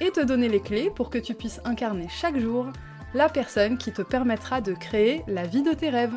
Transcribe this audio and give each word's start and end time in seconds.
et 0.00 0.10
te 0.10 0.20
donner 0.20 0.48
les 0.48 0.60
clés 0.60 0.90
pour 0.90 1.10
que 1.10 1.18
tu 1.18 1.34
puisses 1.34 1.60
incarner 1.64 2.08
chaque 2.08 2.38
jour 2.38 2.66
la 3.14 3.28
personne 3.28 3.76
qui 3.76 3.92
te 3.92 4.02
permettra 4.02 4.60
de 4.60 4.72
créer 4.72 5.22
la 5.26 5.46
vie 5.46 5.62
de 5.62 5.72
tes 5.72 5.90
rêves. 5.90 6.16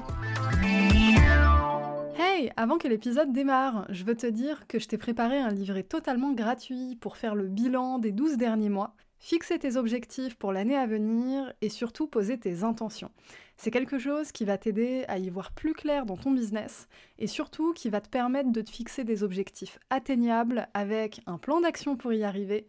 Hey, 2.18 2.52
avant 2.56 2.78
que 2.78 2.88
l'épisode 2.88 3.34
démarre, 3.34 3.86
je 3.90 4.04
veux 4.04 4.16
te 4.16 4.28
dire 4.28 4.68
que 4.68 4.80
je 4.80 4.88
t'ai 4.88 4.98
préparé 4.98 5.38
un 5.38 5.50
livret 5.50 5.84
totalement 5.84 6.34
gratuit 6.34 6.96
pour 7.02 7.18
faire 7.18 7.36
le 7.36 7.48
bilan 7.48 8.00
des 8.00 8.12
12 8.12 8.38
derniers 8.38 8.70
mois, 8.70 8.96
fixer 9.20 9.58
tes 9.58 9.78
objectifs 9.78 10.36
pour 10.36 10.52
l'année 10.52 10.76
à 10.76 10.86
venir 10.86 11.54
et 11.62 11.70
surtout 11.70 12.08
poser 12.08 12.38
tes 12.38 12.64
intentions. 12.64 13.12
C'est 13.58 13.72
quelque 13.72 13.98
chose 13.98 14.32
qui 14.32 14.46
va 14.46 14.58
t'aider 14.58 15.06
à 15.08 15.18
y 15.18 15.30
voir 15.30 15.52
plus 15.52 15.74
clair 15.74 16.06
dans 16.06 16.18
ton 16.18 16.32
business 16.32 16.88
et 17.20 17.28
surtout 17.28 17.74
qui 17.74 17.90
va 17.90 18.02
te 18.02 18.10
permettre 18.10 18.52
de 18.52 18.62
te 18.62 18.70
fixer 18.70 19.04
des 19.04 19.24
objectifs 19.24 19.80
atteignables 19.90 20.68
avec 20.74 21.22
un 21.26 21.38
plan 21.38 21.62
d'action 21.62 21.96
pour 21.96 22.14
y 22.14 22.24
arriver 22.24 22.68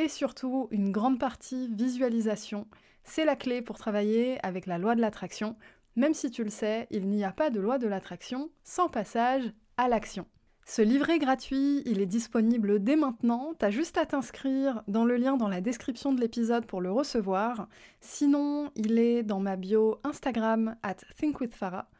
et 0.00 0.08
surtout 0.08 0.66
une 0.70 0.92
grande 0.92 1.18
partie 1.18 1.68
visualisation. 1.68 2.66
C'est 3.04 3.26
la 3.26 3.36
clé 3.36 3.60
pour 3.60 3.76
travailler 3.76 4.38
avec 4.42 4.64
la 4.64 4.78
loi 4.78 4.94
de 4.94 5.00
l'attraction. 5.02 5.56
Même 5.94 6.14
si 6.14 6.30
tu 6.30 6.42
le 6.42 6.48
sais, 6.48 6.86
il 6.90 7.06
n'y 7.08 7.22
a 7.22 7.32
pas 7.32 7.50
de 7.50 7.60
loi 7.60 7.76
de 7.76 7.86
l'attraction 7.86 8.48
sans 8.64 8.88
passage 8.88 9.52
à 9.76 9.88
l'action. 9.88 10.24
Ce 10.64 10.80
livret 10.80 11.18
gratuit, 11.18 11.82
il 11.84 12.00
est 12.00 12.06
disponible 12.06 12.82
dès 12.82 12.96
maintenant, 12.96 13.52
t'as 13.58 13.68
juste 13.68 13.98
à 13.98 14.06
t'inscrire 14.06 14.82
dans 14.88 15.04
le 15.04 15.16
lien 15.16 15.36
dans 15.36 15.48
la 15.48 15.60
description 15.60 16.14
de 16.14 16.20
l'épisode 16.20 16.64
pour 16.64 16.80
le 16.80 16.90
recevoir. 16.90 17.68
Sinon, 18.00 18.70
il 18.76 18.98
est 18.98 19.22
dans 19.22 19.40
ma 19.40 19.56
bio 19.56 20.00
Instagram 20.04 20.76
at 20.82 20.96
thinkwithfarah. 21.18 21.90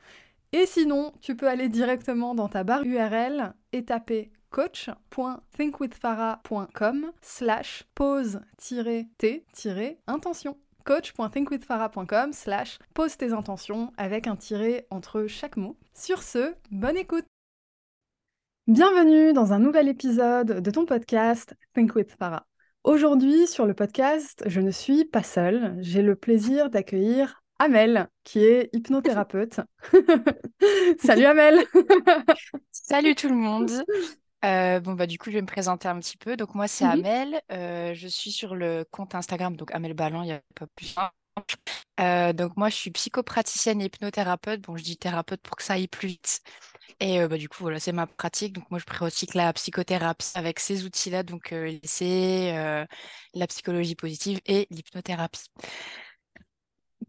Et 0.52 0.64
sinon, 0.64 1.12
tu 1.20 1.36
peux 1.36 1.48
aller 1.48 1.68
directement 1.68 2.34
dans 2.34 2.48
ta 2.48 2.64
barre 2.64 2.84
URL 2.84 3.52
et 3.72 3.84
taper 3.84 4.30
coach.thinkwithfarah.com 4.50 7.12
slash 7.22 7.84
pose-t-intention 7.94 10.56
coach.thinkwithfarah.com 10.84 12.32
slash 12.32 12.78
pose 12.94 13.16
tes 13.16 13.32
intentions 13.32 13.92
avec 13.96 14.26
un 14.26 14.36
tiré 14.36 14.86
entre 14.90 15.26
chaque 15.26 15.56
mot. 15.56 15.76
Sur 15.94 16.22
ce, 16.22 16.54
bonne 16.70 16.96
écoute 16.96 17.24
Bienvenue 18.66 19.32
dans 19.32 19.52
un 19.52 19.58
nouvel 19.58 19.88
épisode 19.88 20.60
de 20.60 20.70
ton 20.70 20.86
podcast 20.86 21.54
Think 21.74 21.96
with 21.96 22.12
Farah. 22.12 22.46
Aujourd'hui 22.84 23.46
sur 23.46 23.66
le 23.66 23.74
podcast, 23.74 24.44
je 24.46 24.60
ne 24.60 24.70
suis 24.70 25.04
pas 25.04 25.22
seule, 25.22 25.76
j'ai 25.80 26.02
le 26.02 26.14
plaisir 26.14 26.70
d'accueillir 26.70 27.42
Amel, 27.58 28.08
qui 28.24 28.44
est 28.44 28.70
hypnothérapeute. 28.72 29.60
Salut 30.98 31.26
Amel 31.26 31.62
Salut 32.70 33.14
tout 33.14 33.28
le 33.28 33.34
monde 33.34 33.70
euh, 34.44 34.80
bon, 34.80 34.94
bah, 34.94 35.06
du 35.06 35.18
coup, 35.18 35.30
je 35.30 35.36
vais 35.36 35.42
me 35.42 35.46
présenter 35.46 35.88
un 35.88 35.98
petit 35.98 36.16
peu. 36.16 36.36
Donc, 36.36 36.54
moi, 36.54 36.68
c'est 36.68 36.84
mmh 36.84 36.90
Amel. 36.90 37.40
Euh, 37.52 37.94
je 37.94 38.08
suis 38.08 38.32
sur 38.32 38.54
le 38.54 38.84
compte 38.90 39.14
Instagram, 39.14 39.56
donc 39.56 39.72
Amel 39.74 39.94
Ballon, 39.94 40.22
il 40.22 40.26
n'y 40.26 40.32
a 40.32 40.40
pas 40.54 40.66
plus 40.74 40.94
euh, 42.00 42.32
donc, 42.32 42.56
moi, 42.56 42.68
je 42.68 42.74
suis 42.74 42.90
psychopraticienne 42.90 43.80
et 43.80 43.86
hypnothérapeute. 43.86 44.60
Bon, 44.62 44.76
je 44.76 44.82
dis 44.82 44.96
thérapeute 44.96 45.40
pour 45.42 45.56
que 45.56 45.62
ça 45.62 45.74
aille 45.74 45.88
plus 45.88 46.08
vite. 46.08 46.40
Et 46.98 47.26
bah, 47.26 47.38
du 47.38 47.48
coup, 47.48 47.58
voilà, 47.60 47.78
c'est 47.78 47.92
ma 47.92 48.06
pratique. 48.06 48.52
Donc, 48.54 48.70
moi, 48.70 48.80
je 48.80 48.84
pratique 48.84 49.34
la 49.34 49.52
psychothérapie 49.52 50.32
avec 50.34 50.60
ces 50.60 50.84
outils-là. 50.84 51.22
Donc, 51.22 51.54
c'est 51.84 52.52
la 53.34 53.46
psychologie 53.46 53.94
positive 53.94 54.40
et 54.46 54.66
l'hypnothérapie. 54.70 55.44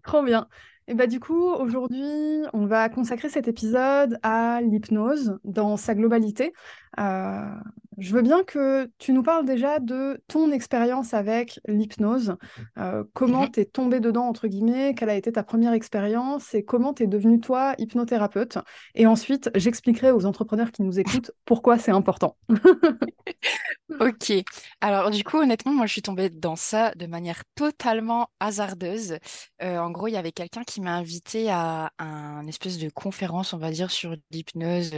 Trop 0.03 0.23
bien. 0.23 0.47
Et 0.87 0.93
bah 0.93 1.07
du 1.07 1.19
coup, 1.19 1.41
aujourd'hui, 1.41 2.41
on 2.53 2.65
va 2.65 2.89
consacrer 2.89 3.29
cet 3.29 3.47
épisode 3.47 4.17
à 4.23 4.61
l'hypnose 4.61 5.39
dans 5.43 5.77
sa 5.77 5.95
globalité. 5.95 6.51
Euh, 6.99 7.55
je 7.97 8.13
veux 8.13 8.21
bien 8.21 8.43
que 8.43 8.89
tu 8.97 9.13
nous 9.13 9.23
parles 9.23 9.45
déjà 9.45 9.79
de 9.79 10.21
ton 10.27 10.51
expérience 10.51 11.13
avec 11.13 11.59
l'hypnose, 11.67 12.35
euh, 12.77 13.03
comment 13.13 13.43
mmh 13.43 13.51
tu 13.51 13.59
es 13.59 13.65
tombé 13.65 13.99
dedans, 13.99 14.27
entre 14.27 14.47
guillemets, 14.47 14.93
quelle 14.95 15.09
a 15.09 15.15
été 15.15 15.31
ta 15.31 15.43
première 15.43 15.73
expérience? 15.73 16.53
Et 16.53 16.63
comment 16.63 16.93
tu 16.93 17.03
es 17.03 17.07
devenu 17.07 17.39
toi 17.39 17.75
hypnothérapeute? 17.77 18.57
Et 18.95 19.05
ensuite, 19.05 19.49
j'expliquerai 19.55 20.11
aux 20.11 20.25
entrepreneurs 20.25 20.71
qui 20.71 20.83
nous 20.83 20.99
écoutent 20.99 21.31
pourquoi 21.45 21.77
c'est 21.77 21.91
important. 21.91 22.37
ok. 23.99 24.33
Alors 24.81 25.11
du 25.11 25.23
coup, 25.23 25.37
honnêtement, 25.37 25.73
moi, 25.73 25.85
je 25.85 25.93
suis 25.93 26.01
tombée 26.01 26.29
dans 26.29 26.55
ça 26.55 26.93
de 26.95 27.05
manière 27.05 27.43
totalement 27.55 28.29
hasardeuse. 28.39 29.17
Euh, 29.61 29.77
en 29.77 29.91
gros, 29.91 30.07
il 30.07 30.13
y 30.13 30.17
avait 30.17 30.31
quelqu'un 30.31 30.63
qui 30.63 30.81
m'a 30.81 30.95
invité 30.95 31.49
à 31.49 31.91
un 31.99 32.47
espèce 32.47 32.77
de 32.77 32.89
conférence, 32.89 33.53
on 33.53 33.57
va 33.57 33.71
dire, 33.71 33.91
sur 33.91 34.15
l'hypnose 34.31 34.91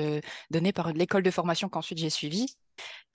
donnée 0.52 0.74
par 0.74 0.94
l'école 0.94 1.24
de 1.24 1.32
formation 1.32 1.70
quand 1.70 1.83
ensuite 1.84 2.00
j'ai 2.00 2.10
suivi. 2.10 2.48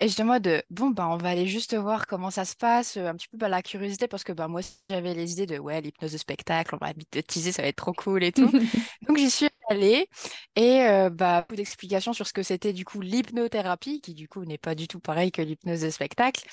Et 0.00 0.08
j'étais 0.08 0.22
en 0.22 0.26
mode, 0.26 0.62
bon, 0.70 0.90
bah, 0.90 1.08
on 1.08 1.16
va 1.16 1.30
aller 1.30 1.46
juste 1.48 1.74
voir 1.76 2.06
comment 2.06 2.30
ça 2.30 2.44
se 2.44 2.54
passe, 2.54 2.96
un 2.96 3.14
petit 3.16 3.26
peu 3.28 3.36
bah, 3.36 3.48
la 3.48 3.62
curiosité, 3.62 4.06
parce 4.06 4.22
que 4.22 4.32
bah, 4.32 4.46
moi 4.46 4.60
j'avais 4.88 5.14
les 5.14 5.32
idées 5.32 5.46
de, 5.46 5.58
ouais, 5.58 5.80
l'hypnose 5.80 6.12
de 6.12 6.18
spectacle, 6.18 6.76
on 6.76 6.78
va 6.84 6.94
teaser, 7.26 7.50
ça 7.50 7.62
va 7.62 7.68
être 7.68 7.76
trop 7.76 7.92
cool 7.92 8.22
et 8.22 8.30
tout. 8.30 8.48
Donc 9.08 9.16
j'y 9.16 9.30
suis 9.30 9.48
allée 9.68 10.08
et 10.54 10.86
bah, 11.10 11.40
beaucoup 11.42 11.56
d'explications 11.56 12.12
sur 12.12 12.26
ce 12.26 12.32
que 12.32 12.44
c'était 12.44 12.72
du 12.72 12.84
coup 12.84 13.00
l'hypnothérapie, 13.00 14.00
qui 14.00 14.14
du 14.14 14.28
coup 14.28 14.44
n'est 14.44 14.58
pas 14.58 14.76
du 14.76 14.86
tout 14.86 15.00
pareil 15.00 15.32
que 15.32 15.42
l'hypnose 15.42 15.80
de 15.80 15.90
spectacle. 15.90 16.46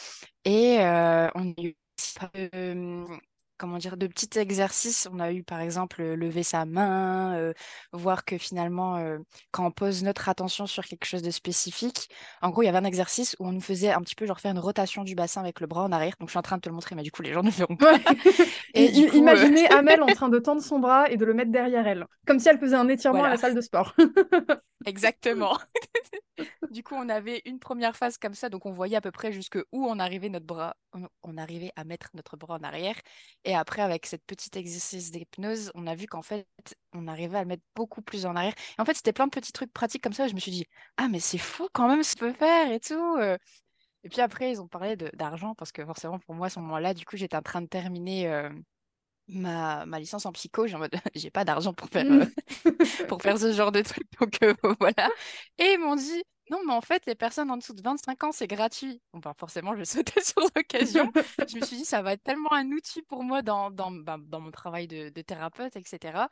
Et 0.44 0.78
on 0.80 1.54
a 1.58 1.62
eu 1.62 1.76
comment 3.58 3.78
dire, 3.78 3.98
de 3.98 4.08
petits 4.08 4.40
exercices. 4.40 5.08
On 5.12 5.20
a 5.20 5.32
eu 5.32 5.44
par 5.44 5.60
exemple 5.60 6.04
lever 6.04 6.44
sa 6.44 6.66
main, 6.66 7.54
voir 7.92 8.26
que 8.26 8.38
finalement, 8.38 9.18
quand 9.52 9.66
on 9.66 9.72
pose 9.72 10.04
notre 10.04 10.30
attention 10.30 10.66
sur 10.68 10.84
quelque 10.86 11.06
chose 11.06 11.22
de 11.22 11.32
spécifique, 11.32 12.10
en 12.42 12.50
gros, 12.50 12.62
il 12.64 12.66
y 12.66 12.70
avait 12.70 12.78
un 12.78 12.84
exercice 12.84 13.36
où 13.40 13.48
on 13.48 13.52
nous 13.52 13.62
faisait 13.62 13.92
un 13.92 14.02
petit 14.02 14.16
peu 14.16 14.26
genre 14.26 14.40
faire 14.40 14.52
une 14.52 14.60
rotation 14.60 15.04
du 15.04 15.16
bassin 15.16 15.42
avec 15.42 15.60
le 15.60 15.68
bras 15.68 15.84
en 15.84 15.92
arrière. 15.92 16.16
Donc 16.20 16.30
je 16.30 16.32
suis 16.32 16.40
en 16.40 16.44
train 16.44 16.58
de 16.58 16.62
te 16.62 16.70
le 16.70 16.76
montrer, 16.76 16.96
mais 16.96 17.04
du 17.04 17.12
coup, 17.12 17.22
les 17.22 17.34
gens 17.34 17.44
ne 17.44 17.50
verront 17.50 17.76
pas. 17.76 17.96
et 18.74 18.86
imaginez 18.86 19.68
Amel 19.72 20.02
en 20.02 20.08
train 20.08 20.30
de 20.30 20.40
tendre 20.40 20.62
son 20.62 20.80
bras 20.80 21.10
et 21.10 21.18
de 21.18 21.26
le 21.26 21.34
mettre 21.34 21.52
derrière 21.52 21.88
elle, 21.88 22.06
comme 22.26 22.40
si 22.40 22.50
elle 22.50 22.60
faisait 22.60 22.76
un 22.76 22.88
étirement 22.88 23.24
à 23.24 23.30
la 23.30 23.38
salle 23.38 23.56
de 23.56 23.62
sport. 23.62 23.96
Exactement. 24.86 25.58
du 26.70 26.84
coup, 26.84 26.96
on 26.96 27.10
avait 27.10 27.42
une 27.46 27.60
première 27.60 27.96
phase 27.96 28.18
comme 28.18 28.34
ça, 28.34 28.50
donc 28.50 28.66
on 28.66 28.72
voyait 28.72 28.98
à 28.98 29.02
peu 29.02 29.12
près 29.12 29.32
jusque 29.32 29.58
où 29.72 29.86
on 29.86 30.00
arrivait 30.00 30.30
notre 30.30 30.46
bras, 30.46 30.76
on 31.24 31.38
arrivait 31.38 31.72
à 31.76 31.84
mettre 31.84 32.10
notre 32.14 32.38
bras 32.38 32.56
en 32.56 32.64
arrière. 32.64 32.96
Et 33.46 33.56
après, 33.56 33.82
avec 33.82 34.06
cette 34.08 34.26
petite 34.26 34.58
exercice 34.58 35.12
d'hypnose, 35.12 35.72
on 35.76 35.88
a 35.88 35.96
vu 35.96 36.08
qu'en 36.08 36.22
fait, 36.24 36.48
on 36.94 37.08
arrivait 37.08 37.38
à 37.38 37.42
le 37.44 37.48
mettre 37.48 37.64
beaucoup 37.76 38.02
plus 38.02 38.26
en 38.26 38.36
arrière. 38.36 38.54
Et 38.78 38.82
en 38.82 38.86
fait, 38.86 38.96
c'était 38.96 39.14
plein 39.14 39.28
de 39.28 39.32
petits 39.32 39.52
trucs 39.52 39.72
pratiques 39.72 40.04
comme 40.04 40.14
ça. 40.14 40.28
je 40.28 40.34
me 40.34 40.40
suis 40.40 40.52
dit, 40.52 40.66
ah, 40.98 41.08
mais 41.08 41.20
c'est 41.20 41.38
fou 41.38 41.68
quand 41.74 41.88
même 41.88 42.04
ce 42.04 42.16
peut 42.16 42.34
faire 42.34 42.72
et 42.72 42.80
tout. 42.80 43.18
Euh. 43.20 43.38
Et 44.04 44.10
puis 44.10 44.22
après, 44.22 44.52
ils 44.52 44.62
ont 44.62 44.68
parlé 44.68 44.96
d'argent 44.96 45.56
parce 45.56 45.72
que 45.72 45.86
forcément, 45.86 46.20
pour 46.20 46.36
moi, 46.36 46.48
à 46.48 46.50
ce 46.50 46.60
moment-là, 46.60 46.94
du 46.94 47.06
coup, 47.06 47.18
j'étais 47.18 47.38
en 47.38 47.42
train 47.42 47.62
de 47.62 47.68
terminer. 47.68 48.28
Euh, 48.30 48.50
ma, 49.28 49.86
ma 49.86 50.00
licence 50.00 50.26
en 50.26 50.32
psycho, 50.32 50.68
j'ai 50.68 50.76
en 50.76 50.80
mode 50.80 50.94
j'ai 51.16 51.32
pas 51.32 51.46
d'argent 51.46 51.74
pour 51.74 51.90
faire 51.90 52.06
mmh. 52.06 52.28
euh, 52.68 53.06
pour 53.08 53.22
faire 53.22 53.38
ce 53.38 53.52
genre 53.54 53.72
de 53.72 53.82
truc 53.82 54.08
donc 54.20 54.38
euh, 54.44 54.54
voilà. 54.80 55.10
Et 55.58 55.74
ils 55.74 55.80
m'ont 55.80 55.96
dit 55.96 56.24
non 56.50 56.60
mais 56.66 56.74
en 56.74 56.82
fait 56.82 57.06
les 57.06 57.16
personnes 57.16 57.50
en 57.52 57.58
dessous 57.58 57.74
de 57.74 57.82
25 57.82 58.24
ans 58.24 58.32
c'est 58.32 58.48
gratuit. 58.48 59.02
Bon 59.14 59.20
bah 59.20 59.34
forcément 59.38 59.76
je 59.76 59.84
sautais 59.86 60.22
sur 60.22 60.42
l'occasion. 60.56 61.12
je 61.48 61.58
me 61.58 61.66
suis 61.66 61.78
dit 61.78 61.86
ça 61.86 62.02
va 62.02 62.14
être 62.14 62.24
tellement 62.24 62.54
un 62.54 62.70
outil 62.72 63.02
pour 63.04 63.24
moi 63.24 63.42
dans, 63.42 63.72
dans 63.72 63.92
mon 64.40 64.52
travail 64.52 64.88
de, 64.88 65.10
thérapeute 65.22 65.76
etc. 65.76 66.28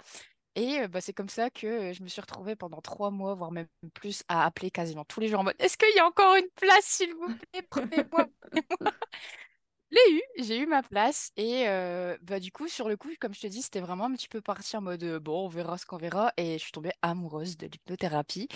Et 0.56 0.82
euh, 0.82 0.88
bah, 0.88 1.02
c'est 1.02 1.14
comme 1.14 1.30
ça 1.30 1.50
que 1.50 1.94
je 1.94 2.04
me 2.04 2.08
suis 2.08 2.22
retrouvée 2.22 2.56
pendant 2.56 2.80
trois 2.82 3.10
mois, 3.10 3.34
voire 3.34 3.52
même 3.52 3.68
plus, 3.94 4.24
à 4.28 4.46
appeler 4.46 4.70
quasiment 4.70 5.04
tous 5.04 5.20
les 5.20 5.28
jours 5.28 5.40
en 5.40 5.44
mode 5.44 5.56
Est-ce 5.60 5.78
qu'il 5.78 5.96
y 5.96 6.00
a 6.00 6.06
encore 6.06 6.36
une 6.36 6.50
place, 6.56 6.86
s'il 6.86 7.14
vous 7.16 7.34
plaît? 7.36 7.64
Prenez-moi 7.70 8.28
l'ai 9.96 10.16
eu, 10.18 10.22
j'ai 10.44 10.60
eu 10.60 10.66
ma 10.66 10.84
place 10.84 11.32
et 11.38 11.66
bah, 12.22 12.40
du 12.40 12.52
coup, 12.52 12.68
sur 12.68 12.90
le 12.90 12.98
coup, 12.98 13.10
comme 13.20 13.34
je 13.34 13.42
te 13.42 13.48
dis, 13.48 13.62
c'était 13.62 13.80
vraiment 13.82 14.06
un 14.06 14.14
petit 14.14 14.28
peu 14.28 14.42
parti 14.42 14.76
en 14.78 14.82
mode 14.82 15.04
bon, 15.20 15.46
on 15.46 15.48
verra 15.48 15.78
ce 15.78 15.86
qu'on 15.86 15.98
verra 15.98 16.32
et 16.38 16.54
je 16.58 16.64
suis 16.64 16.72
tombée 16.72 16.92
amoureuse 17.02 17.58
de 17.58 17.68
l'hypnothérapie, 17.68 18.48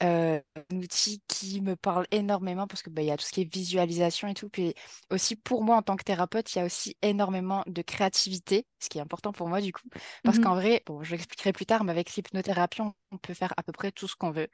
un 0.00 0.40
outil 0.72 1.22
qui 1.28 1.60
me 1.60 1.76
parle 1.76 2.06
énormément 2.10 2.66
parce 2.66 2.82
que 2.82 2.90
bah, 2.90 3.02
y 3.02 3.10
a 3.10 3.16
tout 3.16 3.24
ce 3.24 3.32
qui 3.32 3.42
est 3.42 3.52
visualisation 3.54 4.28
et 4.28 4.34
tout, 4.34 4.48
puis 4.48 4.74
aussi 5.10 5.36
pour 5.36 5.62
moi 5.64 5.76
en 5.76 5.82
tant 5.82 5.96
que 5.96 6.04
thérapeute, 6.04 6.54
il 6.54 6.58
y 6.58 6.62
a 6.62 6.64
aussi 6.64 6.96
énormément 7.02 7.62
de 7.66 7.82
créativité, 7.82 8.66
ce 8.80 8.88
qui 8.88 8.98
est 8.98 9.00
important 9.00 9.32
pour 9.32 9.48
moi 9.48 9.60
du 9.60 9.72
coup, 9.72 9.88
parce 10.24 10.38
mmh 10.38 10.40
qu'en 10.40 10.54
vrai, 10.54 10.82
bon, 10.86 11.02
je 11.02 11.12
l'expliquerai 11.12 11.52
plus 11.52 11.66
tard, 11.66 11.84
mais 11.84 11.92
avec 11.92 12.14
l'hypnothérapie, 12.14 12.82
on 12.82 13.18
peut 13.18 13.34
faire 13.34 13.52
à 13.56 13.62
peu 13.62 13.72
près 13.72 13.90
tout 13.92 14.08
ce 14.08 14.16
qu'on 14.16 14.30
veut 14.30 14.48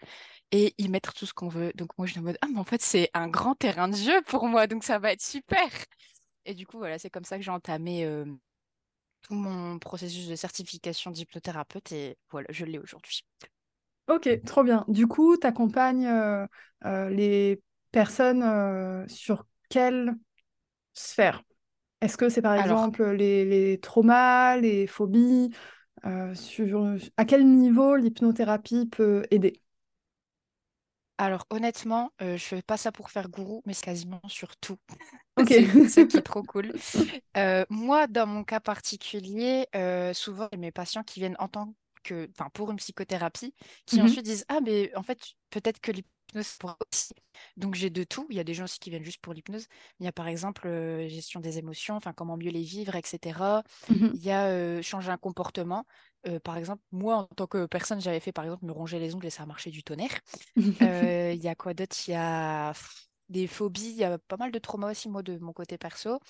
et 0.53 0.75
y 0.79 0.89
mettre 0.89 1.15
tout 1.15 1.27
ce 1.27 1.35
qu'on 1.35 1.49
veut. 1.49 1.73
Donc 1.77 1.91
moi, 1.99 2.07
je 2.07 2.13
suis 2.13 2.21
en 2.21 2.25
mode 2.25 2.39
ah 2.43 2.47
mais 2.53 2.61
en 2.61 2.65
fait 2.65 2.83
c'est 2.83 3.11
un 3.15 3.29
grand 3.29 3.55
terrain 3.55 3.89
de 3.89 3.97
jeu 3.97 4.23
pour 4.27 4.47
moi, 4.49 4.67
donc 4.67 4.85
ça 4.85 4.99
va 4.99 5.13
être 5.13 5.23
super. 5.23 5.69
Et 6.47 6.55
du 6.55 6.67
coup, 6.67 6.79
voilà, 6.79 6.99
c'est 6.99 7.11
comme 7.11 7.25
ça 7.25 7.37
que 7.39 7.45
j'ai 7.45 7.51
entamé 7.51 8.05
euh, 8.05 8.25
tout 9.23 9.35
mon 9.35 9.79
processus 9.81 10.29
de 10.29 10.37
certification 10.37 11.11
d'hypnothérapeute 11.13 11.93
et 11.93 12.19
voilà, 12.31 12.49
je 12.53 12.65
l'ai 12.67 12.79
aujourd'hui. 12.79 13.25
Ok, 14.07 14.29
trop 14.45 14.63
bien. 14.65 14.85
Du 14.89 15.07
coup, 15.07 15.37
tu 15.39 15.47
accompagnes 15.47 16.07
euh, 16.07 16.47
euh, 16.85 17.09
les 17.09 17.63
personnes 17.91 18.43
euh, 18.43 19.07
sur 19.09 19.47
quelle 19.71 20.15
sphère? 20.95 21.43
Est-ce 22.03 22.17
que 22.19 22.29
c'est 22.31 22.43
par 22.43 22.55
Alors, 22.57 22.81
exemple 22.81 23.05
les, 23.13 23.45
les 23.47 23.81
traumas, 23.81 24.57
les 24.59 24.87
phobies? 24.87 25.51
sur, 26.35 26.97
à 27.17 27.25
quel 27.25 27.47
niveau 27.49 27.97
l'hypnothérapie 27.97 28.87
peut 28.87 29.25
aider? 29.31 29.63
alors 31.19 31.45
honnêtement, 31.51 32.13
je 32.21 32.37
fais 32.39 32.63
pas 32.63 32.77
ça 32.77 32.93
pour 32.93 33.11
faire 33.11 33.29
gourou, 33.29 33.63
mais 33.67 33.75
c'est 33.75 33.85
quasiment 33.87 34.21
sur 34.29 34.57
tout. 34.57 34.79
Ok. 35.37 35.53
C'est 35.79 35.89
ça 35.89 36.05
qui 36.07 36.19
est 36.19 36.23
trop 36.23 36.43
cool. 36.45 36.73
Euh, 37.37 37.65
moi, 37.71 38.07
dans 38.07 38.27
mon 38.27 38.45
cas 38.45 38.61
particulier, 38.61 39.67
euh, 39.75 40.15
souvent, 40.15 40.49
j'ai 40.53 40.59
mes 40.59 40.73
patients 40.73 41.03
qui 41.05 41.21
viennent 41.21 41.37
en 41.39 41.49
tant 41.49 41.75
que, 42.05 42.29
enfin, 42.33 42.51
pour 42.55 42.71
une 42.71 42.77
psychothérapie, 42.79 43.55
qui 43.87 44.01
Mhm, 44.01 44.03
ensuite 44.03 44.25
disent, 44.25 44.45
Ah, 44.49 44.61
mais 44.63 44.95
en 44.97 45.03
fait, 45.03 45.19
peut-être 45.51 45.81
que 45.81 45.93
l'hypnose 45.93 46.53
pourrait 46.59 46.77
aussi. 46.93 47.15
Donc, 47.57 47.75
j'ai 47.75 47.91
de 47.91 48.05
tout. 48.05 48.27
Il 48.31 48.37
y 48.37 48.41
a 48.41 48.45
des 48.45 48.55
gens 48.55 48.65
aussi 48.65 48.79
qui 48.79 48.91
viennent 48.91 49.05
juste 49.05 49.21
pour 49.23 49.35
l'hypnose. 49.35 49.67
Il 50.01 50.05
y 50.05 50.09
a 50.09 50.13
par 50.13 50.29
exemple 50.29 50.67
euh, 50.69 51.09
gestion 51.09 51.41
des 51.41 51.59
émotions, 51.59 51.97
enfin, 51.97 52.13
comment 52.13 52.37
mieux 52.37 52.51
les 52.51 52.63
vivre, 52.63 52.95
etc. 52.97 53.65
mhm. 53.89 54.15
Il 54.15 54.23
y 54.25 54.31
a 54.31 54.47
euh, 54.49 54.83
changer 54.83 55.11
un 55.11 55.17
comportement. 55.19 55.87
Euh, 56.29 56.41
par 56.41 56.57
exemple, 56.57 56.83
moi, 56.93 57.17
en 57.17 57.25
tant 57.27 57.47
que 57.49 57.67
personne, 57.67 58.01
j'avais 58.01 58.21
fait, 58.21 58.33
par 58.33 58.45
exemple, 58.45 58.65
me 58.67 58.73
ronger 58.73 58.99
les 59.01 59.15
ongles 59.15 59.27
et 59.27 59.31
ça 59.31 59.43
a 59.45 59.47
marché 59.47 59.71
du 59.71 59.83
tonnerre. 59.85 60.21
Euh, 60.83 61.33
Il 61.35 61.43
y 61.43 61.49
a 61.49 61.55
quoi 61.55 61.75
d'autre? 61.75 61.97
Il 62.09 62.13
y 62.13 62.15
a 62.15 62.73
des 63.29 63.47
phobies, 63.47 63.91
il 63.91 63.97
y 63.97 64.05
a 64.05 64.19
pas 64.19 64.37
mal 64.37 64.53
de 64.53 64.59
traumas 64.59 64.91
aussi, 64.91 65.09
moi, 65.09 65.23
de 65.23 65.39
mon 65.39 65.53
côté 65.53 65.79
perso. 65.79 66.21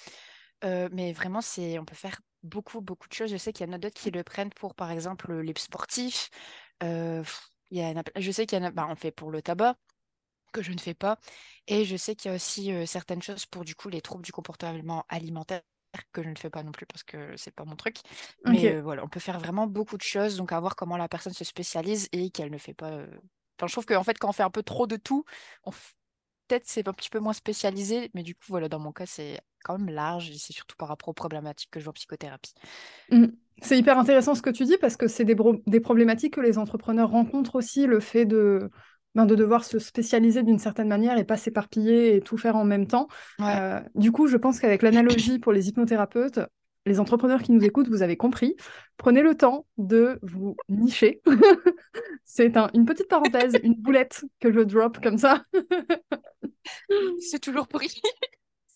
Euh, 0.65 0.89
mais 0.93 1.13
vraiment, 1.13 1.41
c'est, 1.41 1.79
on 1.79 1.85
peut 1.85 1.95
faire 1.97 2.21
beaucoup, 2.43 2.81
beaucoup 2.81 3.09
de 3.09 3.15
choses. 3.15 3.31
Je 3.31 3.37
sais 3.37 3.53
qu'il 3.53 3.67
y 3.67 3.71
en 3.71 3.73
a 3.73 3.79
d'autres 3.79 4.01
qui 4.01 4.11
le 4.11 4.25
prennent 4.25 4.51
pour, 4.51 4.75
par 4.75 4.91
exemple, 4.91 5.33
les 5.41 5.55
sportifs. 5.59 6.31
Euh, 6.83 7.25
il 7.71 7.79
y 7.81 7.85
en 7.85 7.99
a, 8.01 8.03
je 8.21 8.31
sais 8.33 8.47
qu'il 8.47 8.59
y 8.59 8.63
en 8.63 8.67
a, 8.67 8.71
bah, 8.71 8.87
on 8.91 8.97
fait 8.97 9.13
pour 9.13 9.31
le 9.31 9.43
tabac, 9.43 9.77
que 10.53 10.63
je 10.63 10.73
ne 10.73 10.79
fais 10.79 10.95
pas. 10.95 11.19
Et 11.67 11.85
je 11.85 11.97
sais 11.97 12.15
qu'il 12.17 12.31
y 12.31 12.33
a 12.33 12.37
aussi 12.37 12.73
euh, 12.73 12.87
certaines 12.87 13.23
choses 13.23 13.47
pour, 13.47 13.65
du 13.65 13.75
coup, 13.75 13.89
les 13.89 14.01
troubles 14.01 14.25
du 14.25 14.33
comportement 14.33 15.05
alimentaire 15.09 15.63
que 16.13 16.23
je 16.23 16.29
ne 16.29 16.37
fais 16.37 16.51
pas 16.51 16.63
non 16.63 16.73
plus 16.73 16.87
parce 16.87 17.05
que 17.05 17.37
c'est 17.37 17.53
pas 17.55 17.65
mon 17.65 17.77
truc. 17.77 17.99
Mais 18.45 18.69
euh, 18.69 18.83
voilà, 18.83 19.05
on 19.05 19.09
peut 19.09 19.21
faire 19.21 19.39
vraiment 19.39 19.67
beaucoup 19.67 19.97
de 19.97 20.03
choses. 20.03 20.37
Donc, 20.37 20.53
à 20.53 20.61
voir 20.61 20.77
comment 20.77 20.97
la 20.97 21.09
personne 21.09 21.33
se 21.33 21.45
spécialise 21.45 22.09
et 22.13 22.31
qu'elle 22.31 22.51
ne 22.51 22.59
fait 22.59 22.75
pas. 22.75 22.91
euh, 22.93 23.07
Enfin, 23.59 23.69
je 23.69 23.73
trouve 23.73 23.87
qu'en 23.87 24.03
fait, 24.05 24.19
quand 24.19 24.29
on 24.29 24.33
fait 24.33 24.43
un 24.43 24.51
peu 24.51 24.63
trop 24.65 24.87
de 24.89 24.97
tout, 24.97 25.25
on 25.65 25.71
f- 25.71 25.93
peut-être 26.49 26.65
c'est 26.67 26.89
un 26.89 26.93
petit 26.93 27.11
peu 27.11 27.19
moins 27.19 27.33
spécialisé, 27.33 28.11
mais 28.15 28.23
du 28.23 28.35
coup, 28.35 28.45
voilà, 28.49 28.69
dans 28.69 28.79
mon 28.79 28.93
cas, 28.93 29.07
c'est 29.07 29.41
quand 29.65 29.79
même 29.79 29.95
large 29.95 30.31
et 30.31 30.39
c'est 30.39 30.53
surtout 30.53 30.77
par 30.77 30.89
rapport 30.89 31.09
aux 31.09 31.15
problématiques 31.15 31.71
que 31.71 31.81
je 31.81 31.85
vois 31.85 31.91
en 31.91 31.95
psychothérapie. 31.95 32.55
Mm. 33.11 33.27
C'est 33.63 33.79
hyper 33.79 33.99
intéressant 33.99 34.35
ce 34.35 34.43
que 34.43 34.51
tu 34.51 34.65
dis 34.65 34.77
parce 34.79 34.97
que 34.97 35.07
c'est 35.07 35.25
des, 35.25 35.81
problématiques 35.81 36.35
que 36.35 36.41
les 36.41 36.59
entrepreneurs 36.59 37.11
rencontrent 37.11 37.55
aussi, 37.55 37.87
le 37.87 38.01
fait 38.01 38.25
de, 38.25 38.71
ben, 39.15 39.27
de 39.27 39.37
devoir 39.37 39.65
se 39.65 39.79
spécialiser 39.79 40.43
d'une 40.43 40.59
certaine 40.59 40.89
manière 40.89 41.19
et 41.19 41.25
pas 41.25 41.37
s'éparpiller 41.37 42.17
et 42.17 42.21
tout 42.21 42.37
faire 42.37 42.57
en 42.57 42.65
même 42.65 42.87
temps. 42.87 43.07
Ouais, 43.39 43.55
Euh, 43.57 43.81
du 43.95 44.11
coup, 44.11 44.27
je 44.27 44.37
pense 44.37 44.59
qu'avec 44.59 44.83
l'analogie 44.83 45.39
pour 45.39 45.53
les 45.53 45.69
hypnothérapeutes, 45.69 46.41
les 46.87 47.01
entrepreneurs 47.01 47.43
qui 47.43 47.53
nous 47.53 47.65
écoutent, 47.65 47.89
vous 47.89 48.03
avez 48.03 48.17
compris. 48.17 48.57
Prenez 48.99 49.23
le 49.23 49.35
temps 49.37 49.67
de 49.79 50.19
vous 50.23 50.57
nicher. 50.69 51.23
C'est 52.25 52.57
un- 52.57 52.71
une 52.75 52.85
petite 52.87 53.09
parenthèse, 53.09 53.55
une 53.63 53.75
boulette 53.75 54.25
que 54.41 54.53
je 54.53 54.61
drop 54.61 55.01
comme 55.03 55.19
ça. 55.19 55.45
c'est 57.21 57.41
toujours 57.41 57.69
pris. 57.69 58.01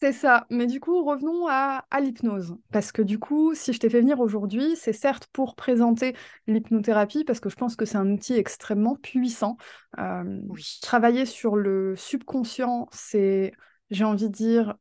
C'est 0.01 0.13
ça, 0.13 0.47
mais 0.51 0.67
du 0.67 0.79
coup, 0.79 1.05
revenons 1.05 1.49
à, 1.49 1.85
à 1.91 2.01
l'hypnose. 2.01 2.57
Parce 2.73 2.93
que 2.93 3.03
du 3.03 3.19
coup, 3.19 3.55
si 3.55 3.73
je 3.73 3.81
t'ai 3.81 3.91
fait 3.91 4.01
venir 4.01 4.21
aujourd'hui, 4.21 4.77
c'est 4.77 4.93
certes 4.93 5.27
pour 5.33 5.57
présenter 5.57 6.15
l'hypnothérapie, 6.47 7.25
parce 7.25 7.41
que 7.41 7.49
je 7.49 7.57
pense 7.57 7.75
que 7.75 7.85
c'est 7.85 7.97
un 7.99 8.09
outil 8.11 8.35
extrêmement 8.35 8.95
puissant. 8.97 9.57
Euh, 9.99 10.41
Oui. 10.49 10.79
travailler 10.83 11.27
sur 11.27 11.57
le 11.57 11.97
subconscient, 11.97 12.89
c'est, 12.93 13.53
j'ai 13.91 14.05
envie 14.05 14.29
de 14.29 14.33
dire, 14.35 14.77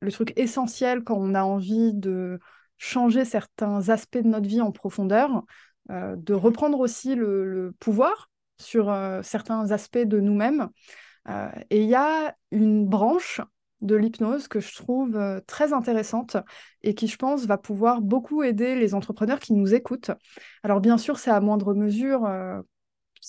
le 0.00 0.10
truc 0.10 0.32
essentiel 0.36 1.04
quand 1.04 1.16
on 1.18 1.34
a 1.34 1.42
envie 1.44 1.92
de 1.94 2.40
changer 2.82 3.24
certains 3.24 3.90
aspects 3.90 4.18
de 4.18 4.26
notre 4.26 4.48
vie 4.48 4.60
en 4.60 4.72
profondeur, 4.72 5.44
euh, 5.90 6.16
de 6.16 6.34
reprendre 6.34 6.80
aussi 6.80 7.14
le, 7.14 7.72
pouvoir 7.78 8.28
sur 8.58 8.90
euh, 8.90 9.22
certains 9.22 9.70
aspects 9.70 9.98
de 9.98 10.18
nous-mêmes. 10.18 10.68
Euh, 11.28 11.48
et 11.70 11.82
il 11.82 11.88
y 11.88 11.94
a 11.94 12.36
une 12.50 12.84
branche 12.84 13.40
de 13.82 13.94
l'hypnose 13.94 14.48
que 14.48 14.58
je 14.58 14.74
trouve 14.74 15.18
très 15.46 15.72
intéressante 15.72 16.36
et 16.82 16.94
qui, 16.94 17.06
je 17.06 17.16
pense, 17.16 17.46
va 17.46 17.56
pouvoir 17.56 18.00
beaucoup 18.00 18.42
aider 18.42 18.74
les 18.74 18.94
entrepreneurs 18.94 19.38
qui 19.38 19.52
nous 19.52 19.74
écoutent. 19.74 20.10
Alors, 20.64 20.80
bien 20.80 20.98
sûr, 20.98 21.18
c'est 21.18 21.30
à 21.30 21.40
moindre 21.40 21.74
mesure. 21.74 22.28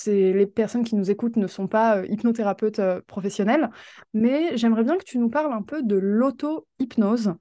les 0.06 0.46
personnes 0.48 0.84
qui 0.84 0.96
nous 0.96 1.12
écoutent 1.12 1.38
ne 1.38 1.48
sont 1.48 1.68
pas 1.68 2.04
hypnothérapeutes 2.06 2.80
euh, 2.80 3.02
professionnels, 3.06 3.70
mais 4.14 4.56
j'aimerais 4.58 4.84
bien 4.84 4.98
que 4.98 5.04
tu 5.04 5.18
nous 5.18 5.30
parles 5.30 5.54
un 5.54 5.64
peu 5.64 5.82
de 5.82 5.96
l'auto-hypnose 5.96 7.34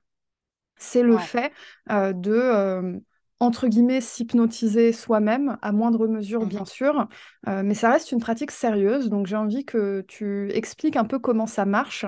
c'est 0.82 1.02
le 1.02 1.16
Ouais. 1.16 1.18
fait 1.18 1.52
euh, 1.90 2.12
de, 2.12 2.32
euh, 2.32 2.98
entre 3.40 3.66
guillemets, 3.68 4.00
s'hypnotiser 4.00 4.92
soi-même, 4.92 5.58
à 5.62 5.72
moindre 5.72 6.06
mesure, 6.06 6.46
bien 6.46 6.64
Mhm. 6.64 6.64
sûr, 6.64 7.08
Euh, 7.48 7.62
mais 7.64 7.74
ça 7.74 7.90
reste 7.90 8.12
une 8.12 8.20
pratique 8.20 8.52
sérieuse, 8.52 9.08
donc 9.10 9.26
j'ai 9.26 9.36
envie 9.36 9.64
que 9.64 10.02
tu 10.08 10.50
expliques 10.52 10.96
un 10.96 11.04
peu 11.04 11.18
comment 11.18 11.46
ça 11.46 11.64
marche, 11.66 12.06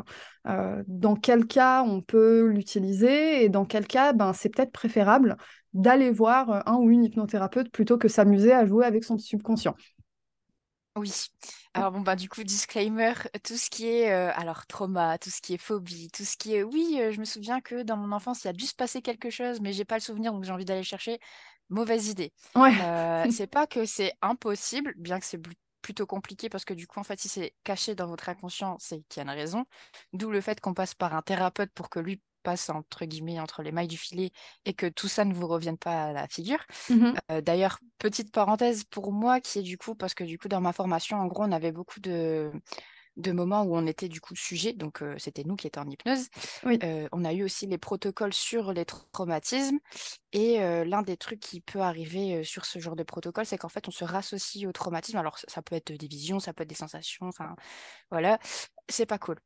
dans 0.87 1.17
quel 1.17 1.47
cas 1.47 1.83
on 1.83 2.03
peut 2.03 2.49
l'utiliser, 2.49 3.45
et 3.45 3.49
dans 3.49 3.65
quel 3.65 3.87
cas 3.87 4.13
ben, 4.13 4.33
c'est 4.33 4.51
peut-être 4.51 4.73
préférable 4.73 5.37
d'aller 5.73 6.11
voir 6.11 6.69
un 6.69 6.77
ou 6.77 6.91
une 6.91 7.05
hypnothérapeute 7.05 7.71
plutôt 7.73 7.99
que 7.99 8.09
s'amuser 8.09 8.53
à 8.53 8.65
jouer 8.67 8.85
avec 8.87 9.05
son 9.05 9.19
subconscient. 9.19 9.75
Oui. 10.97 11.11
Alors 11.77 11.91
bon 11.91 12.03
bah 12.03 12.15
du 12.15 12.29
coup 12.29 12.45
disclaimer, 12.45 13.15
tout 13.43 13.57
ce 13.57 13.69
qui 13.69 13.89
est 13.89 14.13
euh, 14.13 14.31
alors 14.37 14.65
trauma, 14.67 15.19
tout 15.19 15.31
ce 15.31 15.41
qui 15.41 15.55
est 15.55 15.59
phobie, 15.59 16.09
tout 16.13 16.25
ce 16.25 16.37
qui 16.37 16.55
est 16.55 16.63
oui, 16.63 16.99
euh, 17.01 17.11
je 17.11 17.19
me 17.19 17.25
souviens 17.25 17.61
que 17.61 17.83
dans 17.83 17.97
mon 17.97 18.13
enfance 18.13 18.45
il 18.45 18.49
a 18.49 18.53
dû 18.53 18.65
se 18.65 18.75
passer 18.77 19.03
quelque 19.03 19.29
chose, 19.29 19.61
mais 19.61 19.73
j'ai 19.73 19.85
pas 19.85 19.97
le 19.97 20.01
souvenir 20.01 20.33
donc 20.33 20.45
j'ai 20.45 20.53
envie 20.53 20.65
d'aller 20.65 20.85
chercher. 20.85 21.19
Mauvaise 21.71 22.09
idée. 22.09 22.33
Ouais. 22.55 22.73
Euh, 22.81 23.25
c'est 23.33 23.49
pas 23.49 23.67
que 23.67 23.87
c'est 23.87 24.13
impossible, 24.23 24.95
bien 24.97 25.19
que 25.19 25.27
c'est 25.27 25.41
plutôt 25.83 26.07
compliqué 26.07 26.49
parce 26.49 26.65
que 26.65 26.75
du 26.75 26.87
coup 26.87 27.01
en 27.01 27.05
fait 27.05 27.19
si 27.19 27.29
c'est 27.29 27.55
caché 27.65 27.97
dans 27.97 28.07
votre 28.07 28.29
inconscient, 28.29 28.77
c'est 28.79 29.03
qu'il 29.09 29.25
y 29.25 29.27
a 29.27 29.31
une 29.33 29.37
raison. 29.37 29.65
D'où 30.13 30.31
le 30.31 30.41
fait 30.41 30.61
qu'on 30.61 30.75
passe 30.75 30.95
par 30.95 31.13
un 31.15 31.23
thérapeute 31.23 31.73
pour 31.75 31.91
que 31.91 31.99
lui 31.99 32.23
passe 32.45 32.71
entre 32.71 33.05
guillemets 33.07 33.41
entre 33.41 33.63
les 33.63 33.73
mailles 33.73 33.89
du 33.89 33.99
filet 33.99 34.31
et 34.65 34.75
que 34.75 34.87
tout 34.87 35.09
ça 35.09 35.25
ne 35.25 35.35
vous 35.35 35.49
revienne 35.49 35.79
pas 35.79 36.05
à 36.05 36.13
la 36.13 36.29
figure. 36.29 36.65
Mhm. 36.89 37.15
Euh, 37.31 37.41
d'ailleurs, 37.41 37.79
petite 37.99 38.31
parenthèse 38.31 38.85
pour 38.85 39.11
moi 39.11 39.41
qui 39.41 39.59
est 39.59 39.63
du 39.63 39.79
coup, 39.79 39.97
parce 39.97 40.15
que 40.15 40.23
du 40.23 40.39
coup 40.39 40.49
dans 40.49 40.61
ma 40.61 40.73
formation, 40.73 41.17
en 41.17 41.27
gros, 41.27 41.43
on 41.43 41.53
avait 41.53 41.73
beaucoup 41.73 42.01
de, 42.01 42.53
de 43.17 43.33
moments 43.33 43.63
où 43.63 43.77
on 43.77 43.87
était 43.87 44.09
du 44.09 44.21
coup 44.21 44.37
sujet, 44.37 44.73
donc 44.73 45.03
euh, 45.03 45.15
c'était 45.19 45.45
nous 45.45 45.57
qui 45.57 45.67
étions 45.67 45.83
en 45.83 45.91
hypnose. 45.91 46.29
Oui. 46.65 46.79
Euh, 46.83 47.09
on 47.13 47.25
a 47.25 47.33
eu 47.33 47.45
aussi 47.45 47.67
les 47.67 47.79
protocoles 47.79 48.35
sur 48.35 48.73
les 48.73 48.85
tra- 48.85 49.05
traumatismes 49.13 49.79
et 50.35 50.63
euh, 50.63 50.85
l'un 50.85 51.03
des 51.03 51.17
trucs 51.17 51.41
qui 51.41 51.63
peut 51.63 51.81
arriver 51.81 52.45
sur 52.45 52.67
ce 52.67 52.79
genre 52.81 52.97
de 52.97 53.05
protocole, 53.05 53.47
c'est 53.47 53.59
qu'en 53.59 53.71
fait 53.71 53.89
on 53.89 53.93
se 53.93 54.05
rassocie 54.05 54.67
au 54.69 54.73
traumatisme. 54.73 55.19
Alors 55.19 55.39
ça, 55.39 55.47
ça 55.49 55.63
peut 55.63 55.77
être 55.77 55.93
des 55.93 56.09
visions, 56.09 56.41
ça 56.41 56.53
peut 56.55 56.65
être 56.65 56.71
des 56.71 56.77
sensations, 56.77 57.29
enfin 57.29 57.57
voilà, 58.11 58.39
c'est 58.89 59.07
pas 59.07 59.19
cool. 59.19 59.39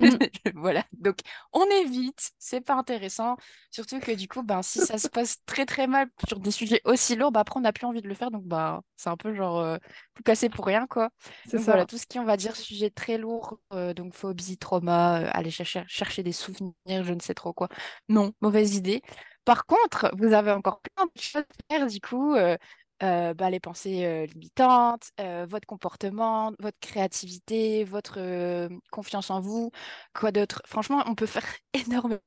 Mhm. 0.00 0.28
Voilà, 0.54 0.84
donc 0.92 1.18
on 1.52 1.64
évite, 1.66 2.30
c'est 2.38 2.60
pas 2.60 2.74
intéressant. 2.74 3.36
Surtout 3.70 4.00
que 4.00 4.12
du 4.12 4.28
coup, 4.28 4.42
ben, 4.42 4.62
si 4.62 4.80
ça 4.82 4.98
se 4.98 5.08
passe 5.10 5.38
très 5.46 5.66
très 5.66 5.86
mal 5.86 6.08
sur 6.28 6.40
des 6.40 6.50
sujets 6.50 6.80
aussi 6.84 7.16
lourds, 7.16 7.32
bah, 7.32 7.40
après 7.40 7.58
on 7.58 7.62
n'a 7.62 7.72
plus 7.72 7.86
envie 7.86 8.02
de 8.02 8.08
le 8.08 8.14
faire, 8.14 8.30
donc 8.30 8.44
bah, 8.44 8.82
c'est 8.96 9.08
un 9.10 9.16
peu 9.16 9.34
genre 9.34 9.58
euh, 9.60 9.78
tout 10.14 10.22
casser 10.22 10.48
pour 10.50 10.66
rien, 10.66 10.86
quoi. 10.86 11.10
C'est 11.44 11.58
Donc 11.58 11.64
voilà, 11.66 11.84
ça. 11.84 11.86
tout 11.86 11.98
ce 11.98 12.06
qui, 12.06 12.18
on 12.18 12.24
va 12.24 12.36
dire, 12.36 12.56
sujet 12.56 12.90
très 12.90 13.18
lourd, 13.18 13.58
euh, 13.72 13.94
donc 13.94 14.14
phobie, 14.14 14.58
trauma, 14.58 15.16
aller 15.30 15.50
chercher, 15.50 15.84
chercher 15.88 16.22
des 16.22 16.32
souvenirs, 16.32 16.74
je 16.86 17.12
ne 17.14 17.20
sais 17.20 17.34
trop 17.34 17.52
quoi. 17.52 17.68
Non, 18.08 18.32
mauvaise 18.40 18.76
idée. 18.76 19.02
Par 19.48 19.64
contre, 19.64 20.10
vous 20.18 20.34
avez 20.34 20.52
encore 20.52 20.82
plein 20.82 21.06
de 21.06 21.10
choses 21.20 21.42
à 21.70 21.74
faire, 21.74 21.86
du 21.86 22.00
coup, 22.02 22.34
euh, 22.34 22.58
euh, 23.02 23.32
bah, 23.32 23.48
les 23.48 23.60
pensées 23.60 24.04
euh, 24.04 24.26
limitantes, 24.26 25.10
euh, 25.20 25.46
votre 25.48 25.66
comportement, 25.66 26.52
votre 26.58 26.78
créativité, 26.80 27.84
votre 27.84 28.68
confiance 28.90 29.30
en 29.30 29.40
vous, 29.40 29.70
quoi 30.14 30.32
d'autre. 30.32 30.60
Franchement, 30.66 31.02
on 31.06 31.14
peut 31.14 31.24
faire 31.26 31.46
énormément 31.74 32.20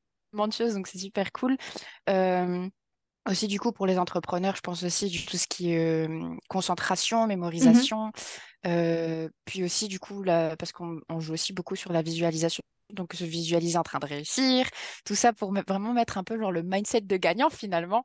de 0.48 0.52
choses, 0.54 0.74
donc 0.74 0.88
c'est 0.88 0.98
super 0.98 1.32
cool. 1.32 1.58
Aussi, 3.30 3.48
du 3.48 3.60
coup, 3.60 3.72
pour 3.72 3.86
les 3.86 4.00
entrepreneurs, 4.00 4.56
je 4.56 4.62
pense 4.62 4.82
aussi 4.84 5.08
du 5.08 5.24
tout 5.24 5.38
ce 5.38 5.46
qui 5.48 5.74
est 5.74 6.08
concentration, 6.50 7.28
Mhm. 7.60 7.88
mémorisation, 7.88 8.12
puis 9.46 9.64
aussi, 9.64 9.88
du 9.88 10.00
coup, 10.00 10.24
parce 10.26 10.72
qu'on 10.72 11.00
on 11.10 11.20
joue 11.20 11.34
aussi 11.34 11.54
beaucoup 11.54 11.76
sur 11.76 11.94
la 11.94 12.02
visualisation 12.02 12.64
donc 12.94 13.14
se 13.14 13.24
visualiser 13.24 13.78
en 13.78 13.84
train 13.84 14.00
de 14.00 14.06
réussir, 14.06 14.68
tout 15.06 15.16
ça 15.16 15.34
pour 15.34 15.54
vraiment 15.54 15.94
mettre 15.94 16.18
un 16.18 16.24
peu 16.24 16.38
genre 16.40 16.52
le 16.52 16.64
mindset 16.64 17.02
de 17.02 17.18
gagnant 17.18 17.50
finalement. 17.50 18.04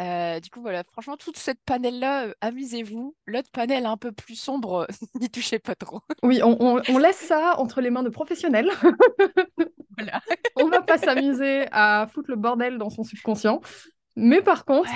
Euh, 0.00 0.40
du 0.40 0.50
coup, 0.50 0.60
voilà, 0.60 0.84
franchement, 0.92 1.16
toute 1.16 1.36
cette 1.36 1.60
panel-là, 1.64 2.26
euh, 2.26 2.34
amusez-vous. 2.40 3.16
L'autre 3.26 3.50
panel 3.52 3.86
un 3.86 3.96
peu 3.96 4.12
plus 4.12 4.36
sombre, 4.36 4.86
n'y 5.20 5.28
touchez 5.28 5.58
pas 5.58 5.74
trop. 5.74 6.00
Oui, 6.22 6.40
on, 6.42 6.98
laisse 6.98 7.16
ça 7.16 7.58
entre 7.58 7.80
les 7.80 7.90
mains 7.90 8.02
de 8.02 8.08
professionnels. 8.08 8.70
voilà. 9.96 10.20
on 10.56 10.68
va 10.68 10.82
pas 10.82 10.98
s'amuser 10.98 11.66
à 11.72 12.08
foutre 12.12 12.30
le 12.30 12.36
bordel 12.36 12.78
dans 12.78 12.90
son 12.90 13.04
subconscient. 13.04 13.60
Mais 14.16 14.40
par 14.40 14.64
contre, 14.64 14.90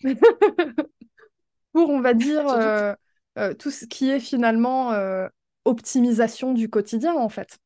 pour, 1.72 1.90
on 1.90 2.00
va 2.00 2.14
dire, 2.14 2.48
euh, 2.48 2.94
tout 3.58 3.70
ce 3.70 3.84
qui 3.84 4.10
est 4.10 4.20
finalement 4.20 4.92
optimisation 5.64 6.52
du 6.52 6.68
quotidien, 6.68 7.14
en 7.14 7.28
fait. 7.28 7.58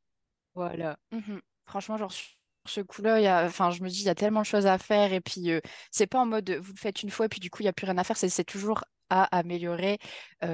Voilà. 0.58 0.98
Mmh 1.12 1.38
franchement, 1.66 1.98
genre, 1.98 2.10
sur 2.12 2.26
ce 2.64 2.80
coup-là, 2.80 3.44
enfin, 3.44 3.70
je 3.70 3.82
me 3.82 3.90
dis, 3.90 4.00
il 4.00 4.06
y 4.06 4.08
a 4.08 4.14
tellement 4.14 4.40
de 4.40 4.46
choses 4.46 4.66
à 4.66 4.78
faire. 4.78 5.12
Et 5.12 5.20
puis, 5.20 5.50
c'est 5.90 6.06
pas 6.06 6.18
en 6.18 6.24
mode, 6.26 6.50
vous 6.50 6.72
le 6.72 6.78
faites 6.78 7.02
une 7.02 7.10
fois, 7.10 7.26
et 7.26 7.28
puis 7.28 7.40
du 7.40 7.50
coup, 7.50 7.60
il 7.60 7.66
n'y 7.66 7.68
a 7.68 7.74
plus 7.74 7.84
rien 7.84 7.98
à 7.98 8.04
faire. 8.04 8.16
C'est 8.16 8.44
toujours 8.44 8.84
à 9.10 9.24
améliorer. 9.36 9.98
en 10.42 10.48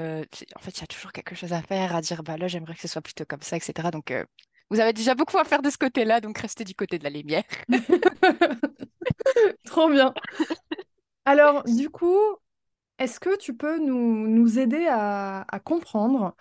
fait, 0.61 0.77
il 0.77 0.81
y 0.81 0.85
a 0.85 0.87
toujours 0.89 1.13
quelque 1.13 1.37
chose 1.37 1.53
à 1.53 1.63
faire, 1.63 1.95
à 1.95 2.01
dire, 2.01 2.25
bah 2.25 2.37
là, 2.37 2.49
j'aimerais 2.49 2.75
que 2.75 2.81
ce 2.81 2.89
soit 2.89 3.01
plutôt 3.01 3.25
comme 3.25 3.43
ça, 3.43 3.57
etc. 3.57 3.93
Donc, 3.93 4.13
vous 4.71 4.81
avez 4.81 4.93
déjà 4.93 5.15
beaucoup 5.15 5.39
à 5.39 5.45
faire 5.45 5.63
de 5.63 5.71
ce 5.71 5.79
côté-là, 5.79 6.21
donc 6.21 6.39
restez 6.39 6.65
du 6.65 6.75
côté 6.75 6.99
de 6.99 7.05
la 7.05 7.11
lumière. 7.11 7.45
Trop 9.65 9.89
bien. 9.89 10.13
Alors, 11.25 11.65
du 11.65 11.91
coup, 11.91 12.19
est-ce 12.99 13.21
que 13.21 13.37
tu 13.39 13.57
peux 13.57 13.79
nous, 13.79 14.29
nous 14.29 14.59
aider 14.59 14.87
à, 14.89 15.45
à 15.49 15.61
comprendre 15.61 16.37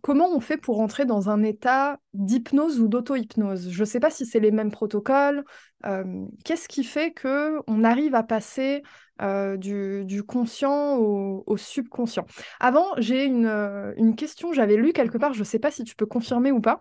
comment 0.00 0.28
on 0.34 0.40
fait 0.40 0.56
pour 0.56 0.80
entrer 0.80 1.04
dans 1.04 1.28
un 1.28 1.42
état 1.42 1.98
d'hypnose 2.14 2.80
ou 2.80 2.88
d'auto-hypnose? 2.88 3.70
Je 3.70 3.80
ne 3.80 3.84
sais 3.84 4.00
pas 4.00 4.10
si 4.10 4.24
c'est 4.24 4.40
les 4.40 4.50
mêmes 4.50 4.70
protocoles. 4.70 5.44
Euh, 5.84 6.24
qu'est-ce 6.44 6.68
qui 6.68 6.84
fait 6.84 7.12
que 7.12 7.60
on 7.66 7.84
arrive 7.84 8.14
à 8.14 8.22
passer 8.22 8.82
euh, 9.20 9.56
du, 9.56 10.22
conscient 10.26 10.96
au, 10.96 11.56
subconscient? 11.56 12.24
Avant, 12.60 12.86
j'ai 12.96 13.24
une, 13.24 14.14
question, 14.16 14.52
j'avais 14.52 14.76
lu 14.76 14.92
quelque 14.92 15.18
part, 15.18 15.34
je 15.34 15.40
ne 15.40 15.44
sais 15.44 15.58
pas 15.58 15.70
si 15.70 15.84
tu 15.84 15.94
peux 15.94 16.06
confirmer 16.06 16.52
ou 16.52 16.60
pas, 16.60 16.80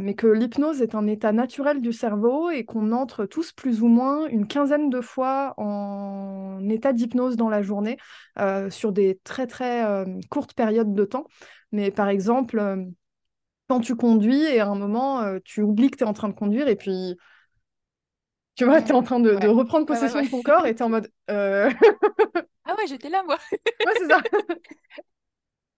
mais 0.00 0.14
que 0.14 0.28
l'hypnose 0.28 0.80
est 0.80 0.94
un 0.94 1.08
état 1.08 1.32
naturel 1.32 1.80
du 1.80 1.92
cerveau 1.92 2.50
et 2.50 2.64
qu'on 2.64 2.92
entre 2.92 3.26
tous 3.26 3.52
plus 3.52 3.82
ou 3.82 3.88
moins 3.88 4.26
une 4.28 4.46
quinzaine 4.46 4.90
de 4.90 5.00
fois 5.00 5.54
en 5.56 6.60
état 6.68 6.92
d'hypnose 6.92 7.36
dans 7.36 7.48
la 7.48 7.62
journée 7.62 7.98
sur 8.70 8.92
des 8.92 9.18
très 9.24 9.46
très 9.46 10.04
courtes 10.30 10.54
périodes 10.54 10.94
de 10.94 11.04
temps. 11.04 11.26
Mais 11.72 11.90
par 11.90 12.08
exemple, 12.08 12.58
euh, 12.58 12.84
quand 13.68 13.80
tu 13.80 13.96
conduis 13.96 14.42
et 14.42 14.60
à 14.60 14.68
un 14.68 14.74
moment, 14.74 15.20
euh, 15.22 15.38
tu 15.44 15.62
oublies 15.62 15.90
que 15.90 15.96
tu 15.96 16.04
es 16.04 16.06
en 16.06 16.12
train 16.12 16.28
de 16.28 16.34
conduire 16.34 16.68
et 16.68 16.76
puis, 16.76 17.16
tu 18.54 18.64
vois, 18.64 18.82
tu 18.82 18.90
es 18.90 18.94
en 18.94 19.02
train 19.02 19.20
de, 19.20 19.34
reprendre 19.46 19.86
possession 19.86 20.22
de 20.22 20.28
ton 20.28 20.42
corps 20.42 20.66
et 20.66 20.74
tu 20.74 20.82
es 20.82 20.84
en 20.84 20.90
mode... 20.90 21.10
Euh, 21.30 21.70
ah 22.64 22.74
ouais, 22.76 22.86
j'étais 22.86 23.08
là, 23.08 23.22
moi. 23.24 23.38
ouais, 23.52 23.92
c'est 23.98 24.08
ça. 24.08 24.20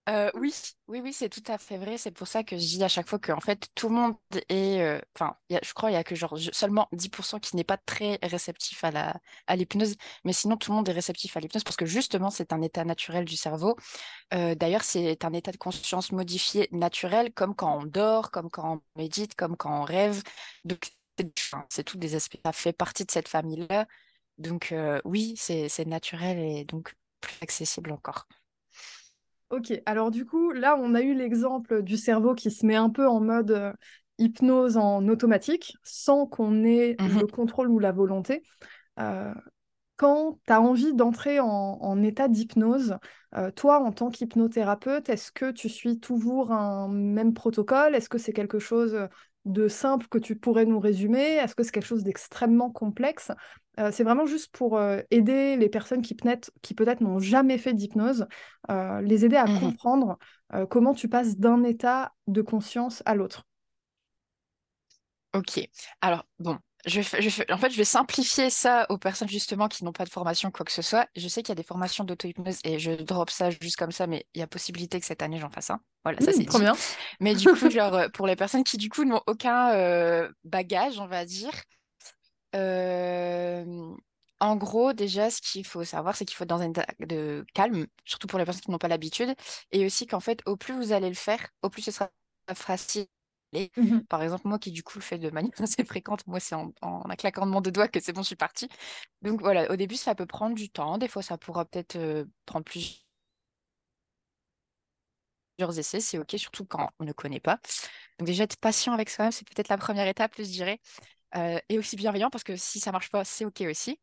Euh, 0.07 0.29
oui, 0.35 0.53
oui, 0.87 0.99
oui, 1.01 1.13
c'est 1.13 1.29
tout 1.29 1.41
à 1.47 1.57
fait 1.57 1.77
vrai. 1.77 1.97
C'est 1.97 2.11
pour 2.11 2.27
ça 2.27 2.43
que 2.43 2.55
je 2.57 2.61
dis 2.63 2.83
à 2.83 2.87
chaque 2.87 3.07
fois 3.09 3.17
que 3.17 3.31
en 3.31 3.39
fait 3.39 3.67
tout 3.73 3.89
le 3.89 3.95
monde 3.95 4.15
est, 4.49 4.79
euh, 4.79 4.99
enfin, 5.15 5.35
je 5.49 5.73
crois 5.73 5.89
il 5.89 5.93
y 5.95 5.97
a 5.97 6.03
que 6.03 6.13
genre 6.13 6.37
seulement 6.53 6.87
10% 6.91 7.39
qui 7.39 7.55
n'est 7.55 7.63
pas 7.63 7.77
très 7.77 8.19
réceptif 8.21 8.83
à 8.83 9.55
l'hypnose, 9.55 9.95
mais 10.23 10.31
sinon 10.31 10.57
tout 10.57 10.69
le 10.71 10.75
monde 10.77 10.87
est 10.89 10.91
réceptif 10.91 11.35
à 11.35 11.39
l'hypnose 11.39 11.63
parce 11.63 11.75
que 11.75 11.87
justement 11.87 12.29
c'est 12.29 12.53
un 12.53 12.61
état 12.61 12.85
naturel 12.85 13.25
du 13.25 13.35
cerveau. 13.35 13.75
Euh, 14.33 14.55
d'ailleurs, 14.55 14.83
c'est 14.83 15.25
un 15.25 15.33
état 15.33 15.51
de 15.53 15.57
conscience 15.57 16.11
modifié 16.11 16.69
naturel, 16.71 17.33
comme 17.33 17.55
quand 17.55 17.79
on 17.79 17.85
dort, 17.85 18.31
comme 18.31 18.49
quand 18.51 18.75
on 18.77 18.99
médite, 19.01 19.35
comme 19.35 19.57
quand 19.57 19.81
on 19.81 19.83
rêve. 19.85 20.23
Donc 20.65 20.89
c'est 21.69 21.83
tout 21.85 21.97
des 21.97 22.15
aspects. 22.15 22.39
Ça 22.45 22.53
fait 22.53 22.73
partie 22.73 23.05
de 23.05 23.11
cette 23.11 23.29
famille-là. 23.29 23.87
Donc 24.39 24.73
oui, 25.05 25.35
c'est 25.37 25.85
naturel 25.87 26.39
et 26.39 26.65
donc 26.65 26.95
plus 27.21 27.37
accessible 27.41 27.91
encore. 27.91 28.27
Ok, 29.49 29.73
alors 29.85 30.11
du 30.11 30.25
coup, 30.25 30.51
là, 30.51 30.77
on 30.79 30.95
a 30.95 31.01
eu 31.01 31.13
l'exemple 31.13 31.83
du 31.83 31.97
cerveau 31.97 32.33
qui 32.33 32.49
se 32.49 32.65
met 32.65 32.75
un 32.75 32.89
peu 32.89 33.07
en 33.07 33.19
mode 33.19 33.51
euh, 33.51 33.73
hypnose 34.17 34.77
en 34.77 35.07
automatique, 35.07 35.77
sans 35.83 36.25
qu'on 36.25 36.63
ait 36.63 36.95
mmh 36.99 37.19
le 37.19 37.27
contrôle 37.27 37.69
ou 37.69 37.79
la 37.79 37.91
volonté. 37.91 38.43
Euh, 38.99 39.33
quand 39.97 40.39
tu 40.45 40.51
as 40.51 40.61
envie 40.61 40.93
d'entrer 40.93 41.39
en, 41.39 42.03
état 42.03 42.27
d'hypnose, 42.27 42.97
euh, 43.35 43.51
toi, 43.51 43.79
en 43.79 43.91
tant 43.91 44.09
qu'hypnothérapeute, 44.09 45.09
est-ce 45.09 45.31
que 45.31 45.51
tu 45.51 45.69
suis 45.69 45.99
toujours 45.99 46.51
un 46.51 46.89
même 46.89 47.33
protocole? 47.33 47.95
Est-ce 47.95 48.09
que 48.09 48.17
c'est 48.17 48.33
quelque 48.33 48.59
chose 48.59 49.07
de 49.45 49.67
simple 49.67 50.07
que 50.07 50.17
tu 50.17 50.35
pourrais 50.35 50.65
nous 50.65 50.79
résumer? 50.79 51.35
Est-ce 51.35 51.55
que 51.55 51.63
c'est 51.63 51.71
quelque 51.71 51.85
chose 51.85 52.03
d'extrêmement 52.03 52.71
complexe? 52.71 53.31
Euh, 53.79 53.91
c'est 53.91 54.03
vraiment 54.03 54.25
juste 54.25 54.51
pour 54.51 54.77
euh, 54.77 55.01
aider 55.11 55.57
les 55.57 55.69
personnes 55.69 56.01
qui 56.01 56.15
peut-être, 56.15 56.51
qui 56.61 56.73
peut-être 56.73 57.01
n'ont 57.01 57.19
jamais 57.19 57.57
fait 57.57 57.73
d'hypnose, 57.73 58.27
euh, 58.69 59.01
les 59.01 59.25
aider 59.25 59.35
à 59.35 59.45
mmh 59.45 59.59
comprendre 59.59 60.17
comment 60.69 60.93
tu 60.93 61.09
passes 61.09 61.37
d'un 61.37 61.63
état 61.63 62.13
de 62.27 62.41
conscience 62.41 63.03
à 63.05 63.15
l'autre. 63.15 63.43
Ok. 65.33 65.59
Alors, 65.99 66.23
bon, 66.39 66.57
je, 66.85 66.99
en 67.51 67.57
fait, 67.57 67.71
je 67.71 67.77
vais 67.77 67.83
simplifier 67.83 68.49
ça 68.49 68.85
aux 68.89 68.97
personnes 68.97 69.27
justement 69.27 69.67
qui 69.67 69.83
n'ont 69.83 69.91
pas 69.91 70.05
de 70.05 70.09
formation, 70.09 70.51
quoi 70.51 70.63
que 70.63 70.71
ce 70.71 70.81
soit. 70.83 71.09
Je 71.15 71.27
sais 71.27 71.41
qu'il 71.41 71.49
y 71.49 71.51
a 71.53 71.55
des 71.55 71.63
formations 71.63 72.05
d'auto-hypnose 72.05 72.59
et 72.63 72.79
je 72.79 72.91
drop 72.91 73.31
ça 73.31 73.49
juste 73.49 73.75
comme 73.75 73.91
ça, 73.91 74.07
mais 74.07 74.27
il 74.33 74.39
y 74.39 74.43
a 74.43 74.47
possibilité 74.47 74.99
que 74.99 75.05
cette 75.05 75.23
année 75.23 75.39
j'en 75.39 75.49
fasse 75.49 75.71
un. 75.71 75.81
Voilà, 76.03 76.21
ça 76.21 76.31
mmh, 76.31 76.33
c'est 76.35 76.45
trop 76.45 76.59
bien. 76.59 76.75
Mais 77.19 77.35
du 77.35 77.47
coup, 77.49 77.69
genre, 77.69 78.05
pour 78.13 78.27
les 78.27 78.35
personnes 78.35 78.63
qui 78.63 78.77
du 78.77 78.87
coup 78.87 79.03
n'ont 79.03 79.21
aucun 79.27 80.29
bagage, 80.45 80.99
on 80.99 81.07
va 81.07 81.25
dire, 81.25 81.51
en 84.39 84.55
gros, 84.57 84.93
déjà, 84.93 85.29
ce 85.31 85.41
qu'il 85.41 85.65
faut 85.65 85.83
savoir, 85.83 86.15
c'est 86.15 86.25
qu'il 86.25 86.35
faut 86.35 86.43
être 86.43 86.49
dans 86.49 86.61
un 86.61 86.69
état 86.69 86.85
de 86.99 87.45
calme, 87.53 87.87
surtout 88.05 88.27
pour 88.27 88.37
les 88.39 88.45
personnes 88.45 88.61
qui 88.63 88.71
n'ont 88.71 88.77
pas 88.77 88.87
l'habitude, 88.87 89.33
et 89.71 89.85
aussi 89.85 90.07
qu'en 90.07 90.19
fait, 90.19 90.41
au 90.45 90.57
plus 90.57 90.73
vous 90.75 90.91
allez 90.91 91.09
le 91.09 91.15
faire, 91.15 91.47
au 91.61 91.69
plus 91.69 91.81
ce 91.81 91.91
sera 91.91 92.11
facile. 92.53 93.07
Mmh 93.77 93.99
Par 94.09 94.21
exemple, 94.21 94.47
moi 94.49 94.59
qui 94.59 94.71
du 94.71 94.83
coup 94.83 94.97
le 94.97 95.03
fais 95.03 95.17
de 95.17 95.29
manière 95.29 95.51
assez 95.61 95.85
fréquente, 95.85 96.27
moi 96.27 96.39
c'est 96.41 96.55
en, 96.55 96.73
un 96.81 97.15
claquement 97.15 97.61
de 97.61 97.69
doigts 97.69 97.87
que 97.87 98.01
c'est 98.01 98.11
bon, 98.13 98.21
je 98.21 98.27
suis 98.27 98.35
partie. 98.35 98.67
Donc 99.21 99.41
voilà, 99.41 99.71
au 99.71 99.75
début 99.77 99.95
ça 99.95 100.15
peut 100.15 100.25
prendre 100.25 100.55
du 100.55 100.69
temps, 100.69 100.97
des 100.97 101.07
fois 101.09 101.21
ça 101.23 101.37
pourra 101.37 101.65
peut-être 101.65 101.97
prendre 102.45 102.65
plusieurs 102.65 102.99
essais, 105.79 105.99
c'est 106.01 106.17
ok, 106.17 106.35
surtout 106.37 106.65
quand 106.65 106.89
on 106.99 107.05
ne 107.05 107.13
connaît 107.13 107.39
pas. 107.39 107.59
Donc 108.19 108.27
déjà 108.27 108.43
être 108.43 108.57
patient 108.57 108.93
avec 108.93 109.09
soi-même, 109.09 109.31
c'est 109.31 109.47
peut-être 109.47 109.69
la 109.69 109.77
première 109.77 110.07
étape, 110.07 110.33
je 110.37 110.43
dirais. 110.43 110.79
Euh, 111.35 111.59
et 111.69 111.77
aussi 111.77 111.95
bienveillant 111.95 112.29
parce 112.29 112.43
que 112.43 112.55
si 112.55 112.79
ça 112.79 112.91
marche 112.91 113.09
pas, 113.09 113.23
c'est 113.23 113.45
OK 113.45 113.61
aussi. 113.69 113.99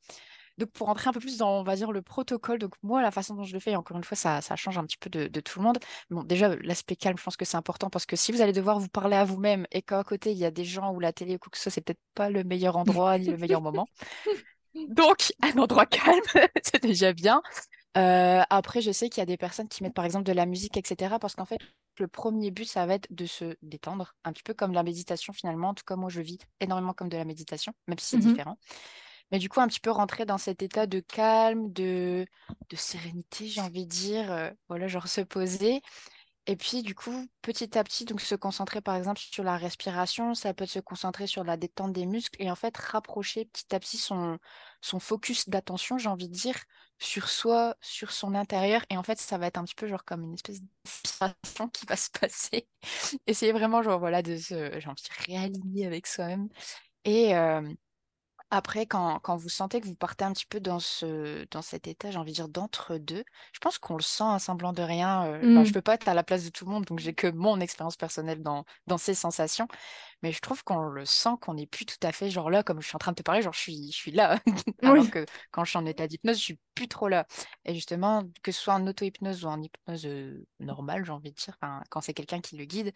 Donc 0.58 0.70
pour 0.72 0.86
rentrer 0.86 1.08
un 1.08 1.12
peu 1.12 1.20
plus 1.20 1.38
dans, 1.38 1.60
on 1.60 1.62
va 1.62 1.76
dire, 1.76 1.92
le 1.92 2.02
protocole, 2.02 2.58
donc 2.58 2.74
moi, 2.82 3.00
la 3.00 3.10
façon 3.10 3.34
dont 3.34 3.44
je 3.44 3.54
le 3.54 3.60
fais, 3.60 3.74
encore 3.74 3.96
une 3.96 4.04
fois, 4.04 4.16
ça, 4.16 4.40
ça 4.42 4.54
change 4.54 4.76
un 4.76 4.84
petit 4.84 4.98
peu 4.98 5.08
de, 5.08 5.26
de 5.26 5.40
tout 5.40 5.58
le 5.58 5.64
monde. 5.64 5.78
Bon, 6.10 6.22
déjà, 6.22 6.54
l'aspect 6.56 6.96
calme, 6.96 7.16
je 7.16 7.22
pense 7.22 7.36
que 7.36 7.44
c'est 7.44 7.56
important 7.56 7.88
parce 7.88 8.04
que 8.06 8.16
si 8.16 8.32
vous 8.32 8.42
allez 8.42 8.52
devoir 8.52 8.78
vous 8.78 8.88
parler 8.88 9.16
à 9.16 9.24
vous-même 9.24 9.66
et 9.72 9.82
qu'à 9.82 10.04
côté, 10.04 10.32
il 10.32 10.38
y 10.38 10.44
a 10.44 10.50
des 10.50 10.64
gens 10.64 10.92
ou 10.92 11.00
la 11.00 11.12
télé 11.12 11.36
ou 11.36 11.38
quoi 11.38 11.50
que 11.50 11.56
ce 11.56 11.64
soit, 11.64 11.72
c'est 11.72 11.80
peut-être 11.80 12.00
pas 12.14 12.28
le 12.28 12.44
meilleur 12.44 12.76
endroit 12.76 13.18
ni 13.18 13.26
le 13.28 13.38
meilleur 13.38 13.62
moment. 13.62 13.86
Donc, 14.88 15.32
un 15.42 15.58
endroit 15.58 15.86
calme, 15.86 16.22
c'est 16.62 16.82
déjà 16.82 17.12
bien. 17.12 17.42
Euh, 17.96 18.42
après, 18.48 18.80
je 18.80 18.90
sais 18.90 19.08
qu'il 19.10 19.20
y 19.20 19.22
a 19.22 19.26
des 19.26 19.36
personnes 19.36 19.68
qui 19.68 19.82
mettent 19.82 19.94
par 19.94 20.04
exemple 20.04 20.24
de 20.24 20.32
la 20.32 20.46
musique, 20.46 20.76
etc. 20.76 21.18
Parce 21.18 21.34
qu'en 21.34 21.44
fait, 21.44 21.58
le 21.98 22.08
premier 22.08 22.50
but, 22.50 22.64
ça 22.64 22.86
va 22.86 22.94
être 22.94 23.06
de 23.10 23.26
se 23.26 23.56
détendre, 23.62 24.14
un 24.24 24.32
petit 24.32 24.42
peu 24.42 24.54
comme 24.54 24.72
la 24.72 24.82
méditation 24.82 25.32
finalement. 25.32 25.68
En 25.70 25.74
tout 25.74 25.84
cas, 25.86 25.96
moi, 25.96 26.08
je 26.08 26.20
vis 26.22 26.38
énormément 26.60 26.94
comme 26.94 27.08
de 27.10 27.16
la 27.18 27.24
méditation, 27.24 27.72
même 27.88 27.98
si 27.98 28.06
c'est 28.06 28.16
mmh 28.16 28.20
différent. 28.20 28.58
Mais 29.30 29.38
du 29.38 29.48
coup, 29.48 29.60
un 29.60 29.68
petit 29.68 29.80
peu 29.80 29.90
rentrer 29.90 30.26
dans 30.26 30.38
cet 30.38 30.62
état 30.62 30.86
de 30.86 31.00
calme, 31.00 31.72
de, 31.72 32.26
de 32.70 32.76
sérénité, 32.76 33.46
j'ai 33.46 33.60
envie 33.60 33.84
de 33.84 33.90
dire. 33.90 34.30
Euh, 34.32 34.50
voilà, 34.68 34.88
genre 34.88 35.08
se 35.08 35.22
poser. 35.22 35.82
Et 36.46 36.56
puis, 36.56 36.82
du 36.82 36.94
coup, 36.96 37.28
petit 37.40 37.78
à 37.78 37.84
petit, 37.84 38.04
donc 38.04 38.20
se 38.20 38.34
concentrer 38.34 38.80
par 38.80 38.96
exemple 38.96 39.20
sur 39.20 39.44
la 39.44 39.56
respiration, 39.56 40.34
ça 40.34 40.52
peut 40.52 40.66
se 40.66 40.80
concentrer 40.80 41.28
sur 41.28 41.44
la 41.44 41.56
détente 41.56 41.92
des 41.92 42.04
muscles 42.04 42.42
et 42.42 42.50
en 42.50 42.56
fait 42.56 42.76
rapprocher 42.76 43.44
petit 43.44 43.72
à 43.74 43.78
petit 43.78 43.96
son, 43.96 44.38
son 44.80 44.98
focus 44.98 45.48
d'attention, 45.48 45.98
j'ai 45.98 46.08
envie 46.08 46.28
de 46.28 46.34
dire, 46.34 46.56
sur 46.98 47.28
soi, 47.28 47.76
sur 47.80 48.10
son 48.10 48.34
intérieur. 48.34 48.82
Et 48.90 48.96
en 48.96 49.04
fait, 49.04 49.20
ça 49.20 49.38
va 49.38 49.46
être 49.46 49.58
un 49.58 49.64
petit 49.64 49.76
peu 49.76 49.86
genre 49.86 50.04
comme 50.04 50.24
une 50.24 50.34
espèce 50.34 50.60
d'inspiration 50.62 51.68
qui 51.68 51.86
va 51.86 51.96
se 51.96 52.10
passer. 52.10 52.68
Essayer 53.28 53.52
vraiment, 53.52 53.82
genre, 53.82 54.00
voilà, 54.00 54.22
de 54.22 54.36
se, 54.36 54.80
j'ai 54.80 54.88
envie 54.88 55.02
de 55.04 55.24
réaligner 55.32 55.86
avec 55.86 56.08
soi-même. 56.08 56.48
Et, 57.04 57.36
euh, 57.36 57.62
après, 58.54 58.84
quand, 58.84 59.18
vous 59.38 59.48
sentez 59.48 59.80
que 59.80 59.86
vous 59.86 59.94
partez 59.94 60.26
un 60.26 60.32
petit 60.34 60.44
peu 60.44 60.60
dans, 60.60 60.78
ce, 60.78 61.46
dans 61.50 61.62
cet 61.62 61.86
état, 61.86 62.10
j'ai 62.10 62.18
envie 62.18 62.32
de 62.32 62.36
dire 62.36 62.48
d'entre-deux, 62.48 63.24
je 63.54 63.58
pense 63.60 63.78
qu'on 63.78 63.96
le 63.96 64.02
sent 64.02 64.24
un 64.24 64.38
semblant 64.38 64.74
de 64.74 64.82
rien. 64.82 65.24
Euh, 65.24 65.40
je 65.40 65.46
ne 65.46 65.64
mmh. 65.64 65.72
peux 65.72 65.80
pas 65.80 65.94
être 65.94 66.06
à 66.06 66.12
la 66.12 66.22
place 66.22 66.44
de 66.44 66.50
tout 66.50 66.66
le 66.66 66.70
monde, 66.70 66.84
donc 66.84 66.98
j'ai 66.98 67.14
que 67.14 67.28
mon 67.28 67.60
expérience 67.60 67.96
personnelle 67.96 68.42
dans, 68.42 68.66
dans 68.86 68.98
ces 68.98 69.14
sensations. 69.14 69.68
Mais 70.22 70.32
je 70.32 70.40
trouve 70.40 70.62
qu'on 70.64 70.80
le 70.80 71.04
sent 71.04 71.30
qu'on 71.40 71.54
n'est 71.54 71.66
plus 71.66 71.86
tout 71.86 71.96
à 72.02 72.12
fait 72.12 72.30
genre 72.30 72.50
là, 72.50 72.62
comme 72.62 72.80
je 72.80 72.86
suis 72.86 72.96
en 72.96 72.98
train 72.98 73.12
de 73.12 73.16
te 73.16 73.22
parler, 73.22 73.42
genre 73.42 73.52
je 73.52 73.60
suis, 73.60 73.90
je 73.92 73.96
suis 73.96 74.12
là. 74.12 74.38
Alors 74.82 75.10
que 75.10 75.24
quand 75.50 75.64
je 75.64 75.70
suis 75.70 75.78
en 75.78 75.86
état 75.86 76.06
d'hypnose, 76.06 76.38
je 76.38 76.42
suis 76.42 76.60
plus 76.74 76.88
trop 76.88 77.08
là. 77.08 77.26
Et 77.64 77.74
justement, 77.74 78.22
que 78.42 78.52
ce 78.52 78.60
soit 78.60 78.74
en 78.74 78.86
auto-hypnose 78.86 79.44
ou 79.44 79.48
en 79.48 79.60
hypnose 79.60 80.08
normale, 80.60 81.04
j'ai 81.04 81.12
envie 81.12 81.32
de 81.32 81.36
dire, 81.36 81.56
quand 81.90 82.00
c'est 82.00 82.14
quelqu'un 82.14 82.40
qui 82.40 82.56
le 82.56 82.64
guide, 82.64 82.92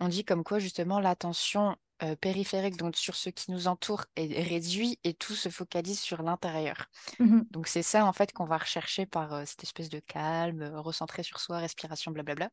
on 0.00 0.08
dit 0.08 0.24
comme 0.24 0.44
quoi 0.44 0.58
justement 0.58 1.00
l'attention 1.00 1.76
euh, 2.02 2.14
périphérique, 2.14 2.76
donc 2.76 2.94
sur 2.94 3.14
ce 3.14 3.30
qui 3.30 3.50
nous 3.50 3.68
entoure, 3.68 4.04
est 4.16 4.42
réduit 4.42 4.98
et 5.02 5.14
tout 5.14 5.34
se 5.34 5.48
focalise 5.48 5.98
sur 5.98 6.22
l'intérieur. 6.22 6.86
Mmh 7.18 7.40
donc 7.50 7.68
c'est 7.68 7.82
ça 7.82 8.04
en 8.04 8.12
fait 8.12 8.32
qu'on 8.32 8.44
va 8.44 8.58
rechercher 8.58 9.06
par 9.06 9.32
euh, 9.32 9.44
cette 9.46 9.62
espèce 9.62 9.88
de 9.88 10.00
calme, 10.00 10.62
recentrer 10.74 11.22
sur 11.22 11.40
soi, 11.40 11.58
respiration, 11.58 12.12
blablabla 12.12 12.50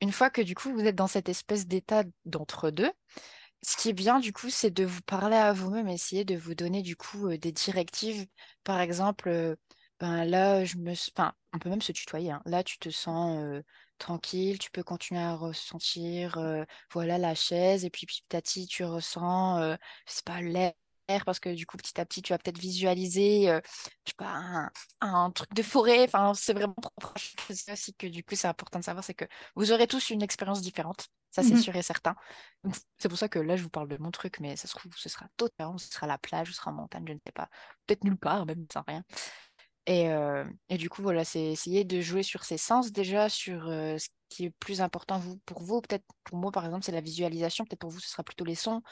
une 0.00 0.12
fois 0.12 0.30
que 0.30 0.42
du 0.42 0.54
coup 0.54 0.72
vous 0.72 0.80
êtes 0.84 0.94
dans 0.96 1.06
cette 1.06 1.28
espèce 1.28 1.66
d'état 1.66 2.04
d'entre-deux, 2.24 2.92
ce 3.62 3.76
qui 3.76 3.88
est 3.90 3.92
bien 3.92 4.20
du 4.20 4.32
coup, 4.32 4.50
c'est 4.50 4.70
de 4.70 4.84
vous 4.84 5.02
parler 5.02 5.36
à 5.36 5.52
vous-même, 5.52 5.88
essayer 5.88 6.24
de 6.24 6.36
vous 6.36 6.54
donner 6.54 6.82
du 6.82 6.96
coup 6.96 7.36
des 7.36 7.52
directives. 7.52 8.26
Par 8.64 8.80
exemple, 8.80 9.56
ben 10.00 10.24
là, 10.24 10.64
je 10.64 10.76
me, 10.76 10.92
on 11.52 11.58
peut 11.58 11.70
même 11.70 11.82
se 11.82 11.92
tutoyer. 11.92 12.30
Hein. 12.32 12.42
Là, 12.46 12.62
tu 12.62 12.78
te 12.78 12.90
sens 12.90 13.62
tranquille, 13.98 14.58
tu 14.58 14.70
peux 14.70 14.82
continuer 14.82 15.20
à 15.20 15.34
ressentir, 15.34 16.38
voilà, 16.92 17.18
la 17.18 17.34
chaise, 17.34 17.84
et 17.84 17.90
puis 17.90 18.06
petit 18.06 18.22
à 18.36 18.42
petit, 18.42 18.66
tu 18.66 18.84
ressens, 18.84 19.76
c'est 20.06 20.24
pas 20.24 20.40
l'air 20.42 20.72
parce 21.24 21.40
que 21.40 21.54
du 21.54 21.66
coup, 21.66 21.76
petit 21.76 22.00
à 22.00 22.04
petit, 22.04 22.22
tu 22.22 22.32
vas 22.32 22.38
peut-être 22.38 22.58
visualiser, 22.58 23.50
euh, 23.50 23.60
je 24.04 24.10
sais 24.10 24.14
pas, 24.16 24.70
un, 25.00 25.30
truc 25.30 25.52
de 25.54 25.62
forêt. 25.62 26.04
Enfin, 26.04 26.34
c'est 26.34 26.52
vraiment. 26.52 26.74
C'est 27.50 27.72
aussi 27.72 27.94
que 27.94 28.06
du 28.06 28.24
coup, 28.24 28.34
c'est 28.34 28.48
important 28.48 28.78
de 28.80 28.84
savoir, 28.84 29.04
c'est 29.04 29.14
que 29.14 29.24
vous 29.54 29.72
aurez 29.72 29.86
tous 29.86 30.10
une 30.10 30.22
expérience 30.22 30.62
différente. 30.62 31.06
Ça, 31.30 31.42
c'est 31.42 31.54
Mmh 31.54 31.60
sûr 31.60 31.76
et 31.76 31.82
certain. 31.82 32.14
C'est 32.98 33.08
pour 33.08 33.18
ça 33.18 33.28
que 33.28 33.38
là, 33.38 33.56
je 33.56 33.62
vous 33.62 33.68
parle 33.68 33.88
de 33.88 33.98
mon 33.98 34.10
truc, 34.10 34.40
mais 34.40 34.56
ça 34.56 34.68
se 34.68 34.76
trouve, 34.76 34.92
ce 34.96 35.08
sera 35.08 35.26
totalement, 35.36 35.76
ce 35.78 35.88
sera 35.88 36.06
la 36.06 36.18
plage, 36.18 36.48
ce 36.48 36.54
sera 36.54 36.70
en 36.70 36.74
montagne, 36.74 37.04
je 37.06 37.12
ne 37.12 37.18
sais 37.26 37.32
pas. 37.32 37.48
Peut-être 37.86 38.04
nulle 38.04 38.16
part, 38.16 38.46
même 38.46 38.66
sans 38.72 38.82
rien. 38.86 39.04
Et, 39.86 40.08
euh, 40.10 40.44
et, 40.68 40.78
du 40.78 40.88
coup, 40.90 41.02
voilà, 41.02 41.24
c'est 41.24 41.42
essayer 41.42 41.84
de 41.84 42.00
jouer 42.00 42.22
sur 42.24 42.44
ses 42.44 42.58
sens 42.58 42.90
déjà, 42.90 43.28
sur 43.28 43.68
euh, 43.68 43.98
ce 43.98 44.08
qui 44.28 44.46
est 44.46 44.50
plus 44.50 44.80
important 44.80 45.18
vous, 45.18 45.38
pour 45.46 45.62
vous. 45.62 45.80
Peut-être 45.80 46.04
pour 46.24 46.38
moi, 46.38 46.50
par 46.50 46.64
exemple, 46.64 46.84
c'est 46.84 46.92
la 46.92 47.00
visualisation. 47.00 47.64
Peut-être 47.64 47.80
pour 47.80 47.90
vous, 47.90 48.00
ce 48.00 48.08
sera 48.10 48.24
plutôt 48.24 48.44
les 48.44 48.56
sons. 48.56 48.82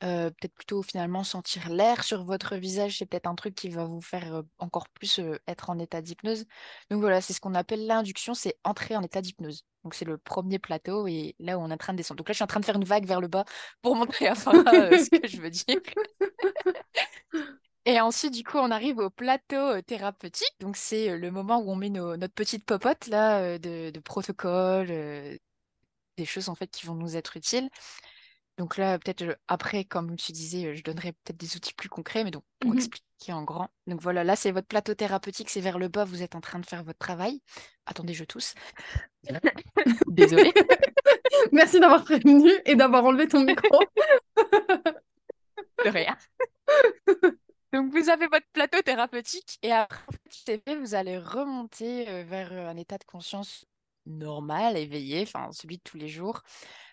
Peut-être 0.00 0.54
plutôt 0.54 0.82
finalement 0.82 1.24
sentir 1.24 1.70
l'air 1.70 2.04
sur 2.04 2.24
votre 2.24 2.56
visage, 2.56 2.98
c'est 2.98 3.06
peut-être 3.06 3.26
un 3.26 3.34
truc 3.34 3.54
qui 3.54 3.70
va 3.70 3.84
vous 3.84 4.02
faire 4.02 4.42
encore 4.58 4.88
plus 4.90 5.20
être 5.46 5.70
en 5.70 5.78
état 5.78 6.02
d'hypnose. 6.02 6.44
Donc 6.90 7.00
voilà, 7.00 7.20
c'est 7.20 7.32
ce 7.32 7.40
qu'on 7.40 7.54
appelle 7.54 7.86
l'induction, 7.86 8.34
c'est 8.34 8.56
entrer 8.62 8.94
en 8.94 9.02
état 9.02 9.22
d'hypnose. 9.22 9.64
Donc 9.84 9.94
c'est 9.94 10.04
le 10.04 10.18
premier 10.18 10.58
plateau 10.58 11.06
et 11.06 11.34
là 11.38 11.56
où 11.56 11.62
on 11.62 11.70
est 11.70 11.74
en 11.74 11.78
train 11.78 11.92
de 11.92 11.98
descendre. 11.98 12.18
Donc 12.18 12.28
là, 12.28 12.32
je 12.32 12.36
suis 12.36 12.44
en 12.44 12.48
train 12.48 12.60
de 12.60 12.64
faire 12.66 12.76
une 12.76 12.84
vague 12.84 13.06
vers 13.06 13.20
le 13.20 13.28
bas 13.28 13.44
pour 13.80 13.96
montrer 13.96 14.26
à 14.26 14.34
ce 14.34 15.08
que 15.08 15.26
je 15.26 15.40
veux 15.40 15.50
dire. 15.50 15.80
Et 17.84 18.00
ensuite, 18.00 18.34
du 18.34 18.42
coup, 18.42 18.58
on 18.58 18.72
arrive 18.72 18.98
au 18.98 19.10
plateau 19.10 19.80
thérapeutique. 19.82 20.52
Donc, 20.58 20.76
c'est 20.76 21.16
le 21.16 21.30
moment 21.30 21.58
où 21.58 21.70
on 21.70 21.76
met 21.76 21.88
notre 21.88 22.34
petite 22.34 22.66
popote 22.66 23.06
là 23.06 23.58
de 23.58 23.98
protocole, 24.00 24.88
des 24.88 26.24
choses 26.24 26.48
en 26.48 26.54
fait 26.54 26.66
qui 26.66 26.84
vont 26.84 26.96
nous 26.96 27.16
être 27.16 27.36
utiles. 27.36 27.70
Donc 28.58 28.78
là, 28.78 28.98
peut-être 28.98 29.38
après, 29.48 29.84
comme 29.84 30.16
tu 30.16 30.32
disais, 30.32 30.74
je 30.74 30.82
donnerai 30.82 31.12
peut-être 31.12 31.36
des 31.36 31.56
outils 31.56 31.74
plus 31.74 31.90
concrets, 31.90 32.24
mais 32.24 32.30
donc 32.30 32.42
pour 32.58 32.72
mmh 32.72 32.76
expliquer 32.76 33.32
en 33.32 33.42
grand. 33.42 33.68
Donc 33.86 34.00
voilà, 34.00 34.24
là, 34.24 34.34
c'est 34.34 34.50
votre 34.50 34.66
plateau 34.66 34.94
thérapeutique, 34.94 35.50
c'est 35.50 35.60
vers 35.60 35.78
le 35.78 35.88
bas, 35.88 36.04
vous 36.04 36.22
êtes 36.22 36.34
en 36.34 36.40
train 36.40 36.58
de 36.58 36.66
faire 36.66 36.82
votre 36.82 36.98
travail. 36.98 37.40
Attendez, 37.84 38.14
je 38.14 38.24
tousse. 38.24 38.54
Désolée. 40.06 40.54
Merci 41.52 41.80
d'avoir 41.80 42.04
prévenu 42.04 42.50
et 42.64 42.74
d'avoir 42.76 43.04
enlevé 43.04 43.28
ton 43.28 43.42
micro. 43.42 43.78
De 45.84 45.90
rien. 45.90 46.16
Donc 47.72 47.92
vous 47.92 48.08
avez 48.08 48.26
votre 48.26 48.46
plateau 48.54 48.80
thérapeutique 48.80 49.58
et 49.62 49.72
après, 49.72 50.76
vous 50.80 50.94
allez 50.94 51.18
remonter 51.18 52.22
vers 52.22 52.52
un 52.52 52.76
état 52.76 52.96
de 52.96 53.04
conscience 53.04 53.66
normal, 54.06 54.76
éveillé, 54.76 55.22
enfin 55.22 55.48
celui 55.52 55.78
de 55.78 55.82
tous 55.82 55.96
les 55.98 56.08
jours 56.08 56.42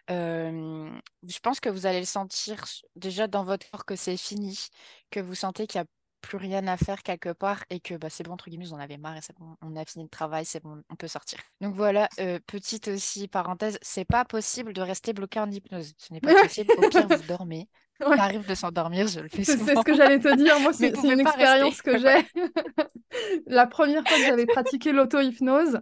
je 0.09 1.39
pense 1.41 1.59
que 1.59 1.69
vous 1.69 1.85
allez 1.85 1.99
le 1.99 2.05
sentir 2.05 2.63
déjà 2.95 3.27
dans 3.27 3.43
votre 3.43 3.69
corps 3.71 3.85
que 3.85 3.95
c'est 3.95 4.17
fini, 4.17 4.67
que 5.11 5.19
vous 5.19 5.35
sentez 5.35 5.67
qu'il 5.67 5.79
n'y 5.79 5.85
a 5.85 5.87
plus 6.21 6.37
rien 6.37 6.65
à 6.67 6.77
faire 6.77 7.03
quelque 7.03 7.33
part 7.33 7.65
et 7.69 7.81
que 7.81 7.95
bah, 7.95 8.09
c'est 8.09 8.23
bon, 8.23 8.31
entre 8.31 8.49
guillemets, 8.49 8.71
en 8.71 8.79
avez 8.79 8.97
marre 8.97 9.17
et 9.17 9.21
c'est 9.21 9.37
bon, 9.37 9.55
on 9.61 9.75
a 9.75 9.83
fini 9.85 10.05
le 10.05 10.09
travail, 10.09 10.45
c'est 10.45 10.63
bon, 10.63 10.81
on 10.89 10.95
peut 10.95 11.07
sortir. 11.07 11.39
Donc 11.61 11.75
voilà, 11.75 12.07
petite 12.47 12.87
aussi 12.87 13.27
parenthèse, 13.27 13.77
c'est 13.81 14.05
pas 14.05 14.25
possible 14.25 14.73
de 14.73 14.81
rester 14.81 15.13
bloqué 15.13 15.39
en 15.39 15.51
hypnose. 15.51 15.93
Ce 15.97 16.13
n'est 16.13 16.21
pas 16.21 16.41
possible, 16.41 16.73
au 16.77 16.89
pire, 16.89 17.07
vous 17.07 17.27
dormez. 17.27 17.69
Ouais. 17.99 18.17
Ça 18.17 18.23
arrive 18.23 18.45
de 18.45 18.55
s'endormir, 18.55 19.07
je 19.07 19.19
le 19.19 19.29
fais 19.29 19.43
souvent. 19.43 19.65
C'est 19.65 19.75
ce 19.75 19.81
que 19.81 19.93
j'allais 19.93 20.19
te 20.19 20.35
dire, 20.35 20.59
moi, 20.59 20.73
c'est 20.73 20.89
une 20.89 21.19
expérience 21.19 21.79
que 21.81 21.99
j'ai. 21.99 22.27
La 23.45 23.67
première 23.67 24.05
fois 24.05 24.17
que 24.17 24.23
j'avais 24.23 24.47
pratiqué 24.47 24.91
l'auto-hypnose, 24.91 25.79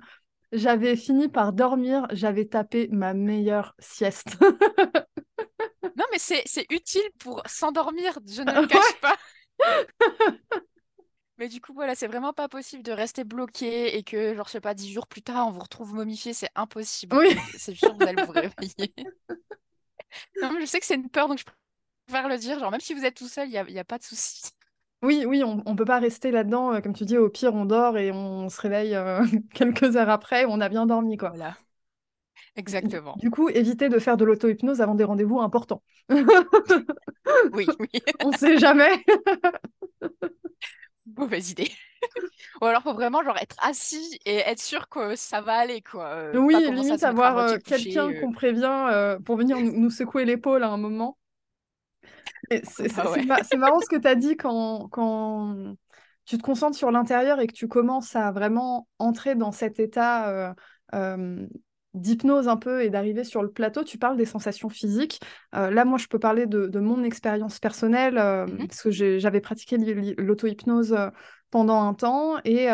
j'avais 0.51 0.95
fini 0.95 1.29
par 1.29 1.53
dormir, 1.53 2.07
j'avais 2.11 2.45
tapé 2.45 2.87
ma 2.91 3.13
meilleure 3.13 3.75
sieste. 3.79 4.37
non, 5.83 6.05
mais 6.11 6.19
c'est 6.19 6.65
utile 6.69 7.09
pour 7.19 7.41
s'endormir, 7.45 8.19
je 8.27 8.41
ne 8.41 8.61
le 8.61 8.67
cache 8.67 8.99
pas. 9.01 9.17
mais 11.37 11.47
du 11.47 11.61
coup, 11.61 11.73
voilà, 11.73 11.95
c'est 11.95 12.07
vraiment 12.07 12.33
pas 12.33 12.49
possible 12.49 12.83
de 12.83 12.91
rester 12.91 13.23
bloqué 13.23 13.97
et 13.97 14.03
que, 14.03 14.35
genre, 14.35 14.47
je 14.47 14.51
sais 14.51 14.61
pas, 14.61 14.73
dix 14.73 14.91
jours 14.91 15.07
plus 15.07 15.21
tard, 15.21 15.47
on 15.47 15.51
vous 15.51 15.61
retrouve 15.61 15.93
momifié, 15.93 16.33
c'est 16.33 16.51
impossible. 16.55 17.15
Oui. 17.15 17.35
C'est 17.57 17.75
sûr 17.75 17.89
que 17.89 18.03
vous 18.03 18.09
allez 18.09 18.23
vous 18.23 18.31
réveiller. 18.31 18.93
non, 20.41 20.51
mais 20.53 20.61
je 20.61 20.65
sais 20.65 20.79
que 20.79 20.85
c'est 20.85 20.95
une 20.95 21.09
peur, 21.09 21.27
donc 21.27 21.39
je 21.39 21.45
préfère 22.05 22.27
le 22.27 22.37
dire. 22.37 22.59
Genre, 22.59 22.71
même 22.71 22.81
si 22.81 22.93
vous 22.93 23.05
êtes 23.05 23.15
tout 23.15 23.27
seul, 23.27 23.47
il 23.47 23.51
n'y 23.51 23.57
a, 23.57 23.69
y 23.69 23.79
a 23.79 23.83
pas 23.83 23.97
de 23.97 24.03
souci. 24.03 24.51
Oui, 25.03 25.25
oui, 25.27 25.43
on 25.43 25.55
ne 25.65 25.75
peut 25.75 25.85
pas 25.85 25.99
rester 25.99 26.29
là-dedans. 26.29 26.73
Euh, 26.73 26.79
comme 26.79 26.93
tu 26.93 27.05
dis, 27.05 27.17
au 27.17 27.29
pire, 27.29 27.55
on 27.55 27.65
dort 27.65 27.97
et 27.97 28.11
on 28.11 28.49
se 28.49 28.61
réveille 28.61 28.95
euh, 28.95 29.25
quelques 29.53 29.95
heures 29.95 30.09
après, 30.09 30.45
on 30.47 30.61
a 30.61 30.69
bien 30.69 30.85
dormi, 30.85 31.17
quoi. 31.17 31.29
Voilà. 31.29 31.57
Exactement. 32.55 33.15
Du 33.17 33.31
coup, 33.31 33.49
évitez 33.49 33.89
de 33.89 33.97
faire 33.97 34.17
de 34.17 34.25
l'auto-hypnose 34.25 34.81
avant 34.81 34.93
des 34.93 35.03
rendez-vous 35.03 35.39
importants. 35.39 35.81
oui, 36.09 37.65
oui. 37.79 37.89
on 38.23 38.29
ne 38.29 38.37
sait 38.37 38.57
jamais. 38.57 39.03
Mauvaise 41.17 41.51
idée. 41.51 41.71
Ou 42.61 42.65
alors, 42.65 42.83
faut 42.83 42.93
vraiment 42.93 43.23
genre 43.23 43.37
être 43.37 43.55
assis 43.61 44.19
et 44.25 44.37
être 44.37 44.59
sûr 44.59 44.87
que 44.89 45.15
ça 45.15 45.41
va 45.41 45.53
aller, 45.53 45.81
quoi. 45.81 46.07
Euh, 46.09 46.37
oui, 46.37 46.55
limite 46.71 47.03
avoir 47.03 47.57
quelqu'un 47.59 48.13
qu'on 48.13 48.31
prévient 48.31 49.17
pour 49.25 49.37
venir 49.37 49.57
nous 49.59 49.89
secouer 49.89 50.25
l'épaule 50.25 50.63
à 50.63 50.69
un 50.69 50.77
moment. 50.77 51.17
Ah 52.51 52.55
c'est 53.43 53.57
marrant 53.57 53.79
ce 53.79 53.89
que 53.89 53.99
tu 53.99 54.07
as 54.07 54.15
dit 54.15 54.35
quand, 54.35 54.87
quand 54.89 55.75
tu 56.25 56.37
te 56.37 56.43
concentres 56.43 56.77
sur 56.77 56.91
l'intérieur 56.91 57.39
et 57.39 57.47
que 57.47 57.53
tu 57.53 57.67
commences 57.67 58.15
à 58.15 58.31
vraiment 58.31 58.87
entrer 58.99 59.35
dans 59.35 59.51
cet 59.51 59.79
état 59.79 60.29
euh, 60.29 60.53
euh, 60.93 61.45
d'hypnose 61.93 62.47
un 62.47 62.57
peu 62.57 62.83
et 62.83 62.89
d'arriver 62.89 63.23
sur 63.23 63.41
le 63.41 63.51
plateau, 63.51 63.83
tu 63.83 63.97
parles 63.97 64.17
des 64.17 64.25
sensations 64.25 64.69
physiques. 64.69 65.19
Euh, 65.55 65.71
là, 65.71 65.83
moi, 65.83 65.97
je 65.97 66.07
peux 66.07 66.19
parler 66.19 66.45
de, 66.45 66.79
mon 66.79 67.03
expérience 67.03 67.59
personnelle 67.59 68.15
mm-hmm. 68.15 68.67
parce 68.67 68.81
que 68.81 68.91
j'avais 68.91 69.41
pratiqué 69.41 69.77
l'auto-hypnose 70.17 70.95
pendant 71.49 71.81
un 71.81 71.93
temps 71.93 72.37
et 72.45 72.67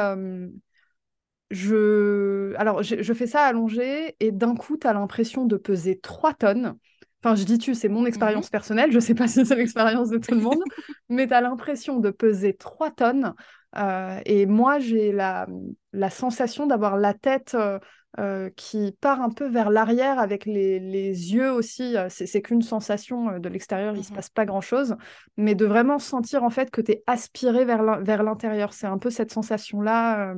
je... 1.49 2.53
Alors, 2.57 2.83
je 2.83 3.13
fais 3.13 3.27
ça 3.27 3.41
allongé 3.41 4.15
et 4.19 4.31
d'un 4.31 4.55
coup, 4.55 4.77
tu 4.77 4.85
as 4.85 4.93
l'impression 4.93 5.45
de 5.45 5.57
peser 5.57 5.99
3 5.99 6.33
tonnes. 6.33 6.77
Enfin, 7.23 7.35
je 7.35 7.43
dis 7.43 7.57
tu, 7.57 7.73
c'est 7.73 7.89
mon 7.89 8.05
expérience 8.05 8.45
mhm. 8.45 8.51
personnelle, 8.51 8.91
je 8.91 8.99
sais 8.99 9.15
pas 9.15 9.27
si 9.27 9.45
c'est 9.45 9.55
l'expérience 9.55 10.09
de 10.09 10.17
tout 10.17 10.35
le 10.35 10.41
monde, 10.41 10.61
mais 11.09 11.27
tu 11.27 11.33
as 11.33 11.41
l'impression 11.41 11.99
de 11.99 12.09
peser 12.09 12.53
3 12.53 12.91
tonnes. 12.91 13.33
Euh, 13.75 14.21
et 14.25 14.45
moi, 14.45 14.79
j'ai 14.79 15.11
la, 15.11 15.47
la 15.93 16.09
sensation 16.09 16.67
d'avoir 16.67 16.97
la 16.97 17.13
tête 17.13 17.55
euh, 17.55 17.79
euh, 18.17 18.49
qui 18.55 18.95
part 19.01 19.21
un 19.21 19.29
peu 19.29 19.47
vers 19.47 19.69
l'arrière 19.69 20.19
avec 20.19 20.45
les, 20.45 20.79
les, 20.79 21.33
yeux 21.33 21.51
aussi. 21.51 21.95
C'est 22.09 22.41
qu'une 22.41 22.61
sensation 22.61 23.39
de 23.39 23.49
l'extérieur, 23.49 23.95
il 23.95 24.03
se 24.03 24.11
mhm. 24.11 24.15
passe 24.15 24.29
pas 24.29 24.45
grand-chose, 24.45 24.95
mais 25.35 25.53
de 25.53 25.65
vraiment 25.65 25.99
sentir 25.99 26.43
en 26.43 26.49
fait 26.49 26.71
que 26.71 26.81
tu 26.81 26.93
es 26.93 27.03
aspiré 27.07 27.65
vers 27.65 28.23
l'intérieur. 28.23 28.73
C'est 28.73 28.87
un 28.87 28.97
peu 28.97 29.09
cette 29.09 29.31
sensation-là. 29.31 30.33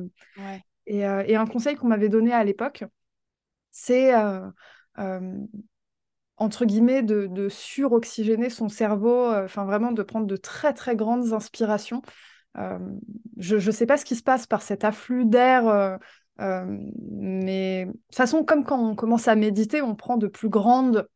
Et, 0.86 1.00
et, 1.00 1.36
un 1.36 1.46
conseil 1.46 1.76
qu'on 1.76 1.88
m'avait 1.88 2.08
donné 2.08 2.32
à 2.32 2.42
l'époque, 2.42 2.84
c'est 3.70 4.12
entre 6.40 6.64
guillemets, 6.64 7.02
de, 7.02 7.26
de 7.26 7.48
suroxygéner 7.48 8.48
son 8.48 8.68
cerveau, 8.68 9.26
euh, 9.26 9.44
enfin 9.44 9.66
vraiment 9.66 9.92
de 9.92 10.02
prendre 10.02 10.26
de 10.26 10.36
très 10.36 10.72
très 10.72 10.96
grandes 10.96 11.34
inspirations. 11.34 12.00
Euh, 12.56 12.78
je 13.36 13.56
ne 13.56 13.70
sais 13.70 13.86
pas 13.86 13.98
ce 13.98 14.06
qui 14.06 14.16
se 14.16 14.22
passe 14.22 14.46
par 14.46 14.62
cet 14.62 14.82
afflux 14.82 15.26
d'air, 15.26 15.68
euh, 15.68 16.64
mais 17.10 17.84
de 17.84 17.92
toute 17.92 18.14
façon, 18.14 18.42
comme 18.42 18.64
quand 18.64 18.80
on 18.80 18.96
commence 18.96 19.28
à 19.28 19.36
méditer, 19.36 19.82
on 19.82 19.94
prend 19.94 20.16
de 20.16 20.26
plus 20.26 20.48
grandes 20.48 21.06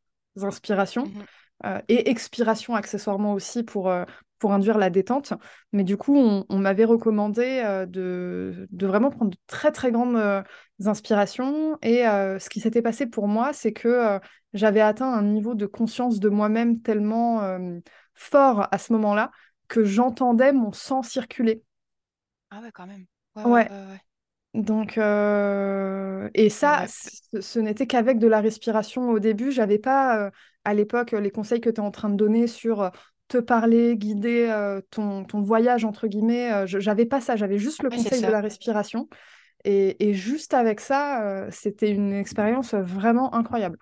inspirations. 0.41 1.07
Mmh 1.07 1.23
et 1.89 2.11
expiration 2.11 2.75
accessoirement 2.75 3.33
aussi 3.33 3.63
pour, 3.63 3.91
pour 4.39 4.53
induire 4.53 4.79
la 4.79 4.91
détente. 4.91 5.33
Mais 5.73 5.85
du 5.85 5.97
coup, 5.97 6.17
on, 6.17 6.59
m'avait 6.59 6.85
recommandé 6.85 7.63
euh, 7.65 7.87
de, 7.87 8.67
de, 8.71 8.87
vraiment 8.87 9.11
prendre 9.11 9.31
de 9.31 9.39
très, 9.47 9.73
très 9.73 9.91
grandes 9.91 10.17
euh, 10.17 10.43
inspirations. 10.85 11.79
Et 11.83 12.07
euh, 12.07 12.39
ce 12.39 12.49
qui 12.51 12.61
s'était 12.61 12.83
passé 12.83 13.07
pour 13.07 13.29
moi, 13.29 13.53
c'est 13.53 13.73
que 13.73 14.19
j'avais 14.53 14.81
atteint 14.81 15.13
un 15.13 15.23
niveau 15.23 15.55
de 15.55 15.67
conscience 15.67 16.21
de 16.21 16.29
moi-même 16.29 16.81
tellement 16.81 17.59
fort 18.15 18.69
à 18.71 18.79
ce 18.79 18.93
moment-là 18.93 19.31
que 19.69 19.85
j'entendais 19.85 20.53
mon 20.53 20.73
sang 20.73 21.03
circuler. 21.03 21.63
Ah 22.51 22.61
ouais, 22.61 22.71
quand 22.73 22.87
même. 22.87 23.07
Ouais. 23.37 23.69
Donc, 24.53 24.99
et 24.99 26.49
ça, 26.51 26.85
ce, 26.87 27.59
n'était 27.59 27.87
qu'avec 27.87 28.19
de 28.19 28.29
la 28.29 28.41
respiration 28.41 29.11
au 29.11 29.19
début. 29.19 29.51
J'avais 29.51 29.79
pas, 29.79 30.31
à 30.65 30.75
l'époque, 30.75 31.13
les 31.13 31.31
conseils 31.31 31.61
que 31.61 31.71
tu 31.71 31.77
es 31.77 31.85
en 31.85 31.91
train 31.91 32.11
de 32.11 32.17
donner 32.17 32.47
sur 32.47 32.91
te 33.29 33.39
parler, 33.39 33.97
guider 33.97 34.47
euh, 34.49 34.81
ton, 34.91 35.25
ton, 35.25 35.41
voyage, 35.41 35.85
entre 35.85 36.07
guillemets. 36.07 36.53
Euh, 36.53 36.67
j'avais 36.67 37.07
pas 37.07 37.21
ça, 37.21 37.37
j'avais 37.37 37.59
juste 37.59 37.83
le 37.83 37.91
conseil 37.91 38.23
de 38.23 38.27
la 38.27 38.41
respiration. 38.41 39.09
Et, 39.65 40.09
et 40.09 40.15
juste 40.15 40.53
avec 40.53 40.81
ça, 40.81 41.23
euh, 41.25 41.49
c'était 41.51 41.91
une 41.91 42.13
expérience 42.13 42.75
vraiment 42.75 43.35
incroyable. 43.35 43.79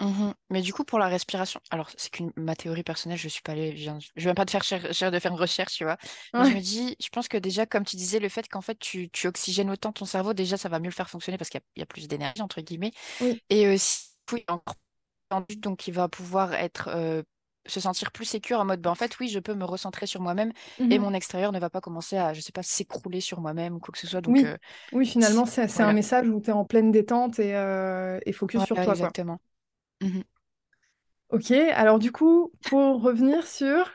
Mmh 0.00 0.30
mais 0.50 0.62
du 0.62 0.72
coup, 0.72 0.84
pour 0.84 1.00
la 1.00 1.08
respiration, 1.08 1.60
alors 1.70 1.90
c'est 1.96 2.10
qu'une 2.10 2.30
ma 2.36 2.54
théorie 2.54 2.84
personnelle, 2.84 3.18
je 3.18 3.28
suis 3.28 3.42
pas 3.42 3.52
allée, 3.52 3.76
je 3.76 3.90
je 4.16 4.22
viens 4.22 4.34
pas 4.34 4.44
de 4.44 4.50
faire 4.50 4.62
de 4.62 5.18
faire 5.18 5.32
une 5.32 5.38
recherche, 5.38 5.74
tu 5.74 5.84
vois. 5.84 5.96
Mais 6.32 6.50
je 6.50 6.54
me 6.54 6.60
dis, 6.60 6.96
je 7.00 7.08
pense 7.08 7.26
que 7.26 7.36
déjà, 7.36 7.66
comme 7.66 7.84
tu 7.84 7.96
disais, 7.96 8.20
le 8.20 8.28
fait 8.28 8.48
qu'en 8.48 8.60
fait 8.60 8.78
tu, 8.78 9.10
tu 9.10 9.26
oxygènes 9.26 9.70
autant 9.70 9.92
ton 9.92 10.04
cerveau, 10.04 10.34
déjà 10.34 10.56
ça 10.56 10.68
va 10.68 10.78
mieux 10.78 10.86
le 10.86 10.92
faire 10.92 11.10
fonctionner 11.10 11.36
parce 11.36 11.50
qu'il 11.50 11.60
y, 11.76 11.82
a 11.82 11.86
plus 11.86 12.06
d'énergie 12.06 12.40
entre 12.40 12.60
guillemets. 12.60 12.92
Et 13.50 13.68
aussi, 13.68 14.14
encore 14.46 14.76
tendu, 15.28 15.56
donc 15.56 15.88
il 15.88 15.94
va 15.94 16.08
pouvoir 16.08 16.54
être 16.54 17.24
se 17.68 17.80
sentir 17.80 18.10
plus 18.10 18.24
sécure 18.24 18.60
en 18.60 18.64
mode 18.64 18.80
bah, 18.80 18.90
en 18.90 18.94
fait 18.94 19.18
oui 19.18 19.28
je 19.28 19.38
peux 19.38 19.54
me 19.54 19.64
recentrer 19.64 20.06
sur 20.06 20.20
moi-même 20.20 20.52
et 20.78 20.98
mmh 20.98 21.02
mon 21.02 21.14
extérieur 21.14 21.52
ne 21.52 21.58
va 21.58 21.70
pas 21.70 21.80
commencer 21.80 22.16
à 22.16 22.32
je 22.32 22.40
sais 22.40 22.52
pas 22.52 22.62
s'écrouler 22.62 23.20
sur 23.20 23.40
moi-même 23.40 23.76
ou 23.76 23.78
quoi 23.78 23.92
que 23.92 23.98
ce 23.98 24.06
soit. 24.06 24.20
Donc 24.20 24.36
oui, 24.36 24.44
oui 24.92 25.06
finalement 25.06 25.46
c'est 25.46 25.80
un 25.80 25.92
message 25.92 26.28
où 26.28 26.40
tu 26.40 26.50
es 26.50 26.52
en 26.52 26.64
pleine 26.64 26.90
détente 26.90 27.38
et, 27.38 27.54
euh, 27.54 28.18
et 28.26 28.32
focus 28.32 28.64
sur 28.64 28.76
toi 28.76 28.92
exactement. 28.92 29.40
Mmh 30.00 30.20
ok 31.30 31.50
alors 31.50 31.98
du 31.98 32.10
coup 32.10 32.52
pour 32.62 33.02
revenir 33.02 33.46
sur 33.46 33.90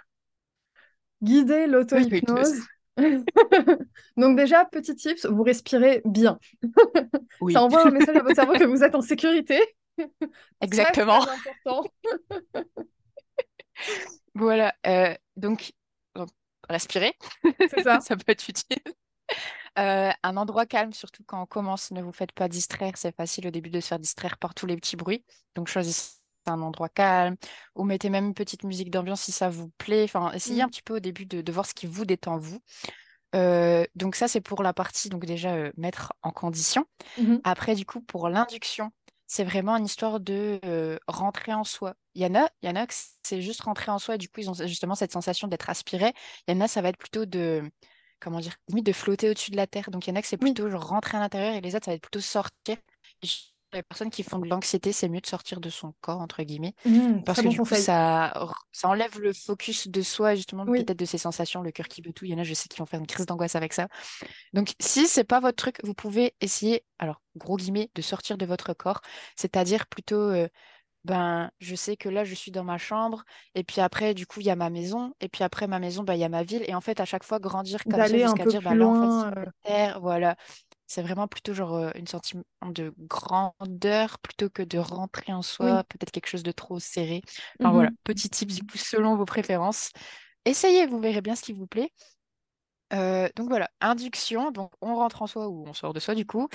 guider 1.22 1.68
l'auto-hypnose 1.68 2.62
donc 4.18 4.38
déjà 4.38 4.66
petit 4.66 4.96
tips 4.96 5.26
vous 5.26 5.44
respirez 5.44 6.02
bien. 6.06 6.38
Ça 7.52 7.64
envoie 7.64 7.88
un 7.88 7.92
message 7.92 8.16
à 8.16 8.22
votre 8.22 8.36
cerveau 8.36 8.54
que 8.54 8.64
vous 8.66 8.84
êtes 8.84 8.96
en 8.96 9.02
sécurité. 9.02 9.60
Exactement. 10.62 11.22
important 11.22 11.84
voilà, 14.36 14.74
euh, 14.88 15.16
donc, 15.36 15.74
respirer, 16.70 17.16
ça. 17.84 18.00
ça 18.02 18.16
peut 18.16 18.32
être 18.32 18.48
utile. 18.48 18.82
Euh, 19.80 20.12
un 20.22 20.38
endroit 20.38 20.66
calme, 20.66 20.94
surtout 20.94 21.24
quand 21.26 21.42
on 21.42 21.46
commence, 21.46 21.92
ne 21.92 22.02
vous 22.02 22.12
faites 22.12 22.32
pas 22.32 22.48
distraire. 22.48 22.94
C'est 22.96 23.16
facile 23.16 23.48
au 23.48 23.52
début 23.52 23.70
de 23.70 23.80
se 23.80 23.88
faire 23.88 24.00
distraire 24.00 24.38
par 24.38 24.54
tous 24.54 24.66
les 24.66 24.76
petits 24.76 24.96
bruits. 24.96 25.24
Donc 25.56 25.68
choisissez 25.68 26.20
un 26.46 26.62
endroit 26.62 26.90
calme 26.90 27.38
ou 27.76 27.86
mettez 27.86 28.10
même 28.10 28.26
une 28.26 28.34
petite 28.34 28.64
musique 28.64 28.92
d'ambiance 28.92 29.22
si 29.22 29.32
ça 29.32 29.50
vous 29.50 29.70
plaît. 29.78 30.04
Enfin, 30.04 30.32
essayez 30.34 30.62
mmh. 30.62 30.66
un 30.66 30.70
petit 30.70 30.82
peu 30.84 30.98
au 30.98 31.00
début 31.00 31.26
de, 31.26 31.52
voir 31.52 31.66
ce 31.66 31.74
qui 31.74 31.88
vous 31.88 32.06
détend 32.06 32.38
vous. 32.38 32.60
Euh, 33.34 33.86
donc 33.96 34.16
ça, 34.16 34.28
c'est 34.28 34.42
pour 34.42 34.62
la 34.62 34.74
partie, 34.74 35.10
donc 35.10 35.26
déjà 35.26 35.72
mettre 35.76 36.14
en 36.22 36.32
condition. 36.32 36.86
Mmh 37.18 37.38
Après, 37.44 37.74
du 37.74 37.86
coup, 37.86 38.02
pour 38.02 38.30
l'induction, 38.30 38.92
c'est 39.26 39.44
vraiment 39.44 39.76
une 39.76 39.86
histoire 39.86 40.20
de 40.20 41.00
rentrer 41.08 41.54
en 41.54 41.64
soi. 41.64 41.96
Il 42.16 42.22
y 42.22 42.26
en 42.26 42.36
a, 42.36 42.50
il 42.62 42.70
y 42.70 42.72
en 42.72 42.76
a 42.76 42.86
que 42.86 42.94
c'est 43.24 43.42
juste 43.42 43.62
rentrer 43.62 43.92
en 43.92 44.00
soi 44.00 44.16
et 44.16 44.18
du 44.18 44.30
coup, 44.30 44.40
ils 44.40 44.50
ont 44.50 44.54
justement 44.54 44.96
cette 44.96 45.12
sensation 45.12 45.48
d'être 45.48 45.70
aspirés. 45.70 46.14
Il 46.48 46.54
y 46.54 46.58
en 46.58 46.62
a, 46.62 46.68
ça 46.68 46.82
va 46.82 46.90
être 46.90 46.98
plutôt 46.98 47.26
de, 47.26 47.64
comment 48.20 48.40
dire, 48.40 48.56
limite 48.70 48.86
de 48.86 48.94
flotter 48.94 49.30
au-dessus 49.30 49.52
de 49.52 49.58
la 49.58 49.68
terre. 49.68 49.92
Donc, 49.92 50.08
il 50.08 50.12
y 50.12 50.14
en 50.14 50.16
a 50.16 50.22
que 50.22 50.28
c'est 50.28 50.38
plutôt 50.38 50.70
genre 50.70 50.88
rentrer 50.88 51.18
à 51.18 51.20
l'intérieur 51.20 51.56
et 51.56 51.62
les 51.62 51.76
autres, 51.76 51.86
ça 51.86 51.92
va 51.92 51.96
être 51.96 52.02
plutôt 52.02 52.22
sortir. 52.22 52.78
les 53.74 53.84
personnes 53.84 54.12
qui 54.12 54.22
font 54.24 54.38
de 54.38 54.48
l'anxiété, 54.48 54.92
c'est 54.94 55.10
mieux 55.10 55.22
de 55.22 55.26
sortir 55.28 55.60
de 55.60 55.70
son 55.70 55.94
corps, 56.02 56.22
entre 56.22 56.44
guillemets. 56.44 56.76
Mmh, 56.86 57.24
parce 57.24 57.42
que 57.42 57.48
du 57.48 57.60
coup, 57.60 57.66
ça, 57.66 58.32
ça 58.72 58.88
enlève 58.88 59.20
le 59.20 59.34
focus 59.34 59.88
de 59.88 60.02
soi, 60.02 60.36
justement, 60.36 60.66
peut-être 60.66 60.98
de 60.98 61.06
ses 61.06 61.18
sensations, 61.18 61.62
le 61.62 61.72
cœur 61.72 61.88
qui 61.88 62.02
veut 62.02 62.14
tout. 62.14 62.26
Il 62.26 62.32
y 62.32 62.36
en 62.36 62.38
a, 62.38 62.44
je 62.44 62.54
sais, 62.54 62.70
qui 62.70 62.78
vont 62.78 62.86
faire 62.86 63.00
une 63.00 63.08
crise 63.08 63.26
d'angoisse 63.26 63.56
avec 63.56 63.74
ça. 63.74 63.88
Donc, 64.54 64.74
si 64.80 65.08
c'est 65.08 65.24
pas 65.24 65.40
votre 65.40 65.56
truc, 65.56 65.80
vous 65.84 65.96
pouvez 65.96 66.36
essayer, 66.40 66.86
alors, 67.00 67.22
gros 67.36 67.58
guillemets, 67.58 67.90
de 67.96 68.02
sortir 68.02 68.38
de 68.38 68.46
votre 68.46 68.74
corps, 68.74 69.02
c'est-à-dire 69.36 69.88
plutôt. 69.88 70.16
Euh, 70.16 70.48
ben, 71.06 71.52
je 71.60 71.76
sais 71.76 71.98
que 71.98 72.10
là, 72.10 72.24
je 72.24 72.34
suis 72.34 72.52
dans 72.52 72.64
ma 72.64 72.78
chambre, 72.78 73.24
et 73.56 73.64
puis 73.64 73.82
après, 73.82 74.14
du 74.14 74.26
coup, 74.26 74.40
il 74.40 74.46
y 74.46 74.50
a 74.50 74.56
ma 74.56 74.70
maison, 74.70 75.14
et 75.20 75.30
puis 75.30 75.44
après 75.44 75.68
ma 75.68 75.80
maison, 75.80 76.04
ben, 76.04 76.14
il 76.14 76.20
y 76.20 76.24
a 76.24 76.30
ma 76.30 76.44
ville, 76.44 76.64
et 76.68 76.76
en 76.76 76.82
fait, 76.82 77.00
à 77.00 77.06
chaque 77.06 77.24
fois, 77.24 77.40
grandir 77.40 77.84
comme 77.84 78.00
ça 78.00 78.18
jusqu'à 78.18 78.46
dire, 78.46 78.62
ben, 78.62 78.76
là, 78.76 78.88
en 78.88 79.32
fait, 79.32 79.50
terre, 79.64 80.00
voilà. 80.00 80.36
C'est 80.86 81.02
vraiment 81.02 81.28
plutôt 81.28 81.54
genre 81.54 81.76
euh, 81.76 81.92
une 81.96 82.06
sentiment 82.06 82.44
de 82.68 82.94
grandeur 83.00 84.20
plutôt 84.20 84.50
que 84.50 84.62
de 84.62 84.78
rentrer 84.78 85.34
en 85.34 85.42
soi, 85.42 85.84
peut-être 85.86 86.12
quelque 86.12 86.28
chose 86.28 86.44
de 86.44 86.52
trop 86.52 86.80
serré. 86.80 87.22
Enfin 87.60 87.72
voilà, 87.72 87.90
mmh 87.90 87.96
petit 88.04 88.30
tip 88.30 88.50
du 88.52 88.62
coup 88.62 88.78
selon 88.78 89.16
vos 89.16 89.26
préférences. 89.26 89.90
Essayez, 90.46 90.86
vous 90.86 91.00
verrez 91.00 91.22
bien 91.22 91.36
ce 91.36 91.42
qui 91.42 91.54
vous 91.54 91.68
plaît. 91.68 91.90
Euh, 92.94 93.28
donc 93.36 93.50
voilà, 93.50 93.70
induction, 93.82 94.52
donc 94.52 94.72
on 94.82 94.96
rentre 94.96 95.24
en 95.24 95.28
soi 95.28 95.48
ou 95.48 95.66
on 95.68 95.74
sort 95.74 95.94
de 95.94 96.00
soi 96.00 96.14
du 96.16 96.26
coup. 96.28 96.48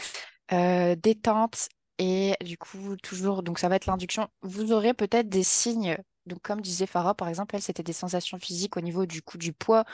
Euh, 0.53 0.95
détente 0.95 1.69
et 1.99 2.35
du 2.43 2.59
coup 2.59 2.97
toujours, 3.03 3.43
donc 3.43 3.59
ça 3.59 3.69
va 3.69 3.77
être 3.77 3.87
l'induction. 3.87 4.29
Vous 4.43 4.73
aurez 4.73 4.95
peut-être 4.95 5.29
des 5.29 5.43
signes 5.43 5.97
donc, 6.29 6.43
comme 6.43 6.61
disait 6.61 6.87
Farah, 6.87 7.15
par 7.15 7.29
exemple, 7.29 7.57
elle, 7.57 7.63
c'était 7.63 7.83
des 7.83 7.93
sensations 7.93 8.39
physiques 8.39 8.77
au 8.77 8.81
niveau 8.81 9.07
du 9.07 9.23
coup 9.23 9.39
du 9.39 9.53
poids, 9.53 9.85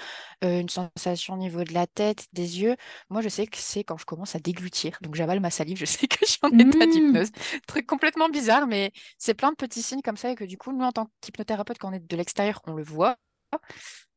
euh, 0.42 0.60
une 0.60 0.68
sensation 0.68 1.34
au 1.34 1.36
niveau 1.38 1.64
de 1.64 1.72
la 1.72 1.86
tête, 1.86 2.26
des 2.32 2.60
yeux. 2.60 2.76
Moi, 3.08 3.22
je 3.22 3.28
sais 3.28 3.46
que 3.46 3.56
c'est 3.56 3.84
quand 3.84 3.96
je 3.96 4.04
commence 4.04 4.34
à 4.34 4.40
déglutir. 4.40 4.98
Donc, 5.00 5.14
j'avale 5.14 5.40
ma 5.40 5.50
salive, 5.50 5.78
je 5.80 5.86
sais 5.86 6.06
que 6.06 6.18
je 6.20 6.26
suis 6.26 6.40
en 6.42 6.50
état 6.58 6.86
mmh. 6.86 6.90
d'hypnose. 6.90 7.30
Truc 7.66 7.86
complètement 7.86 8.28
bizarre, 8.28 8.66
mais 8.66 8.92
c'est 9.16 9.34
plein 9.34 9.50
de 9.50 9.56
petits 9.56 9.82
signes 9.82 10.02
comme 10.02 10.16
ça 10.16 10.30
et 10.30 10.34
que 10.34 10.44
du 10.44 10.58
coup, 10.58 10.72
nous, 10.72 10.84
en 10.84 10.92
tant 10.92 11.08
qu'hypnothérapeute, 11.20 11.78
quand 11.78 11.90
on 11.90 11.92
est 11.92 12.06
de 12.06 12.16
l'extérieur, 12.16 12.60
on 12.66 12.74
le 12.74 12.82
voit. 12.82 13.16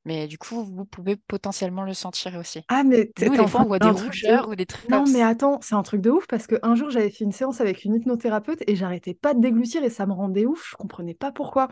Mais 0.08 0.26
du 0.28 0.38
coup, 0.38 0.64
vous 0.64 0.86
pouvez 0.86 1.18
potentiellement 1.18 1.84
le 1.84 1.94
sentir 1.94 2.36
aussi. 2.40 2.62
Ah, 2.70 2.86
mais 2.86 3.12
des 3.18 3.26
fois, 3.48 3.62
on 3.62 3.66
voit 3.66 3.78
des 3.78 3.90
rougeurs 3.90 4.48
ou 4.48 4.56
des 4.56 4.66
trucs. 4.66 4.90
Non, 4.90 5.04
mais 5.12 5.22
attends, 5.22 5.60
c'est 5.62 5.76
un 5.76 5.84
truc 5.84 6.00
de 6.00 6.10
ouf 6.10 6.28
parce 6.28 6.48
qu'un 6.48 6.76
jour, 6.76 6.90
j'avais 6.90 7.10
fait 7.10 7.26
une 7.26 7.34
séance 7.34 7.60
avec 7.60 7.84
une 7.84 7.96
hypnothérapeute 7.96 8.64
et 8.68 8.78
j'arrêtais 8.78 9.14
pas 9.14 9.34
de 9.34 9.42
déglutir 9.42 9.84
et 9.84 9.90
ça 9.90 10.06
me 10.06 10.14
rendait 10.14 10.46
ouf. 10.46 10.70
Je 10.72 10.78
comprenais 10.78 11.14
pas 11.14 11.34
pourquoi. 11.34 11.68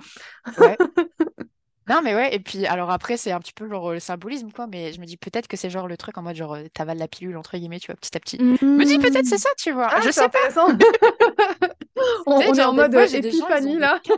Ouais. 0.57 0.75
non, 1.87 2.01
mais 2.03 2.13
ouais. 2.13 2.35
Et 2.35 2.39
puis, 2.39 2.65
alors 2.65 2.91
après, 2.91 3.15
c'est 3.15 3.31
un 3.31 3.39
petit 3.39 3.53
peu 3.53 3.69
genre 3.69 3.93
le 3.93 4.01
symbolisme, 4.01 4.51
quoi. 4.51 4.67
Mais 4.67 4.91
je 4.91 4.99
me 4.99 5.05
dis 5.05 5.15
peut-être 5.15 5.47
que 5.47 5.55
c'est 5.55 5.69
genre 5.69 5.87
le 5.87 5.95
truc 5.95 6.17
en 6.17 6.21
mode 6.21 6.35
genre 6.35 6.57
t'avales 6.73 6.97
la 6.97 7.07
pilule, 7.07 7.37
entre 7.37 7.57
guillemets, 7.57 7.79
tu 7.79 7.87
vois, 7.87 7.95
petit 7.95 8.17
à 8.17 8.19
petit. 8.19 8.37
Je 8.37 8.65
me 8.65 8.83
dis 8.83 8.99
peut-être 8.99 9.27
c'est 9.27 9.37
ça, 9.37 9.49
tu 9.57 9.71
vois. 9.71 9.87
Ah, 9.89 10.01
je 10.01 10.11
sais 10.11 10.25
intéressant. 10.25 10.67
on, 12.25 12.33
on 12.35 12.53
est 12.53 12.63
en 12.63 12.73
mode 12.73 12.93
épiphanie, 12.95 13.79
là. 13.79 14.01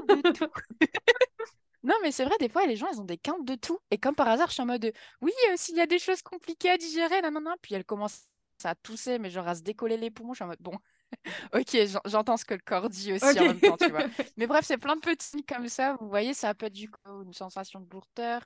Non, 1.88 1.95
mais 2.04 2.12
c'est 2.12 2.26
vrai, 2.26 2.36
des 2.39 2.50
fois, 2.50 2.65
les 2.65 2.76
gens, 2.76 2.88
ils 2.91 3.00
ont 3.00 3.06
des 3.06 3.17
quintes 3.17 3.45
de 3.45 3.56
tout. 3.56 3.80
Et 3.91 3.97
comme 3.97 4.13
par 4.13 4.28
hasard, 4.28 4.50
je 4.50 4.54
suis 4.54 4.62
en 4.62 4.65
mode 4.65 4.91
oui, 5.21 5.32
euh, 5.50 5.54
s'il 5.56 5.78
y 5.78 5.82
a 5.82 5.88
des 5.88 6.00
choses 6.00 6.21
compliquées 6.21 6.69
à 6.69 6.78
digérer, 6.78 7.21
non, 7.21 7.32
non, 7.32 7.41
non. 7.41 7.56
Puis 7.62 7.76
elle 7.76 7.86
commence 7.86 8.28
à 8.63 8.76
tousser, 8.76 9.19
mais 9.19 9.30
genre 9.30 9.47
à 9.47 9.56
se 9.56 9.62
décoller 9.62 9.95
les 9.95 10.12
poumons. 10.12 10.34
Je 10.34 10.38
suis 10.38 10.43
en 10.43 10.47
mode 10.47 10.62
bon, 10.62 10.78
ok, 11.54 11.78
j'entends 12.06 12.36
ce 12.36 12.43
que 12.43 12.56
le 12.56 12.62
corps 12.65 12.89
dit 12.89 13.13
aussi 13.13 13.39
en 13.39 13.45
même 13.45 13.60
temps, 13.60 13.78
tu 13.78 13.89
vois. 13.89 14.06
Mais 14.36 14.47
bref, 14.47 14.65
c'est 14.65 14.78
plein 14.78 14.97
de 14.97 15.02
petits 15.02 15.45
comme 15.45 15.69
ça. 15.69 15.95
Vous 16.02 16.10
voyez, 16.10 16.34
ça 16.34 16.54
peut 16.54 16.65
être 16.65 16.73
du 16.73 16.89
coup 16.89 17.23
une 17.23 17.34
sensation 17.34 17.80
de 17.80 17.89
lourdeur. 17.89 18.41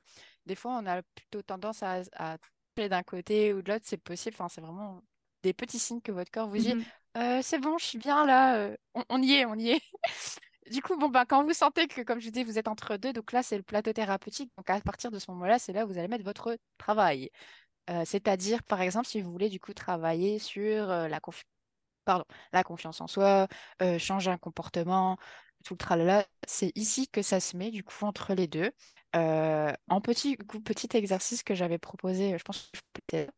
Des 0.46 0.56
fois, 0.56 0.80
on 0.80 0.86
a 0.86 1.02
plutôt 1.02 1.42
tendance 1.42 1.82
à, 1.82 2.02
à 2.16 2.38
d'un 2.78 3.04
côté 3.04 3.54
ou 3.54 3.62
de 3.62 3.72
l'autre, 3.72 3.86
c'est 3.88 3.98
possible. 4.02 4.36
Enfin, 4.36 4.50
c'est 4.50 4.62
vraiment 4.62 5.02
des 5.44 5.54
petits 5.54 5.80
signes 5.80 6.02
que 6.02 6.12
votre 6.12 6.32
corps 6.32 6.48
vous 6.48 6.58
dit. 6.58 6.76
Mmh 6.76 6.84
euh, 7.18 7.42
c'est 7.44 7.60
bon, 7.60 7.78
je 7.78 7.84
suis 7.84 7.98
bien 7.98 8.26
là, 8.26 8.56
euh, 8.56 8.78
on, 9.10 9.22
y 9.22 9.34
est, 9.34 9.46
on 9.46 9.56
y 9.56 9.72
est. 9.72 9.82
Du 10.72 10.82
coup, 10.82 10.98
bon, 10.98 11.10
ben, 11.10 11.26
quand 11.26 11.44
vous 11.44 11.54
sentez 11.54 11.88
que, 11.88 12.02
comme 12.02 12.20
je 12.22 12.30
dis, 12.30 12.44
vous 12.44 12.58
êtes 12.58 12.68
entre 12.70 12.96
deux, 12.98 13.14
donc 13.14 13.32
là, 13.34 13.44
c'est 13.44 13.58
le 13.58 13.64
plateau 13.64 13.92
thérapeutique. 13.94 14.52
Donc, 14.58 14.70
à 14.70 14.80
partir 14.82 15.12
de 15.12 15.20
ce 15.20 15.30
moment-là, 15.32 15.60
c'est 15.60 15.74
là 15.74 15.86
où 15.86 15.90
vous 15.90 15.98
allez 15.98 16.08
mettre 16.08 16.24
votre 16.24 16.58
travail. 16.78 17.30
Euh, 17.90 18.04
c'est-à-dire, 18.06 18.64
par 18.64 18.82
exemple, 18.82 19.08
si 19.08 19.22
vous 19.22 19.32
voulez, 19.32 19.50
du 19.50 19.60
coup, 19.60 19.74
travailler 19.74 20.40
sur 20.40 20.90
euh, 20.92 21.08
la 22.54 22.64
confiance 22.64 23.02
en 23.02 23.08
soi, 23.08 23.48
euh, 23.82 23.98
changer 24.00 24.32
un 24.32 24.38
comportement, 24.38 25.18
tout 25.66 25.74
le 25.76 25.78
tralala, 25.78 26.26
c'est 26.48 26.72
ici 26.76 27.08
que 27.10 27.22
ça 27.22 27.40
se 27.40 27.56
met, 27.58 27.72
du 27.72 27.84
coup, 27.84 28.06
entre 28.06 28.34
les 28.34 28.48
deux. 28.48 28.72
en 29.14 30.02
petit, 30.02 30.38
petit 30.38 30.90
exercice 30.98 31.44
que 31.44 31.56
j'avais 31.56 31.78
proposé, 31.78 32.38
je 32.38 32.44
pense 32.44 32.70
que 32.72 32.78
je 32.78 32.82
peux 32.94 33.32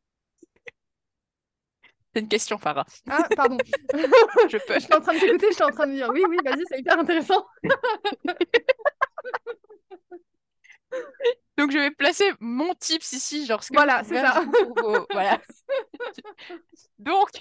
c'est 2.13 2.21
une 2.21 2.28
question, 2.28 2.58
Farah. 2.58 2.86
Ah, 3.10 3.28
pardon. 3.36 3.58
je 4.49 4.58
peux. 4.65 4.76
Je 4.76 4.80
suis 4.82 4.93
en 4.93 5.02
train 5.02 5.13
de 5.13 5.19
t'écouter, 5.19 5.47
je 5.49 5.56
suis 5.56 5.63
en 5.63 5.71
train 5.71 5.88
de 5.88 5.93
dire 5.93 6.10
oui, 6.12 6.21
oui, 6.30 6.38
vas-y, 6.45 6.63
c'est 6.69 6.80
hyper 6.80 6.99
intéressant. 6.99 7.45
Donc, 11.58 11.71
je 11.71 11.78
vais 11.80 11.89
placer 11.91 12.32
mon 12.39 12.76
tips 12.76 13.13
ici, 13.13 13.45
genre 13.47 13.63
ce 13.63 13.69
que 13.69 13.76
Voilà, 13.76 14.04
c'est 14.04 14.21
ça. 14.21 14.43
Voilà. 15.12 15.41
Donc, 16.99 17.32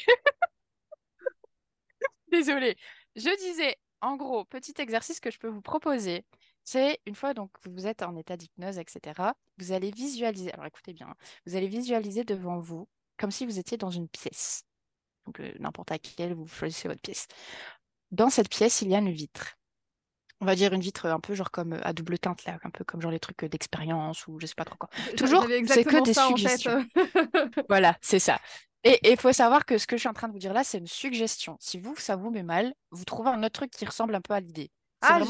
désolée. 2.31 2.77
Je 3.15 3.37
disais, 3.39 3.77
en 4.01 4.17
gros, 4.17 4.45
petit 4.47 4.75
exercice 4.79 5.21
que 5.21 5.31
je 5.31 5.39
peux 5.39 5.49
vous 5.49 5.61
proposer, 5.61 6.25
c'est 6.65 6.99
une 7.07 7.15
fois 7.15 7.35
donc 7.35 7.51
que 7.61 7.69
vous 7.69 7.87
êtes 7.87 8.03
en 8.03 8.17
état 8.17 8.37
d'hypnose, 8.37 8.79
etc., 8.79 9.33
vous 9.59 9.73
allez 9.73 9.91
visualiser, 9.91 10.53
alors 10.53 10.67
écoutez 10.67 10.93
bien, 10.93 11.09
hein, 11.09 11.17
vous 11.47 11.57
allez 11.57 11.69
visualiser 11.69 12.25
devant 12.25 12.59
vous 12.59 12.89
comme 13.23 13.31
si 13.31 13.47
vous 13.47 13.61
étiez 13.61 13.79
dans 13.79 13.93
une 13.93 14.09
pièce. 14.09 14.65
Donc 15.27 15.39
euh, 15.39 15.53
n'importe 15.61 15.91
laquelle, 15.91 16.35
vous 16.35 16.49
choisissez 16.49 16.89
votre 16.89 17.01
pièce. 17.01 17.29
Dans 18.11 18.31
cette 18.31 18.49
pièce, 18.49 18.83
il 18.83 18.91
y 18.91 18.97
a 18.97 18.99
une 18.99 19.13
vitre. 19.13 19.57
On 20.41 20.45
va 20.45 20.57
dire 20.57 20.73
une 20.73 20.81
vitre 20.81 21.07
un 21.07 21.21
peu 21.21 21.37
genre 21.37 21.53
comme 21.53 21.75
euh, 21.75 21.81
à 21.85 21.93
double 21.93 22.19
teinte, 22.19 22.45
là, 22.47 22.59
un 22.65 22.71
peu 22.71 22.83
comme 22.83 23.01
genre 23.01 23.13
les 23.13 23.21
trucs 23.21 23.45
euh, 23.45 23.49
d'expérience 23.49 24.27
ou 24.27 24.41
je 24.41 24.47
sais 24.47 24.57
pas 24.57 24.65
trop 24.65 24.75
quoi. 24.75 24.91
Toujours, 25.17 25.47
c'est 25.69 25.85
que 25.85 26.03
des 26.03 26.15
suggestions. 26.15 26.85
voilà, 27.69 27.97
c'est 28.01 28.19
ça. 28.19 28.41
Et 28.83 28.99
il 29.09 29.17
faut 29.17 29.33
savoir 29.33 29.67
que 29.67 29.79
ce 29.79 29.87
que 29.87 29.95
je 29.97 30.01
suis 30.01 30.09
en 30.09 30.15
train 30.15 30.27
de 30.27 30.33
vous 30.33 30.41
dire 30.41 30.53
là, 30.53 30.65
c'est 30.65 30.79
une 30.79 30.89
suggestion. 30.89 31.57
Si 31.61 31.79
vous, 31.79 31.95
ça 31.95 32.17
vous 32.17 32.33
met 32.33 32.43
mal, 32.43 32.75
vous 32.91 33.05
trouvez 33.05 33.31
un 33.31 33.45
autre 33.45 33.53
truc 33.53 33.71
qui 33.71 33.85
ressemble 33.85 34.17
un 34.17 34.21
peu 34.21 34.35
à 34.35 34.41
l'idée. 34.41 34.73
Ah, 35.01 35.21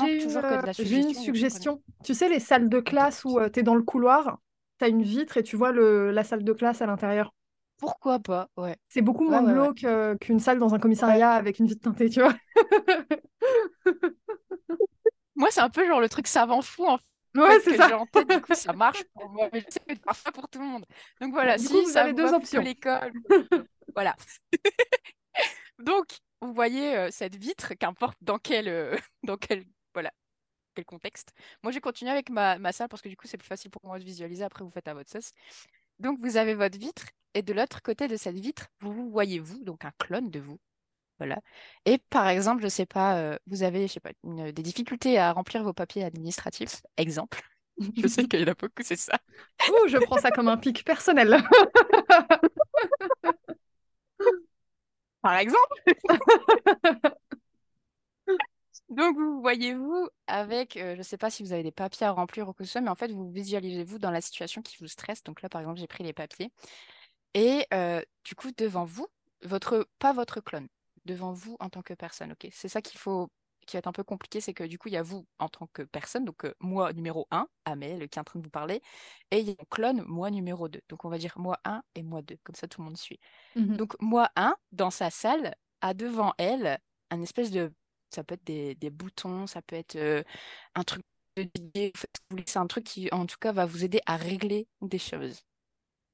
j'ai 0.79 0.97
une 0.97 1.13
suggestion. 1.13 1.83
Tu 2.05 2.15
sais, 2.15 2.31
les 2.31 2.41
salles 2.41 2.71
de 2.71 2.81
classe 2.81 3.23
où 3.27 3.39
tu 3.51 3.61
es 3.61 3.63
dans 3.63 3.75
le 3.75 3.83
couloir, 3.83 4.39
tu 4.79 4.87
as 4.87 4.89
une 4.89 5.03
vitre 5.03 5.37
et 5.37 5.43
tu 5.43 5.57
vois 5.57 5.73
le, 5.73 6.11
la 6.11 6.25
salle 6.25 6.43
de 6.43 6.53
classe 6.55 6.81
à 6.81 6.87
l'intérieur. 6.87 7.35
Pourquoi 7.83 8.21
pas, 8.21 8.49
ouais. 8.57 8.77
C'est 8.88 9.03
beaucoup 9.03 9.29
moins 9.29 9.42
glauque 9.42 9.85
qu'une 10.21 10.38
salle 10.38 10.61
dans 10.61 10.73
un 10.73 10.79
commissariat 10.79 11.33
avec 11.33 11.59
une 11.59 11.66
vitre 11.66 11.83
teintée, 11.83 12.09
tu 12.09 12.21
vois. 12.21 12.33
Moi, 15.35 15.49
c'est 15.51 15.62
un 15.62 15.68
peu 15.68 15.85
genre 15.85 16.01
le 16.01 16.09
truc 16.09 16.29
savant 16.29 16.62
fou, 16.62 16.87
en 16.87 16.99
fait. 16.99 17.05
Ouais, 17.35 17.59
c'est 17.64 17.77
ça. 17.77 17.99
En 17.99 18.07
tête, 18.07 18.31
du 18.31 18.40
coup, 18.40 18.55
ça 18.55 18.73
marche 18.77 19.03
pour 19.14 19.29
moi, 19.31 19.49
mais 19.53 19.64
c'est 19.68 20.01
parfois 20.01 20.31
pour 20.31 20.49
tout 20.49 20.61
le 20.61 20.66
monde. 20.66 20.85
Donc 21.21 21.33
voilà, 21.33 21.57
du 21.57 21.64
si 21.64 21.73
coup, 21.73 21.83
vous 21.83 21.97
avez 21.97 22.12
deux 22.12 22.33
options. 22.33 22.61
l'école. 22.61 23.12
voilà. 23.97 24.14
Donc, 25.81 26.07
vous 26.40 26.53
voyez 26.53 26.97
euh, 26.97 27.09
cette 27.11 27.35
vitre, 27.35 27.75
qu'importe 27.75 28.16
dans 28.21 28.38
quel, 28.38 28.68
euh, 28.68 28.97
dans 29.25 29.37
quel, 29.37 29.64
voilà, 29.95 30.12
quel 30.77 30.85
contexte. 30.85 31.33
Moi, 31.64 31.73
j'ai 31.73 31.81
continué 31.81 32.12
avec 32.12 32.31
ma, 32.31 32.59
ma 32.59 32.71
salle 32.71 32.88
parce 32.88 33.03
que 33.03 33.09
du 33.09 33.16
coup, 33.16 33.27
c'est 33.27 33.38
plus 33.38 33.49
facile 33.49 33.73
pour 33.73 33.85
moi 33.85 33.99
de 33.99 34.05
visualiser. 34.05 34.45
Après, 34.45 34.62
vous 34.62 34.71
faites 34.71 34.87
à 34.87 34.95
votre 34.95 35.11
sauce. 35.11 35.33
Donc, 35.99 36.19
vous 36.21 36.37
avez 36.37 36.55
votre 36.55 36.79
vitre 36.79 37.07
et 37.35 37.43
de 37.43 37.53
l'autre 37.53 37.83
côté 37.83 38.09
de 38.09 38.17
cette 38.17 38.39
vitre, 38.39 38.67
vous 38.81 39.11
voyez 39.11 39.39
vous, 39.39 39.63
donc 39.65 39.85
un 39.85 39.93
clone 39.99 40.31
de 40.31 40.41
vous. 40.41 40.59
Voilà. 41.19 41.39
Et 41.85 41.99
par 41.99 42.29
exemple, 42.29 42.61
je 42.61 42.67
ne 42.67 42.71
sais 42.71 42.87
pas, 42.87 43.17
euh, 43.19 43.39
vous 43.47 43.63
avez, 43.63 43.87
je 43.87 43.95
sais 43.95 44.01
pas, 44.01 44.11
des 44.25 44.63
difficultés 44.63 45.19
à 45.19 45.33
remplir 45.33 45.63
vos 45.63 45.73
papiers 45.73 46.05
administratifs, 46.05 46.83
exemple. 46.97 47.41
je 47.97 48.09
sais 48.09 48.25
qu'il 48.25 48.41
y 48.41 48.45
en 48.45 48.49
a 48.49 48.55
beaucoup, 48.55 48.83
c'est 48.83 48.97
ça. 48.97 49.19
Ouh, 49.69 49.89
je 49.89 49.99
prends 49.99 50.19
ça 50.19 50.31
comme 50.31 50.49
un 50.49 50.57
pic 50.57 50.85
personnel. 50.85 51.43
par 55.23 55.39
exemple. 55.39 55.83
Donc, 58.93 59.17
vous 59.17 59.41
voyez-vous 59.41 60.09
avec, 60.27 60.77
euh, 60.77 60.93
je 60.93 60.99
ne 60.99 61.03
sais 61.03 61.17
pas 61.17 61.31
si 61.31 61.43
vous 61.43 61.53
avez 61.53 61.63
des 61.63 61.73
papiers 61.73 62.07
à 62.07 62.13
remplir 62.13 62.49
ou 62.49 62.53
que 62.53 62.65
ce 62.65 62.73
soit, 62.73 62.81
mais 62.83 62.91
en 62.91 62.95
fait, 62.95 63.11
vous 63.11 63.31
visualisez-vous 63.31 63.99
dans 63.99 64.11
la 64.11 64.21
situation 64.21 64.61
qui 64.61 64.77
vous 64.79 64.87
stresse. 64.87 65.23
Donc 65.23 65.41
là, 65.43 65.49
par 65.49 65.61
exemple, 65.63 65.81
j'ai 65.81 65.87
pris 65.87 66.05
les 66.05 66.13
papiers. 66.13 66.51
Et 67.35 67.67
euh, 67.73 68.03
du 68.25 68.35
coup, 68.35 68.51
devant 68.57 68.85
vous, 68.85 69.07
votre, 69.43 69.89
pas 69.99 70.13
votre 70.13 70.41
clone, 70.41 70.69
devant 71.05 71.33
vous 71.33 71.57
en 71.61 71.71
tant 71.71 71.83
que 71.83 71.95
personne. 71.95 72.33
ok? 72.33 72.49
C'est 72.53 72.69
ça 72.69 72.83
qu'il 72.83 73.01
faut, 73.01 73.31
qui 73.67 73.77
va 73.77 73.79
être 73.79 73.87
un 73.87 73.93
peu 73.93 74.05
compliqué, 74.05 74.41
c'est 74.41 74.55
que 74.55 74.65
du 74.65 74.79
coup, 74.79 74.89
il 74.89 74.95
y 74.95 74.99
a 74.99 75.03
vous 75.03 75.27
en 75.39 75.49
tant 75.49 75.67
que 75.73 75.83
personne, 75.83 76.25
donc 76.25 76.45
euh, 76.45 76.55
moi 76.61 76.93
numéro 76.93 77.27
1, 77.31 77.49
Amel, 77.65 78.09
qui 78.09 78.19
est 78.19 78.21
en 78.21 78.25
train 78.25 78.39
de 78.41 78.45
vous 78.45 78.51
parler, 78.51 78.83
et 79.31 79.41
il 79.41 79.49
y 79.49 79.51
a 79.51 79.55
un 79.59 79.65
clone, 79.71 80.03
moi 80.07 80.31
numéro 80.31 80.69
2. 80.69 80.81
Donc 80.89 81.05
on 81.05 81.09
va 81.09 81.19
dire 81.19 81.33
moi 81.39 81.59
1 81.65 81.83
et 81.95 82.03
moi 82.03 82.23
2, 82.23 82.37
comme 82.45 82.55
ça 82.55 82.69
tout 82.69 82.81
le 82.81 82.87
monde 82.87 82.97
suit. 82.99 83.21
Mmh 83.57 83.77
donc 83.77 83.95
moi 84.01 84.31
1, 84.37 84.55
dans 84.73 84.91
sa 84.91 85.11
salle, 85.11 85.55
a 85.81 85.95
devant 85.95 86.35
elle 86.39 86.79
un 87.11 87.23
espèce 87.23 87.51
de 87.51 87.73
ça 88.14 88.25
peut 88.25 88.35
être 88.35 88.44
des, 88.44 88.90
boutons, 88.90 89.46
ça 89.46 89.62
peut 89.62 89.77
être 89.77 89.96
euh, 89.96 90.22
un 90.75 90.85
truc 90.85 91.03
de 91.37 91.92
c'est 92.46 92.59
un 92.59 92.66
truc 92.66 92.85
qui, 92.85 93.09
en 93.12 93.27
tout 93.27 93.38
cas, 93.40 93.53
va 93.53 93.66
vous 93.66 93.85
aider 93.85 94.01
à 94.07 94.16
régler 94.16 94.68
des 94.83 94.98
choses, 94.98 95.42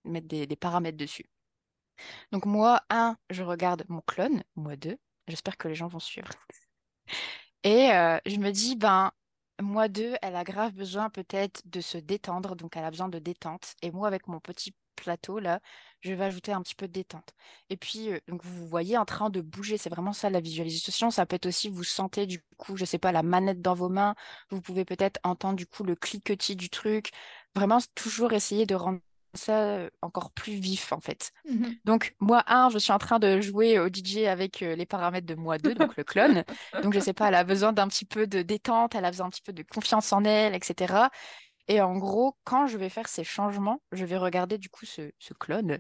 mettre 0.05 0.29
des, 0.29 0.47
paramètres 0.57 0.97
dessus. 0.99 1.27
Donc 2.33 2.47
moi, 2.47 2.83
un, 2.91 3.17
je 3.31 3.43
regarde 3.43 3.85
mon 3.89 4.01
clone, 4.03 4.43
moi 4.57 4.77
deux, 4.77 4.99
j'espère 5.27 5.57
que 5.57 5.69
les 5.69 5.75
gens 5.75 5.89
vont 5.89 5.99
suivre. 6.01 6.31
Et 7.65 7.91
euh, 7.93 8.19
je 8.27 8.37
me 8.37 8.51
dis, 8.53 8.77
ben, 8.77 9.13
moi 9.61 9.89
deux, 9.89 10.15
elle 10.23 10.37
a 10.37 10.45
grave 10.45 10.73
besoin 10.73 11.11
peut-être 11.11 11.63
de 11.67 11.81
se 11.81 11.99
détendre, 11.99 12.57
donc 12.57 12.77
elle 12.77 12.85
a 12.85 12.91
besoin 12.91 13.09
de 13.09 13.19
détente. 13.19 13.75
Et 13.83 13.91
moi, 13.91 14.07
avec 14.09 14.29
mon 14.29 14.41
petit 14.41 14.75
plateau 14.97 15.39
là, 15.39 15.61
je 16.01 16.13
vais 16.13 16.25
ajouter 16.25 16.53
un 16.53 16.63
petit 16.63 16.75
peu 16.75 16.87
de 16.87 16.93
détente. 16.93 17.35
Et 17.71 17.77
puis, 17.77 18.13
euh, 18.13 18.19
donc 18.29 18.45
vous 18.45 18.67
voyez 18.67 18.97
en 18.97 19.05
train 19.05 19.31
de 19.31 19.41
bouger, 19.41 19.77
c'est 19.79 19.91
vraiment 19.91 20.13
ça 20.13 20.31
la 20.31 20.41
visualisation. 20.41 21.11
Ça 21.11 21.27
peut 21.27 21.37
être 21.37 21.47
aussi, 21.47 21.69
vous 21.69 21.85
sentez 21.85 22.27
du 22.27 22.43
coup, 22.57 22.77
je 22.77 22.85
sais 22.85 22.99
pas, 22.99 23.13
la 23.13 23.23
manette 23.23 23.61
dans 23.63 23.75
vos 23.75 23.89
mains. 23.89 24.15
Vous 24.51 24.61
pouvez 24.61 24.85
peut-être 24.85 25.21
entendre 25.25 25.57
du 25.57 25.67
coup 25.67 25.85
le 25.85 25.97
cliquetis 25.97 26.57
du 26.57 26.71
truc. 26.71 27.11
Vraiment, 27.55 27.79
toujours 27.95 28.33
essayer 28.33 28.67
de 28.67 28.75
rendre 28.75 29.01
ça 29.35 29.63
euh, 29.63 29.91
encore 30.03 30.31
plus 30.33 30.55
vif 30.55 30.93
en 30.93 31.01
fait. 31.01 31.33
Mmh 31.49 31.67
donc 31.85 32.15
moi 32.21 32.43
1, 32.47 32.71
je 32.71 32.79
suis 32.79 32.93
en 32.93 32.99
train 32.99 33.19
de 33.19 33.41
jouer 33.41 33.79
au 33.79 33.89
DJ 33.89 34.27
avec 34.27 34.63
euh, 34.63 34.75
les 34.75 34.87
paramètres 34.87 35.27
de 35.27 35.35
moi 35.35 35.59
2, 35.59 35.75
donc 35.75 35.97
le 35.97 36.05
clone. 36.05 36.45
Donc 36.83 36.95
je 36.95 37.01
sais 37.01 37.13
pas, 37.13 37.29
elle 37.29 37.35
a 37.35 37.45
besoin 37.45 37.73
d'un 37.73 37.89
petit 37.89 38.05
peu 38.05 38.27
de 38.27 38.43
détente, 38.43 38.95
elle 38.95 39.05
a 39.05 39.11
besoin 39.11 39.27
un 39.27 39.31
petit 39.31 39.43
peu 39.43 39.53
de 39.53 39.63
confiance 39.63 40.13
en 40.13 40.25
elle, 40.25 40.55
etc. 40.55 41.09
Et 41.69 41.81
en 41.81 41.97
gros, 41.97 42.37
quand 42.45 42.67
je 42.67 42.79
vais 42.79 42.89
faire 42.89 43.09
ces 43.09 43.25
changements, 43.25 43.83
je 43.93 44.05
vais 44.05 44.17
regarder 44.17 44.59
du 44.59 44.71
coup 44.71 44.87
ce, 44.87 45.11
clone 45.39 45.79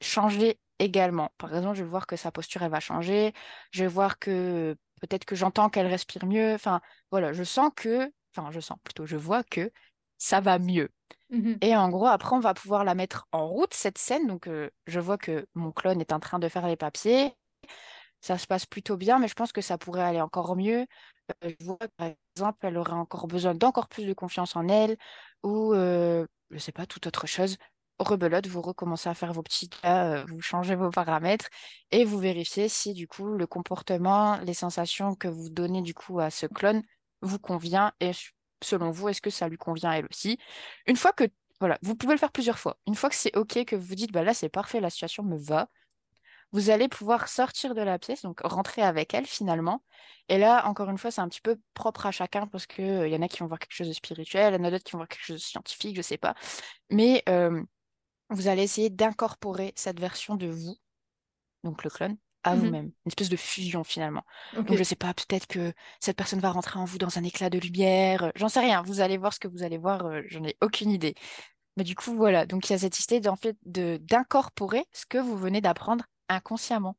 changer 0.00 0.58
également. 0.78 1.30
Par 1.38 1.54
exemple, 1.54 1.76
je 1.76 1.84
vais 1.84 1.90
voir 1.90 2.06
que 2.06 2.16
sa 2.16 2.32
posture, 2.32 2.62
elle 2.62 2.70
va 2.70 2.80
changer. 2.80 3.34
Je 3.70 3.84
vais 3.84 3.88
voir 3.88 4.18
que 4.18 4.76
peut-être 5.00 5.26
que 5.26 5.36
j'entends 5.36 5.68
qu'elle 5.68 5.86
respire 5.86 6.26
mieux. 6.26 6.54
Enfin, 6.54 6.80
voilà, 7.10 7.32
je 7.32 7.44
sens 7.44 7.70
que, 7.76 8.10
enfin, 8.34 8.50
je 8.50 8.60
sens 8.60 8.78
plutôt, 8.82 9.06
je 9.06 9.16
vois 9.16 9.44
que 9.44 9.70
ça 10.18 10.40
va 10.40 10.58
mieux. 10.58 10.90
Mmh 11.30 11.54
Et 11.60 11.76
en 11.76 11.88
gros, 11.90 12.06
après, 12.06 12.34
on 12.34 12.40
va 12.40 12.54
pouvoir 12.54 12.84
la 12.84 12.94
mettre 12.94 13.28
en 13.32 13.46
route, 13.46 13.74
cette 13.74 13.98
scène. 13.98 14.26
Donc, 14.26 14.48
euh, 14.48 14.70
je 14.86 15.00
vois 15.00 15.18
que 15.18 15.46
mon 15.54 15.70
clone 15.72 16.00
est 16.00 16.12
en 16.12 16.20
train 16.20 16.38
de 16.38 16.48
faire 16.48 16.66
les 16.66 16.76
papiers. 16.76 17.34
Ça 18.20 18.38
se 18.38 18.46
passe 18.46 18.66
plutôt 18.66 18.96
bien, 18.96 19.18
mais 19.18 19.28
je 19.28 19.34
pense 19.34 19.52
que 19.52 19.60
ça 19.62 19.78
pourrait 19.78 20.02
aller 20.02 20.20
encore 20.20 20.56
mieux. 20.56 20.86
Euh, 21.44 21.50
je 21.60 21.72
par 21.96 22.10
exemple, 22.36 22.58
elle 22.66 22.76
aurait 22.78 22.92
encore 22.92 23.26
besoin 23.28 23.54
d'encore 23.54 23.88
plus 23.88 24.06
de 24.06 24.12
confiance 24.14 24.56
en 24.56 24.68
elle, 24.68 24.96
ou 25.42 25.74
euh, 25.74 26.26
je 26.50 26.58
sais 26.58 26.72
pas, 26.72 26.86
toute 26.86 27.06
autre 27.06 27.26
chose. 27.26 27.56
Rebelote, 27.98 28.46
vous 28.46 28.62
recommencez 28.62 29.08
à 29.10 29.14
faire 29.14 29.32
vos 29.32 29.42
petits 29.42 29.68
cas, 29.68 30.22
euh, 30.22 30.24
vous 30.28 30.40
changez 30.40 30.74
vos 30.74 30.90
paramètres 30.90 31.48
et 31.90 32.04
vous 32.04 32.18
vérifiez 32.18 32.68
si 32.68 32.94
du 32.94 33.06
coup 33.06 33.26
le 33.36 33.46
comportement, 33.46 34.38
les 34.38 34.54
sensations 34.54 35.14
que 35.14 35.28
vous 35.28 35.50
donnez 35.50 35.82
du 35.82 35.92
coup 35.94 36.18
à 36.20 36.30
ce 36.30 36.46
clone 36.46 36.82
vous 37.20 37.38
convient 37.38 37.92
et 38.00 38.12
selon 38.62 38.90
vous, 38.90 39.08
est-ce 39.10 39.20
que 39.20 39.30
ça 39.30 39.48
lui 39.48 39.58
convient 39.58 39.92
elle 39.92 40.06
aussi? 40.10 40.38
Une 40.86 40.96
fois 40.96 41.12
que 41.12 41.24
voilà, 41.60 41.78
vous 41.82 41.94
pouvez 41.94 42.14
le 42.14 42.18
faire 42.18 42.32
plusieurs 42.32 42.58
fois. 42.58 42.78
Une 42.86 42.94
fois 42.94 43.10
que 43.10 43.16
c'est 43.16 43.36
OK, 43.36 43.64
que 43.66 43.76
vous 43.76 43.84
vous 43.84 43.94
dites, 43.94 44.12
bah 44.12 44.24
là, 44.24 44.32
c'est 44.32 44.48
parfait, 44.48 44.80
la 44.80 44.88
situation 44.90 45.22
me 45.22 45.36
va, 45.36 45.68
vous 46.52 46.70
allez 46.70 46.88
pouvoir 46.88 47.28
sortir 47.28 47.74
de 47.74 47.80
la 47.80 47.98
pièce, 47.98 48.22
donc 48.22 48.40
rentrer 48.42 48.82
avec 48.82 49.14
elle 49.14 49.26
finalement. 49.26 49.82
Et 50.28 50.38
là, 50.38 50.66
encore 50.66 50.90
une 50.90 50.98
fois, 50.98 51.10
c'est 51.10 51.20
un 51.20 51.28
petit 51.28 51.40
peu 51.40 51.58
propre 51.74 52.06
à 52.06 52.12
chacun 52.12 52.46
parce 52.46 52.66
qu'il 52.66 52.84
euh, 52.84 53.08
y 53.08 53.16
en 53.16 53.22
a 53.22 53.28
qui 53.28 53.38
vont 53.38 53.46
voir 53.46 53.58
quelque 53.58 53.74
chose 53.74 53.88
de 53.88 53.92
spirituel, 53.92 54.54
il 54.54 54.58
y 54.58 54.60
en 54.60 54.64
a 54.64 54.70
d'autres 54.70 54.84
qui 54.84 54.92
vont 54.92 54.98
voir 54.98 55.08
quelque 55.08 55.24
chose 55.24 55.36
de 55.36 55.42
scientifique, 55.42 55.96
je 55.96 56.02
sais 56.02 56.18
pas. 56.18 56.34
Mais 56.90 57.22
euh, 57.28 57.62
vous 58.30 58.48
allez 58.48 58.62
essayer 58.62 58.90
d'incorporer 58.90 59.72
cette 59.76 60.00
version 60.00 60.36
de 60.36 60.48
vous, 60.48 60.76
donc 61.64 61.84
le 61.84 61.90
clone, 61.90 62.16
à 62.42 62.54
mmh 62.54 62.58
vous-même, 62.58 62.84
une 62.86 63.08
espèce 63.08 63.28
de 63.28 63.36
fusion 63.36 63.84
finalement. 63.84 64.24
Donc 64.54 64.74
je 64.74 64.82
sais 64.82 64.96
pas, 64.96 65.12
peut-être 65.14 65.46
que 65.46 65.72
cette 66.00 66.16
personne 66.16 66.40
va 66.40 66.50
rentrer 66.50 66.78
en 66.78 66.84
vous 66.84 66.98
dans 66.98 67.18
un 67.18 67.24
éclat 67.24 67.50
de 67.50 67.58
lumière, 67.58 68.24
euh, 68.24 68.30
j'en 68.34 68.48
sais 68.48 68.60
rien, 68.60 68.82
vous 68.82 69.00
allez 69.00 69.18
voir 69.18 69.32
ce 69.34 69.40
que 69.40 69.48
vous 69.48 69.62
allez 69.62 69.78
voir, 69.78 70.08
j'en 70.28 70.44
ai 70.44 70.56
aucune 70.62 70.90
idée. 70.90 71.14
Mais 71.76 71.84
du 71.84 71.94
coup, 71.94 72.14
voilà, 72.14 72.46
donc 72.46 72.68
il 72.68 72.72
y 72.72 72.76
a 72.76 72.78
cette 72.78 72.98
idée 73.00 73.20
d'incorporer 74.00 74.84
ce 74.92 75.06
que 75.06 75.18
vous 75.18 75.36
venez 75.36 75.60
d'apprendre 75.60 76.04
inconsciemment. 76.30 76.96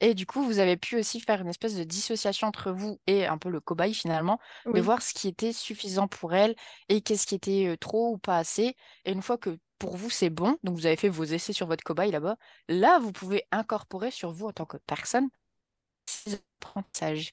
Et 0.00 0.14
du 0.14 0.26
coup, 0.26 0.42
vous 0.44 0.58
avez 0.58 0.76
pu 0.76 0.98
aussi 0.98 1.20
faire 1.20 1.40
une 1.40 1.48
espèce 1.48 1.76
de 1.76 1.84
dissociation 1.84 2.48
entre 2.48 2.72
vous 2.72 3.00
et 3.06 3.26
un 3.26 3.38
peu 3.38 3.50
le 3.50 3.60
cobaye 3.60 3.94
finalement, 3.94 4.40
de 4.74 4.80
voir 4.80 5.00
ce 5.00 5.14
qui 5.14 5.28
était 5.28 5.52
suffisant 5.52 6.08
pour 6.08 6.34
elle 6.34 6.56
et 6.88 7.02
qu'est-ce 7.02 7.26
qui 7.26 7.36
était 7.36 7.68
euh, 7.68 7.76
trop 7.76 8.12
ou 8.12 8.18
pas 8.18 8.38
assez. 8.38 8.76
Et 9.04 9.12
une 9.12 9.22
fois 9.22 9.38
que 9.38 9.58
pour 9.78 9.96
vous 9.96 10.10
c'est 10.10 10.30
bon, 10.30 10.58
donc 10.64 10.76
vous 10.76 10.86
avez 10.86 10.96
fait 10.96 11.08
vos 11.08 11.24
essais 11.24 11.52
sur 11.52 11.68
votre 11.68 11.84
cobaye 11.84 12.10
là-bas, 12.10 12.36
là 12.68 12.98
vous 12.98 13.12
pouvez 13.12 13.44
incorporer 13.52 14.10
sur 14.10 14.32
vous 14.32 14.46
en 14.48 14.52
tant 14.52 14.66
que 14.66 14.76
personne 14.86 15.28
ces 16.06 16.34
apprentissages. 16.60 17.32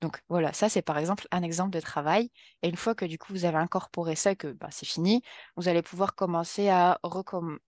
Donc 0.00 0.22
voilà, 0.28 0.52
ça 0.52 0.68
c'est 0.68 0.82
par 0.82 0.98
exemple 0.98 1.26
un 1.30 1.42
exemple 1.42 1.70
de 1.70 1.80
travail. 1.80 2.30
Et 2.62 2.68
une 2.68 2.76
fois 2.76 2.94
que 2.94 3.04
du 3.06 3.18
coup 3.18 3.32
vous 3.32 3.44
avez 3.46 3.58
incorporé 3.58 4.16
ça, 4.16 4.34
que 4.34 4.48
bah, 4.48 4.68
c'est 4.70 4.86
fini, 4.86 5.22
vous 5.56 5.68
allez 5.68 5.82
pouvoir 5.82 6.14
commencer 6.14 6.68
à 6.68 6.98
recommencer 7.02 7.60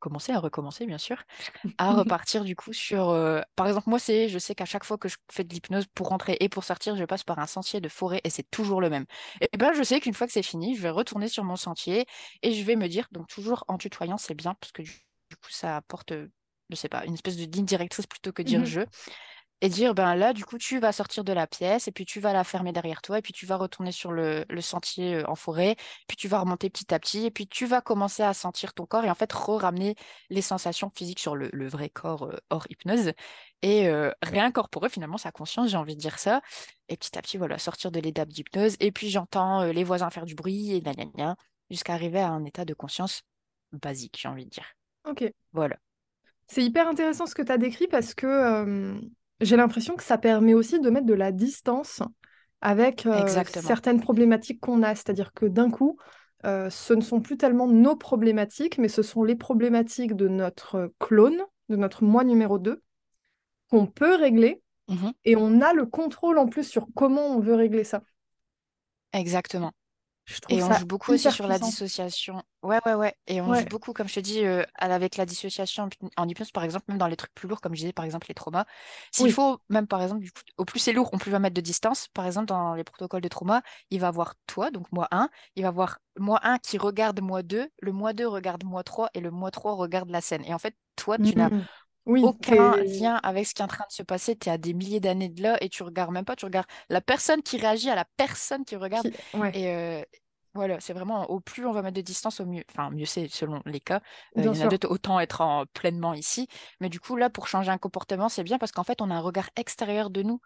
commencer 0.00 0.32
à 0.32 0.40
recommencer, 0.40 0.86
bien 0.86 0.98
sûr, 0.98 1.22
à 1.78 1.92
repartir 1.92 2.44
du 2.44 2.56
coup 2.56 2.72
sur. 2.72 3.10
Euh, 3.10 3.40
par 3.56 3.68
exemple, 3.68 3.88
moi, 3.88 4.00
c'est, 4.00 4.28
je 4.28 4.38
sais 4.38 4.54
qu'à 4.56 4.64
chaque 4.64 4.84
fois 4.84 4.98
que 4.98 5.08
je 5.08 5.16
fais 5.30 5.44
de 5.44 5.54
l'hypnose 5.54 5.86
pour 5.94 6.08
rentrer 6.08 6.36
et 6.40 6.48
pour 6.48 6.64
sortir, 6.64 6.96
je 6.96 7.04
passe 7.04 7.24
par 7.24 7.38
un 7.38 7.46
sentier 7.46 7.80
de 7.80 7.88
forêt 7.88 8.20
et 8.24 8.30
c'est 8.30 8.50
toujours 8.50 8.80
le 8.80 8.90
même. 8.90 9.06
Et 9.40 9.56
ben, 9.56 9.72
je 9.72 9.82
sais 9.84 10.00
qu'une 10.00 10.14
fois 10.14 10.26
que 10.26 10.32
c'est 10.32 10.42
fini, 10.42 10.74
je 10.76 10.82
vais 10.82 10.90
retourner 10.90 11.28
sur 11.28 11.44
mon 11.44 11.56
sentier 11.56 12.06
et 12.42 12.52
je 12.52 12.64
vais 12.64 12.76
me 12.76 12.88
dire, 12.88 13.06
donc 13.12 13.28
toujours 13.28 13.64
en 13.68 13.78
tutoyant, 13.78 14.18
c'est 14.18 14.34
bien 14.34 14.54
parce 14.60 14.72
que 14.72 14.82
du 14.82 15.36
coup, 15.36 15.50
ça 15.50 15.76
apporte, 15.76 16.12
je 16.12 16.76
sais 16.76 16.88
pas, 16.88 17.04
une 17.04 17.14
espèce 17.14 17.36
de 17.36 17.44
ligne 17.44 17.64
directrice 17.64 18.06
plutôt 18.06 18.32
que 18.32 18.42
dire 18.42 18.62
mmh 18.62 18.64
je. 18.64 18.80
Et 19.60 19.68
dire, 19.68 19.94
ben 19.94 20.14
là, 20.14 20.32
du 20.32 20.44
coup, 20.44 20.58
tu 20.58 20.78
vas 20.78 20.92
sortir 20.92 21.24
de 21.24 21.32
la 21.32 21.46
pièce 21.46 21.86
et 21.88 21.92
puis 21.92 22.04
tu 22.06 22.20
vas 22.20 22.32
la 22.32 22.44
fermer 22.44 22.72
derrière 22.72 23.02
toi 23.02 23.18
et 23.18 23.22
puis 23.22 23.32
tu 23.32 23.46
vas 23.46 23.56
retourner 23.56 23.92
sur 23.92 24.10
le, 24.12 24.44
le 24.48 24.60
sentier 24.60 25.24
en 25.26 25.34
forêt, 25.34 25.76
puis 26.08 26.16
tu 26.16 26.28
vas 26.28 26.40
remonter 26.40 26.70
petit 26.70 26.92
à 26.94 26.98
petit 26.98 27.26
et 27.26 27.30
puis 27.30 27.46
tu 27.46 27.66
vas 27.66 27.80
commencer 27.80 28.22
à 28.22 28.32
sentir 28.32 28.72
ton 28.72 28.86
corps 28.86 29.04
et 29.04 29.10
en 29.10 29.14
fait 29.14 29.32
re-ramener 29.32 29.96
les 30.30 30.42
sensations 30.42 30.90
physiques 30.94 31.20
sur 31.20 31.36
le, 31.36 31.50
le 31.52 31.68
vrai 31.68 31.90
corps 31.90 32.24
euh, 32.24 32.36
hors 32.48 32.66
hypnose 32.70 33.12
et 33.62 33.88
euh, 33.88 34.10
réincorporer 34.22 34.88
finalement 34.88 35.18
sa 35.18 35.32
conscience, 35.32 35.70
j'ai 35.70 35.76
envie 35.76 35.94
de 35.96 36.00
dire 36.00 36.18
ça. 36.18 36.40
Et 36.88 36.96
petit 36.96 37.16
à 37.18 37.22
petit, 37.22 37.36
voilà, 37.36 37.58
sortir 37.58 37.90
de 37.90 38.00
l'étape 38.00 38.28
d'hypnose 38.28 38.76
et 38.80 38.92
puis 38.92 39.10
j'entends 39.10 39.64
les 39.64 39.84
voisins 39.84 40.10
faire 40.10 40.24
du 40.24 40.34
bruit 40.34 40.72
et 40.72 40.80
gna 40.80 41.36
jusqu'à 41.70 41.92
arriver 41.92 42.20
à 42.20 42.30
un 42.30 42.44
état 42.44 42.64
de 42.64 42.74
conscience 42.74 43.22
basique, 43.72 44.18
j'ai 44.20 44.28
envie 44.28 44.44
de 44.44 44.50
dire. 44.50 44.66
Ok. 45.04 45.24
Voilà. 45.52 45.76
C'est 46.46 46.64
hyper 46.64 46.88
intéressant 46.88 47.26
ce 47.26 47.34
que 47.34 47.42
tu 47.42 47.52
as 47.52 47.58
décrit 47.58 47.86
parce 47.86 48.14
que 48.14 48.98
j'ai 49.40 49.56
l'impression 49.56 49.96
que 49.96 50.02
ça 50.02 50.18
permet 50.18 50.54
aussi 50.54 50.80
de 50.80 50.90
mettre 50.90 51.06
de 51.06 51.14
la 51.14 51.32
distance 51.32 52.02
avec 52.60 53.06
euh, 53.06 53.26
certaines 53.46 54.00
problématiques 54.00 54.60
qu'on 54.60 54.82
a. 54.82 54.94
C'est-à-dire 54.94 55.32
que 55.32 55.46
d'un 55.46 55.70
coup, 55.70 55.96
euh, 56.44 56.70
ce 56.70 56.94
ne 56.94 57.00
sont 57.00 57.20
plus 57.20 57.36
tellement 57.36 57.66
nos 57.66 57.96
problématiques, 57.96 58.78
mais 58.78 58.88
ce 58.88 59.02
sont 59.02 59.24
les 59.24 59.36
problématiques 59.36 60.14
de 60.14 60.28
notre 60.28 60.92
clone, 60.98 61.42
de 61.68 61.76
notre 61.76 62.04
moi 62.04 62.24
numéro 62.24 62.58
2, 62.58 62.82
qu'on 63.70 63.86
peut 63.86 64.14
régler. 64.14 64.62
Mhm. 64.88 65.12
Et 65.24 65.36
on 65.36 65.60
a 65.60 65.72
le 65.72 65.86
contrôle 65.86 66.38
en 66.38 66.46
plus 66.46 66.64
sur 66.64 66.86
comment 66.94 67.26
on 67.26 67.40
veut 67.40 67.54
régler 67.54 67.84
ça. 67.84 68.02
Exactement. 69.12 69.72
Je 70.30 70.40
trouve 70.40 70.58
Et 70.58 70.62
on 70.62 70.72
joue 70.72 70.86
beaucoup 70.86 71.12
aussi 71.12 71.30
sur 71.30 71.46
la 71.46 71.58
dissociation. 71.58 72.42
Ouais, 72.62 72.78
ouais, 72.84 72.92
ouais. 72.92 73.14
Et 73.26 73.40
on 73.40 73.54
joue 73.54 73.66
beaucoup, 73.66 73.94
comme 73.94 74.06
je 74.06 74.14
te 74.16 74.20
dis, 74.20 74.44
euh, 74.44 74.62
avec 74.74 75.16
la 75.16 75.24
dissociation 75.24 75.84
en 75.84 75.88
hyp- 75.88 76.10
en 76.18 76.28
hypnose, 76.28 76.52
par 76.52 76.62
exemple, 76.62 76.84
même 76.88 76.98
dans 76.98 77.06
les 77.06 77.16
trucs 77.16 77.32
plus 77.34 77.48
lourds, 77.48 77.62
comme 77.62 77.74
je 77.74 77.80
disais, 77.80 77.92
par 77.94 78.04
exemple, 78.04 78.26
les 78.28 78.34
traumas. 78.34 78.66
S'il 79.12 79.30
oui. 79.30 79.32
faut, 79.32 79.60
même 79.70 79.86
par 79.86 80.02
exemple, 80.02 80.20
du 80.22 80.30
coup, 80.30 80.42
au 80.58 80.66
plus 80.66 80.78
c'est 80.78 80.92
lourd, 80.92 81.08
on 81.14 81.18
plus 81.18 81.30
va 81.30 81.38
mettre 81.38 81.54
de 81.54 81.62
distance. 81.62 82.08
Par 82.08 82.26
exemple, 82.26 82.46
dans 82.48 82.74
les 82.74 82.84
protocoles 82.84 83.22
de 83.22 83.28
trauma, 83.28 83.62
il 83.88 83.98
va 84.00 84.10
voir 84.10 84.34
toi, 84.46 84.70
donc 84.70 84.92
moi 84.92 85.08
1, 85.10 85.30
il 85.56 85.62
va 85.62 85.70
voir 85.70 86.00
moi 86.18 86.38
1 86.42 86.58
qui 86.58 86.76
regarde 86.76 87.20
moi 87.22 87.42
2, 87.42 87.70
le 87.80 87.92
moi 87.92 88.12
2 88.12 88.28
regarde 88.28 88.62
moi 88.64 88.84
3 88.84 89.08
et 89.14 89.20
le 89.20 89.30
moi 89.30 89.50
3 89.50 89.72
regarde 89.74 90.10
la 90.10 90.20
scène. 90.20 90.44
Et 90.44 90.52
en 90.52 90.58
fait, 90.58 90.76
toi, 90.96 91.18
tu 91.18 91.38
n'as 91.38 91.48
Mhm. 91.48 91.68
Oui, 92.06 92.22
aucun 92.22 92.76
lien 92.82 93.16
avec 93.22 93.46
ce 93.46 93.54
qui 93.54 93.62
est 93.62 93.64
en 93.64 93.68
train 93.68 93.84
de 93.88 93.92
se 93.92 94.02
passer. 94.02 94.36
Tu 94.36 94.48
es 94.48 94.52
à 94.52 94.58
des 94.58 94.74
milliers 94.74 95.00
d'années 95.00 95.28
de 95.28 95.42
là 95.42 95.56
et 95.62 95.68
tu 95.68 95.82
regardes 95.82 96.12
même 96.12 96.24
pas, 96.24 96.36
tu 96.36 96.44
regardes 96.44 96.66
la 96.88 97.00
personne 97.00 97.42
qui 97.42 97.56
réagit 97.58 97.90
à 97.90 97.94
la 97.94 98.04
personne 98.16 98.64
qui 98.64 98.76
regarde. 98.76 99.06
qui- 99.06 99.16
ouais, 99.32 99.54
Et 99.54 99.68
euh, 99.70 100.02
voilà, 100.54 100.80
c'est 100.80 100.92
vraiment 100.92 101.30
au 101.30 101.40
plus 101.40 101.64
on 101.66 101.72
va 101.72 101.82
mettre 101.82 101.96
de 101.96 102.00
distance, 102.02 102.40
au 102.40 102.46
mieux. 102.46 102.64
Enfin, 102.70 102.90
mieux 102.90 103.06
c'est 103.06 103.28
selon 103.28 103.62
les 103.66 103.80
cas. 103.80 104.02
Euh, 104.38 104.46
bien 104.46 104.52
il 104.52 104.56
y 104.56 104.60
en 104.62 104.64
a 104.64 104.68
sûr. 104.68 104.70
d'autres, 104.70 104.88
autant 104.90 105.20
être 105.20 105.40
en, 105.40 105.66
pleinement 105.66 106.12
ici. 106.14 106.48
Mais 106.80 106.88
du 106.88 107.00
coup, 107.00 107.16
là, 107.16 107.30
pour 107.30 107.46
changer 107.48 107.70
un 107.70 107.78
comportement, 107.78 108.28
c'est 108.28 108.44
bien 108.44 108.58
parce 108.58 108.72
qu'en 108.72 108.84
fait, 108.84 109.00
on 109.00 109.10
a 109.10 109.14
un 109.14 109.20
regard 109.20 109.48
extérieur 109.56 110.10
de 110.10 110.22
nous. 110.22 110.40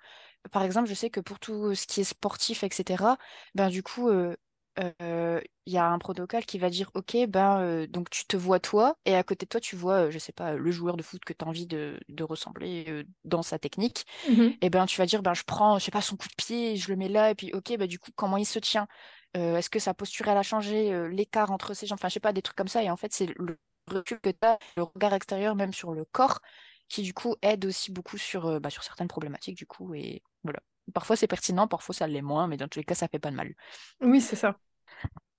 Par 0.53 0.62
exemple, 0.62 0.88
je 0.88 0.95
sais 0.95 1.11
que 1.11 1.21
pour 1.21 1.38
tout 1.40 1.75
ce 1.75 1.87
qui 1.87 2.01
est 2.03 2.05
sportif, 2.05 2.64
etc., 2.64 3.19
ben, 3.55 3.69
du 3.71 3.83
coup, 3.83 4.09
euh, 4.09 4.37
euh, 4.79 5.41
il 5.67 5.73
y 5.73 5.79
a 5.79 5.87
un 5.87 5.99
protocole 5.99 6.45
qui 6.45 6.59
va 6.59 6.71
dire, 6.71 6.91
OK, 6.95 7.17
ben, 7.29 7.61
euh, 7.61 7.87
donc 7.87 8.11
tu 8.11 8.27
te 8.27 8.37
vois 8.37 8.61
toi, 8.61 8.97
et 9.05 9.15
à 9.15 9.23
côté 9.23 9.47
de 9.47 9.49
toi, 9.49 9.61
tu 9.61 9.77
vois, 9.77 10.07
euh, 10.07 10.11
je 10.11 10.19
sais 10.19 10.33
pas, 10.33 10.55
le 10.55 10.71
joueur 10.71 10.97
de 10.97 11.03
foot 11.03 11.25
que 11.25 11.33
tu 11.33 11.45
as 11.45 11.49
envie 11.49 11.67
de, 11.67 12.01
de 12.09 12.25
ressembler 12.25 13.05
dans 13.25 13.43
sa 13.43 13.59
technique. 13.59 14.05
Mhm. 14.29 14.59
Et 14.63 14.71
ben, 14.71 14.87
tu 14.87 14.99
vas 14.99 15.07
dire, 15.07 15.23
ben, 15.23 15.35
je 15.35 15.45
prends, 15.45 15.79
je 15.79 15.85
sais 15.85 15.91
pas, 15.93 16.03
son 16.03 16.17
coup 16.17 16.29
de 16.29 16.35
pied, 16.37 16.77
je 16.77 16.91
le 16.91 16.97
mets 16.97 17.09
là, 17.09 17.31
et 17.31 17.35
puis, 17.35 17.53
OK, 17.55 17.77
ben, 17.79 17.87
du 17.89 17.99
coup, 17.99 18.11
comment 18.17 18.37
il 18.39 18.47
se 18.47 18.59
tient? 18.59 18.89
Est-ce 19.35 19.71
que 19.71 19.81
sa 19.81 19.95
posture, 19.95 20.29
elle 20.29 20.39
a 20.39 20.43
changé? 20.45 21.09
l'écart 21.11 21.51
entre 21.51 21.75
ses 21.75 21.87
jambes? 21.87 21.99
Enfin, 22.01 22.09
je 22.09 22.15
sais 22.15 22.21
pas, 22.21 22.33
des 22.33 22.43
trucs 22.43 22.57
comme 22.57 22.69
ça. 22.69 22.83
Et 22.85 22.91
en 22.91 22.97
fait, 22.97 23.13
c'est 23.13 23.29
le 23.39 23.59
recul 23.89 24.21
que 24.21 24.31
tu 24.31 24.39
as, 24.47 24.59
le 24.77 24.85
regard 24.85 25.13
extérieur, 25.15 25.57
même 25.57 25.73
sur 25.73 25.93
le 25.95 26.05
corps, 26.05 26.41
qui, 26.89 27.03
du 27.03 27.15
coup, 27.15 27.37
aide 27.43 27.65
aussi 27.67 27.93
beaucoup 27.93 28.19
sur, 28.19 28.61
bah, 28.61 28.71
sur 28.71 28.85
certaines 28.85 29.09
problématiques, 29.09 29.57
du 29.59 29.67
coup. 29.67 29.95
Et 29.95 30.23
voilà. 30.45 30.61
Parfois, 30.92 31.16
c'est 31.16 31.27
pertinent, 31.27 31.66
parfois, 31.66 31.94
ça 31.94 32.07
l'est 32.07 32.23
moins, 32.23 32.47
mais 32.47 32.57
dans 32.57 32.68
tous 32.68 32.79
les 32.79 32.85
cas, 32.85 32.94
ça 32.94 33.09
fait 33.09 33.18
pas 33.18 33.31
de 33.31 33.37
mal. 33.37 33.55
Oui, 34.01 34.20
c'est 34.20 34.37
ça. 34.37 34.59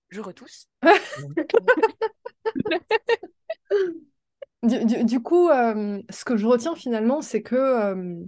Je 0.10 0.22
retousse. 0.22 0.68
Du, 4.64 4.84
du- 4.86 5.04
du 5.06 5.20
coup, 5.22 5.50
euh, 5.50 6.02
ce 6.10 6.26
que 6.26 6.38
je 6.38 6.48
retiens 6.48 6.76
finalement, 6.76 7.22
c'est 7.22 7.44
que, 7.44 7.56
euh, 7.56 8.24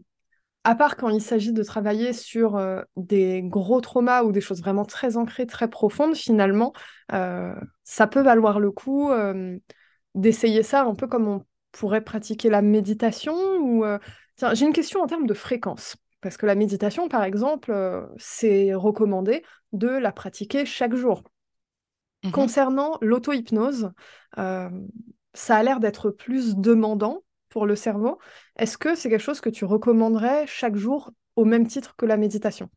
à 0.65 0.75
part 0.75 0.97
quand 0.97 1.09
il 1.09 1.21
s'agit 1.21 1.53
de 1.53 1.63
travailler 1.63 2.13
sur 2.13 2.57
euh, 2.57 2.81
des 2.97 3.41
gros 3.43 3.81
traumas 3.81 4.23
ou 4.23 4.31
des 4.31 4.41
choses 4.41 4.61
vraiment 4.61 4.85
très 4.85 5.17
ancrées, 5.17 5.47
très 5.47 5.69
profondes, 5.69 6.15
finalement, 6.15 6.73
ça 7.83 8.07
peut 8.07 8.21
valoir 8.21 8.59
le 8.59 8.71
coup 8.71 9.11
d'essayer 10.15 10.63
ça 10.63 10.83
un 10.83 10.95
peu 10.95 11.07
comme 11.07 11.27
on 11.27 11.45
pourrait 11.71 12.01
pratiquer 12.03 12.49
la 12.49 12.61
méditation. 12.61 13.33
Ou, 13.59 13.85
Tiens, 14.35 14.53
j'ai 14.53 14.65
une 14.65 14.73
question 14.73 15.01
en 15.01 15.07
termes 15.07 15.27
de 15.27 15.33
fréquence. 15.33 15.95
Parce 16.27 16.37
que 16.37 16.45
la 16.45 16.55
méditation, 16.55 17.07
par 17.09 17.23
exemple, 17.23 17.71
euh, 17.71 18.05
c'est 18.17 18.73
recommandé 18.73 19.43
de 19.73 19.87
la 19.87 20.11
pratiquer 20.11 20.65
chaque 20.65 20.95
jour. 20.95 21.23
Mhm. 22.23 22.31
Concernant 22.31 22.97
l'auto-hypnose, 23.01 23.91
euh, 24.37 24.69
ça 25.33 25.57
a 25.57 25.63
l'air 25.63 25.79
d'être 25.79 26.09
plus 26.09 26.55
demandant 26.55 27.23
pour 27.49 27.65
le 27.65 27.75
cerveau. 27.75 28.19
Est-ce 28.57 28.77
que 28.77 28.95
c'est 28.95 29.09
quelque 29.09 29.21
chose 29.21 29.41
que 29.41 29.49
tu 29.49 29.65
recommanderais 29.65 30.45
chaque 30.47 30.75
jour 30.75 31.11
au 31.35 31.45
même 31.45 31.67
titre 31.67 31.95
que 31.95 32.05
la 32.05 32.17
méditation? 32.17 32.69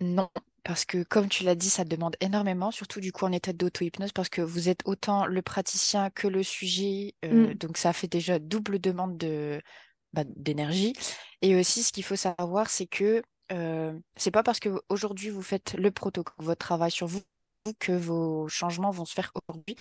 Non, 0.00 0.30
parce 0.64 0.84
que 0.84 1.02
comme 1.04 1.28
tu 1.28 1.44
l'as 1.44 1.54
dit, 1.54 1.70
ça 1.70 1.84
demande 1.84 2.16
énormément, 2.20 2.70
surtout 2.70 3.00
du 3.00 3.12
coup 3.12 3.24
en 3.24 3.32
état 3.32 3.52
d'auto-hypnose, 3.52 4.12
parce 4.12 4.28
que 4.28 4.42
vous 4.42 4.68
êtes 4.68 4.80
autant 4.84 5.26
le 5.26 5.42
praticien 5.42 6.10
que 6.10 6.26
le 6.28 6.42
sujet, 6.42 7.14
euh, 7.24 7.54
Mm, 7.54 7.54
donc 7.54 7.76
ça 7.76 7.92
fait 7.92 8.08
déjà 8.08 8.38
double 8.38 8.78
demande 8.80 9.16
de, 9.16 9.62
bah, 10.12 10.24
d'énergie. 10.26 10.94
Et 11.42 11.56
aussi, 11.56 11.82
ce 11.82 11.92
qu'il 11.92 12.04
faut 12.04 12.16
savoir, 12.16 12.70
c'est 12.70 12.86
que 12.86 13.22
euh, 13.52 13.98
c'est 14.16 14.30
pas 14.30 14.42
parce 14.42 14.60
que 14.60 14.70
aujourd'hui 14.88 15.30
vous 15.30 15.42
faites 15.42 15.74
le 15.74 15.90
protocole, 15.90 16.34
votre 16.38 16.58
travail 16.64 16.90
sur 16.90 17.06
vous, 17.06 17.20
que 17.78 17.92
vos 17.92 18.48
changements 18.48 18.90
vont 18.90 19.04
se 19.04 19.14
faire 19.14 19.30
aujourd'hui, 19.48 19.76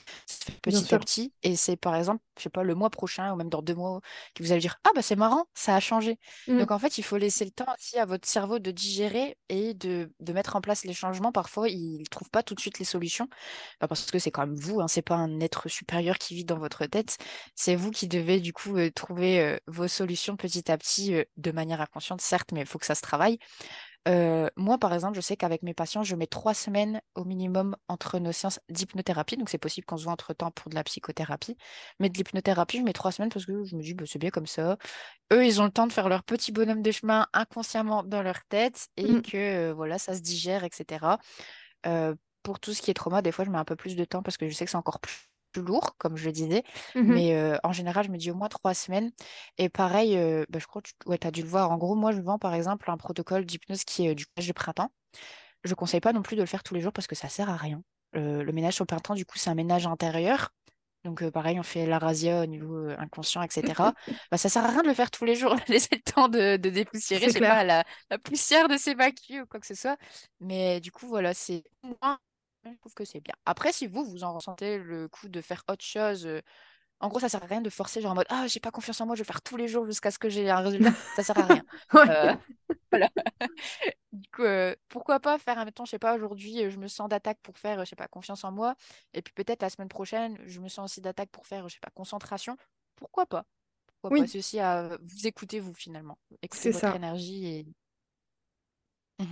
bien 0.67 0.81
petit 0.81 0.93
à 0.93 0.99
petit. 0.99 1.33
Et 1.43 1.55
c'est 1.55 1.77
par 1.77 1.95
exemple, 1.95 2.23
je 2.37 2.43
sais 2.43 2.49
pas, 2.49 2.63
le 2.63 2.75
mois 2.75 2.89
prochain 2.89 3.33
ou 3.33 3.35
même 3.35 3.49
dans 3.49 3.61
deux 3.61 3.75
mois, 3.75 4.01
que 4.35 4.43
vous 4.43 4.51
allez 4.51 4.61
dire, 4.61 4.77
ah 4.83 4.91
bah 4.95 5.01
c'est 5.01 5.15
marrant, 5.15 5.45
ça 5.55 5.75
a 5.75 5.79
changé. 5.79 6.19
Mm, 6.47 6.57
Donc 6.59 6.71
en 6.71 6.79
fait, 6.79 6.97
il 6.97 7.03
faut 7.03 7.17
laisser 7.17 7.45
le 7.45 7.51
temps 7.51 7.65
aussi 7.77 7.97
à 7.97 8.05
votre 8.05 8.27
cerveau 8.27 8.59
de 8.59 8.71
digérer 8.71 9.37
et 9.49 9.73
de, 9.73 10.11
de 10.19 10.33
mettre 10.33 10.55
en 10.55 10.61
place 10.61 10.85
les 10.85 10.93
changements. 10.93 11.31
Parfois, 11.31 11.69
il 11.69 11.99
ne 11.99 12.05
trouve 12.05 12.29
pas 12.29 12.43
tout 12.43 12.55
de 12.55 12.59
suite 12.61 12.79
les 12.79 12.85
solutions, 12.85 13.27
Bah, 13.79 13.87
parce 13.87 14.05
que 14.11 14.19
c'est 14.19 14.31
quand 14.31 14.45
même 14.47 14.55
vous, 14.55 14.81
hein, 14.81 14.87
c'est 14.87 15.01
pas 15.01 15.15
un 15.15 15.39
être 15.39 15.69
supérieur 15.69 16.17
qui 16.17 16.35
vit 16.35 16.45
dans 16.45 16.57
votre 16.59 16.85
tête. 16.85 17.17
C'est 17.55 17.75
vous 17.75 17.91
qui 17.91 18.07
devez 18.07 18.39
du 18.39 18.53
coup 18.53 18.77
euh, 18.77 18.91
trouver 18.91 19.39
euh, 19.41 19.57
vos 19.67 19.87
solutions 19.87 20.35
petit 20.37 20.71
à 20.71 20.77
petit, 20.77 21.13
euh, 21.15 21.23
de 21.37 21.51
manière 21.51 21.81
inconsciente, 21.81 22.21
certes, 22.21 22.51
mais 22.51 22.61
il 22.61 22.65
faut 22.67 22.79
que 22.79 22.85
ça 22.85 22.95
se 22.95 23.01
travaille. 23.01 23.39
Euh, 24.07 24.49
moi, 24.55 24.77
par 24.79 24.93
exemple, 24.93 25.15
je 25.15 25.21
sais 25.21 25.37
qu'avec 25.37 25.61
mes 25.61 25.73
patients, 25.73 26.03
je 26.03 26.15
mets 26.15 26.27
trois 26.27 26.53
semaines 26.53 27.01
au 27.15 27.23
minimum 27.23 27.75
entre 27.87 28.17
nos 28.19 28.31
séances 28.31 28.59
d'hypnothérapie. 28.69 29.37
Donc, 29.37 29.49
c'est 29.49 29.57
possible 29.57 29.85
qu'on 29.85 29.97
se 29.97 30.03
voit 30.03 30.13
entre-temps 30.13 30.51
pour 30.51 30.69
de 30.69 30.75
la 30.75 30.83
psychothérapie. 30.83 31.55
Mais 31.99 32.09
de 32.09 32.17
l'hypnothérapie, 32.17 32.77
je 32.79 32.83
mets 32.83 32.93
trois 32.93 33.11
semaines 33.11 33.29
parce 33.29 33.45
que 33.45 33.63
je 33.63 33.75
me 33.75 33.81
dis, 33.81 33.93
bah, 33.93 34.05
c'est 34.07 34.19
bien 34.19 34.31
comme 34.31 34.47
ça. 34.47 34.77
Eux, 35.31 35.45
ils 35.45 35.61
ont 35.61 35.65
le 35.65 35.71
temps 35.71 35.87
de 35.87 35.93
faire 35.93 36.09
leur 36.09 36.23
petit 36.23 36.51
bonhomme 36.51 36.81
de 36.81 36.91
chemin 36.91 37.27
inconsciemment 37.33 38.03
dans 38.03 38.23
leur 38.23 38.43
tête 38.49 38.87
et 38.97 39.11
mm, 39.11 39.21
que 39.21 39.37
euh, 39.37 39.73
voilà, 39.73 39.99
ça 39.99 40.15
se 40.15 40.21
digère, 40.21 40.63
etc. 40.63 41.19
Euh, 41.85 42.15
pour 42.43 42.59
tout 42.59 42.73
ce 42.73 42.81
qui 42.81 42.89
est 42.89 42.95
trauma, 42.95 43.21
des 43.21 43.31
fois, 43.31 43.45
je 43.45 43.51
mets 43.51 43.59
un 43.59 43.65
peu 43.65 43.75
plus 43.75 43.95
de 43.95 44.05
temps 44.05 44.23
parce 44.23 44.37
que 44.37 44.47
je 44.47 44.53
sais 44.53 44.65
que 44.65 44.71
c'est 44.71 44.77
encore 44.77 44.99
plus 44.99 45.30
plus 45.51 45.61
lourd, 45.61 45.95
comme 45.97 46.17
je 46.17 46.25
le 46.25 46.31
disais. 46.31 46.63
mhm, 46.95 47.21
Mais 47.23 47.35
euh, 47.35 47.57
en 47.63 47.71
général, 47.73 48.05
je 48.05 48.11
me 48.11 48.17
dis 48.17 48.31
au 48.31 48.35
moins 48.35 48.49
trois 48.49 48.73
semaines. 48.73 49.11
Et 49.57 49.69
pareil, 49.69 50.17
euh, 50.17 50.45
bah, 50.49 50.59
je 50.59 50.67
crois 50.67 50.81
que 50.81 50.89
tu 50.89 51.09
ouais, 51.09 51.25
as 51.25 51.31
dû 51.31 51.41
le 51.43 51.47
voir. 51.49 51.71
En 51.71 51.77
gros, 51.77 51.95
moi, 51.95 52.11
je 52.11 52.21
vends 52.21 52.39
par 52.39 52.53
exemple 52.53 52.89
un 52.91 52.97
protocole 52.97 53.45
d'hypnose 53.45 53.83
qui 53.83 54.07
est 54.07 54.15
du 54.15 54.25
ménage 54.37 54.47
de 54.47 54.53
printemps. 54.53 54.91
Je 55.63 55.69
ne 55.69 55.75
conseille 55.75 56.01
pas 56.01 56.13
non 56.13 56.21
plus 56.21 56.35
de 56.35 56.41
le 56.41 56.47
faire 56.47 56.63
tous 56.63 56.73
les 56.73 56.81
jours 56.81 56.93
parce 56.93 57.07
que 57.07 57.15
ça 57.15 57.29
sert 57.29 57.49
à 57.49 57.55
rien. 57.57 57.81
Euh, 58.15 58.43
le 58.43 58.51
ménage 58.51 58.79
au 58.81 58.85
printemps, 58.85 59.15
du 59.15 59.25
coup, 59.25 59.37
c'est 59.37 59.49
un 59.49 59.55
ménage 59.55 59.87
intérieur. 59.87 60.51
Donc, 61.03 61.27
pareil, 61.31 61.59
on 61.59 61.63
fait 61.63 61.85
la 61.87 61.97
razzia 61.97 62.41
au 62.43 62.45
niveau 62.45 62.89
inconscient, 62.97 63.41
etc. 63.41 63.93
Bah, 64.31 64.37
ça 64.37 64.49
sert 64.49 64.63
à 64.65 64.69
rien 64.69 64.83
de 64.83 64.87
le 64.87 64.93
faire 64.93 65.09
tous 65.11 65.25
les 65.25 65.35
jours, 65.35 65.55
laisser 65.67 65.89
le 65.95 66.01
temps 66.01 66.29
de, 66.29 66.57
de 66.57 66.69
dépoussiérer, 66.69 67.25
C'est 67.25 67.29
je 67.29 67.33
sais 67.33 67.41
pas, 67.41 67.63
la, 67.63 67.83
la 68.11 68.19
poussière 68.19 68.67
de 68.67 68.77
s'évacuer 68.77 69.41
ou 69.41 69.47
quoi 69.47 69.59
que 69.59 69.65
ce 69.67 69.73
soit. 69.75 69.97
Mais 70.39 70.79
du 70.79 70.91
coup, 70.91 71.07
voilà, 71.07 71.33
c'est 71.33 71.63
moi, 71.83 72.19
je 72.65 72.77
trouve 72.77 72.93
que 72.93 73.05
c'est 73.05 73.19
bien. 73.19 73.33
Après, 73.45 73.71
si 73.73 73.87
vous, 73.87 74.03
vous 74.05 74.23
en 74.23 74.33
ressentez 74.33 74.77
le 74.77 75.07
coup 75.07 75.29
de 75.29 75.41
faire 75.41 75.63
autre 75.69 75.83
chose, 75.83 76.25
euh, 76.25 76.41
en 76.99 77.09
gros, 77.09 77.19
ça 77.19 77.29
sert 77.29 77.43
à 77.43 77.47
rien 77.47 77.61
de 77.61 77.69
forcer, 77.69 78.01
genre 78.01 78.11
en 78.11 78.15
mode, 78.15 78.27
ah, 78.29 78.47
j'ai 78.47 78.59
pas 78.59 78.71
confiance 78.71 79.01
en 79.01 79.07
moi, 79.07 79.15
je 79.15 79.21
vais 79.21 79.27
faire 79.27 79.41
tous 79.41 79.57
les 79.57 79.67
jours 79.67 79.85
jusqu'à 79.85 80.11
ce 80.11 80.19
que 80.19 80.29
j'ai 80.29 80.49
un 80.49 80.59
résultat. 80.61 80.91
Ça 81.13 81.23
sert 81.23 81.37
à 81.39 81.45
rien. 81.47 81.63
Euh, 82.07 82.35
voilà. 82.91 83.09
Du 84.11 84.29
coup, 84.29 84.43
euh, 84.43 84.75
pourquoi 84.89 85.19
pas 85.19 85.37
faire, 85.39 85.57
admettons, 85.57 85.85
je 85.85 85.91
sais 85.91 85.99
pas, 85.99 86.15
aujourd'hui, 86.15 86.69
je 86.69 86.77
me 86.77 86.87
sens 86.87 87.07
d'attaque 87.09 87.39
pour 87.41 87.57
faire, 87.57 87.79
je 87.85 87.89
sais 87.89 87.95
pas, 87.95 88.07
confiance 88.07 88.43
en 88.43 88.51
moi. 88.51 88.75
Et 89.13 89.21
puis 89.21 89.33
peut-être 89.33 89.61
la 89.61 89.69
semaine 89.69 89.87
prochaine, 89.89 90.37
je 90.45 90.59
me 90.59 90.67
sens 90.69 90.91
aussi 90.91 91.01
d'attaque 91.01 91.29
pour 91.29 91.47
faire, 91.47 91.67
je 91.69 91.75
sais 91.75 91.79
pas, 91.79 91.91
concentration. 91.91 92.57
Pourquoi 92.97 93.25
pas? 93.25 93.45
Pourquoi 93.87 94.11
pas? 94.11 94.15
Oui, 94.15 94.27
C'est 94.27 94.39
aussi 94.39 94.59
à 94.59 94.97
vous 95.01 95.27
écouter, 95.27 95.59
vous, 95.59 95.73
finalement. 95.73 96.17
Écoutez 96.41 96.69
c'est 96.69 96.71
votre 96.71 96.79
ça. 96.79 96.95
énergie 96.95 97.47
et. 97.47 97.65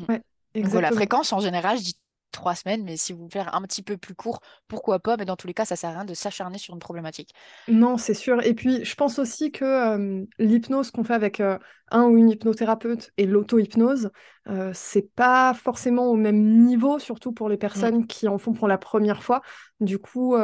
Ouais, 0.07 0.21
Donc 0.61 0.71
voilà, 0.71 0.91
exactement. 0.91 0.97
fréquence 0.97 1.33
en 1.33 1.39
général, 1.39 1.77
je 1.77 1.83
dis. 1.83 1.99
Trois 2.31 2.55
semaines, 2.55 2.83
mais 2.83 2.97
si 2.97 3.13
vous 3.13 3.19
voulez 3.19 3.31
faire 3.31 3.55
un 3.55 3.61
petit 3.63 3.81
peu 3.83 3.97
plus 3.97 4.15
court, 4.15 4.39
pourquoi 4.67 4.99
pas, 4.99 5.17
mais 5.17 5.25
dans 5.25 5.35
tous 5.35 5.47
les 5.47 5.53
cas, 5.53 5.65
ça 5.65 5.75
sert 5.75 5.89
à 5.91 5.93
rien 5.93 6.05
de 6.05 6.13
s'acharner 6.13 6.57
sur 6.57 6.73
une 6.73 6.79
problématique. 6.79 7.33
Non, 7.67 7.97
c'est 7.97 8.15
sûr. 8.15 8.43
Et 8.45 8.55
puis, 8.55 8.83
je 8.83 8.95
pense 8.95 9.19
aussi 9.19 9.51
que 9.51 9.63
euh, 9.63 10.25
l'hypnose 10.39 10.89
qu'on 10.89 11.03
fait 11.03 11.13
avec 11.13 11.39
euh, 11.39 11.59
un 11.91 12.05
ou 12.05 12.17
une 12.17 12.31
hypnothérapeute 12.31 13.11
et 13.17 13.27
l'auto-hypnose, 13.27 14.09
euh, 14.47 14.71
c'est 14.73 15.13
pas 15.13 15.53
forcément 15.53 16.07
au 16.07 16.15
même 16.15 16.41
niveau, 16.65 16.97
surtout 16.97 17.31
pour 17.31 17.47
les 17.47 17.57
Mm, 17.75 17.89
personnes 17.89 18.07
qui 18.07 18.27
en 18.27 18.39
font 18.39 18.53
pour 18.53 18.67
la 18.67 18.79
première 18.79 19.21
fois. 19.21 19.41
Du 19.81 19.99
coup, 19.99 20.35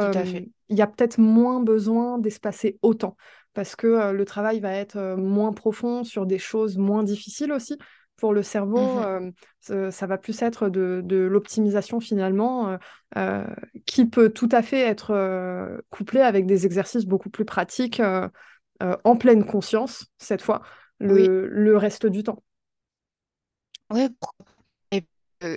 il 0.68 0.76
y 0.76 0.82
a 0.82 0.86
peut-être 0.86 1.18
moins 1.18 1.60
besoin 1.60 2.18
d'espacer 2.18 2.78
autant 2.82 3.16
parce 3.54 3.74
que 3.76 4.12
le 4.12 4.24
travail 4.24 4.60
va 4.60 4.72
être 4.72 5.16
moins 5.16 5.52
profond 5.52 6.04
sur 6.04 6.26
des 6.26 6.38
choses 6.38 6.76
moins 6.78 7.02
difficiles 7.02 7.52
aussi. 7.52 7.76
Pour 8.16 8.32
le 8.32 8.42
cerveau, 8.42 8.98
Mhm. 8.98 9.02
euh, 9.02 9.30
ça 9.90 10.06
va 10.06 10.16
plus 10.18 10.40
être 10.42 10.68
de, 10.68 11.02
de 11.04 11.16
l'optimisation 11.16 12.00
finalement. 12.00 12.70
euh, 12.70 12.76
euh, 13.16 13.44
qui 13.86 14.06
peut 14.06 14.30
tout 14.30 14.48
à 14.52 14.62
fait 14.62 14.80
être 14.80 15.10
euh, 15.12 15.78
couplé 15.90 16.20
avec 16.20 16.46
des 16.46 16.66
exercices 16.66 17.04
beaucoup 17.04 17.30
plus 17.30 17.44
pratiques 17.44 18.00
en 19.04 19.16
pleine 19.16 19.44
conscience, 19.44 20.06
cette 20.18 20.42
fois, 20.42 20.62
Oui, 21.08 21.28
le, 21.28 21.46
le 21.48 21.76
reste 21.76 22.06
du 22.06 22.22
temps. 22.22 22.42
oui. 23.90 24.08
Et 24.92 25.04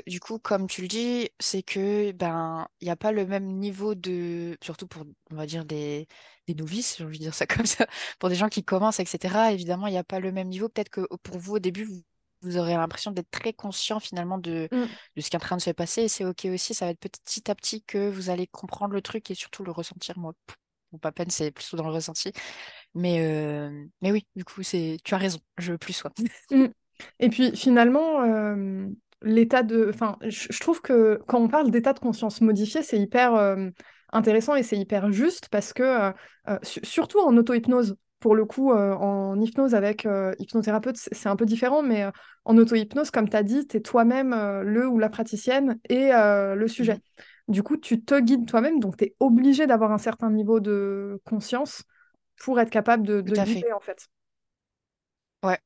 du 0.07 0.20
coup, 0.20 0.39
comme 0.39 0.68
tu 0.68 0.82
le 0.82 0.88
dis, 0.88 1.30
c'est 1.39 1.64
que 1.64 2.12
ben 2.12 2.68
il 2.82 2.86
n'y 2.86 2.91
a 2.91 2.95
pas 2.97 3.12
le 3.14 3.26
même 3.26 3.45
niveau 3.47 3.95
de, 3.95 4.57
surtout 4.62 4.88
pour, 4.88 5.05
on 5.32 5.36
va 5.36 5.45
dire 5.45 5.64
des, 5.66 6.07
des 6.47 6.53
novices, 6.55 6.97
j'ai 6.97 7.05
envie 7.05 7.18
de 7.20 7.24
dire 7.24 7.34
ça 7.34 7.47
comme 7.47 7.66
ça, 7.66 7.88
pour 8.20 8.30
des 8.30 8.36
gens 8.36 8.49
qui 8.49 8.64
commencent, 8.64 8.99
etc. 8.99 9.53
Évidemment, 9.53 9.88
il 9.88 9.91
n'y 9.91 9.97
a 9.97 10.03
pas 10.03 10.20
le 10.20 10.32
même 10.32 10.49
niveau. 10.49 10.68
Peut-être 10.70 10.89
que 10.89 11.01
pour 11.24 11.38
vous 11.39 11.55
au 11.55 11.60
début, 11.60 11.86
vous, 11.86 12.03
vous 12.42 12.58
aurez 12.58 12.74
l'impression 12.74 13.12
d'être 13.12 13.32
très 13.32 13.54
conscient 13.54 14.00
finalement 14.00 14.38
de, 14.38 14.68
Mm, 14.72 14.86
de 15.16 15.22
ce 15.22 15.30
qui 15.30 15.36
est 15.36 15.40
en 15.40 15.40
train 15.40 15.58
de 15.58 15.62
se 15.62 15.72
passer. 15.72 16.04
Et 16.04 16.08
c'est 16.08 16.26
ok 16.26 16.46
aussi. 16.46 16.74
Ça 16.74 16.86
va 16.86 16.92
être 16.92 17.00
petit 17.00 17.50
à 17.50 17.56
petit 17.56 17.84
que 17.84 18.10
vous 18.10 18.30
allez 18.30 18.48
comprendre 18.48 18.94
le 18.94 19.02
truc 19.02 19.30
et 19.32 19.36
surtout 19.36 19.64
le 19.64 19.72
ressentir. 19.72 20.18
Moi, 20.18 20.34
pas 21.02 21.12
peine, 21.12 21.30
c'est 21.30 21.52
plutôt 21.52 21.78
dans 21.78 21.88
le 21.88 21.94
ressenti. 21.94 22.32
Mais 22.96 23.22
euh, 23.22 23.70
mais 24.02 24.12
oui, 24.12 24.26
du 24.36 24.44
coup, 24.44 24.64
c'est, 24.64 24.98
tu 25.04 25.14
as 25.14 25.18
raison. 25.18 25.40
Je 25.58 25.74
plus 25.74 25.94
sois. 25.94 26.12
mm. 26.52 26.66
Et 27.20 27.30
puis 27.30 27.56
finalement, 27.56 28.24
euh, 28.24 28.88
l'état 29.22 29.64
de... 29.64 29.90
Enfin, 29.94 30.18
je, 30.22 30.60
trouve 30.60 30.82
que 30.82 31.22
quand 31.28 31.40
on 31.40 31.48
parle 31.48 31.72
d'état 31.72 31.94
de 31.94 32.00
conscience 32.00 32.42
modifié, 32.42 32.84
c'est 32.84 33.00
hyper 33.00 33.36
euh, 33.36 33.70
intéressant 34.12 34.56
et 34.56 34.64
c'est 34.64 34.78
hyper 34.78 35.12
juste 35.12 35.48
parce 35.50 35.72
que, 35.72 36.12
su- 36.64 36.82
surtout 36.84 37.20
en 37.20 37.38
auto-hypnose, 37.38 37.96
pour 38.20 38.36
le 38.36 38.45
coup, 38.45 38.72
euh, 38.72 38.93
en 38.95 39.39
hypnose 39.39 39.76
avec 39.76 40.05
euh, 40.05 40.34
hypnothérapeute, 40.39 40.97
c'est 40.97 41.30
un 41.30 41.36
peu 41.36 41.45
différent, 41.45 41.82
mais 41.82 42.03
euh, 42.03 42.11
en 42.45 42.57
auto-hypnose, 42.57 43.11
comme 43.11 43.30
tu 43.30 43.38
as 43.38 43.43
dit, 43.43 43.67
tu 43.67 43.78
es 43.78 43.82
toi-même 43.82 44.32
le 44.63 44.88
ou 44.88 44.99
la 44.99 45.09
praticienne 45.09 45.80
et 45.89 46.09
le 46.11 46.67
sujet. 46.67 46.93
Mhm. 46.93 46.99
Du 47.47 47.63
coup, 47.63 47.78
tu 47.78 48.03
te 48.03 48.20
guides 48.20 48.45
toi-même, 48.47 48.80
donc 48.80 48.97
tu 48.97 49.05
es 49.05 49.15
obligé 49.20 49.67
d'avoir 49.67 49.91
un 49.91 49.97
certain 49.97 50.30
niveau 50.30 50.59
de 50.59 51.20
conscience 51.26 51.84
pour 52.41 52.59
être 52.59 52.70
capable 52.70 53.05
de, 53.05 53.22
de 53.22 53.36
fait. 53.36 53.72
en 53.74 53.80
fait. 53.80 54.07
Ouais. 55.43 55.57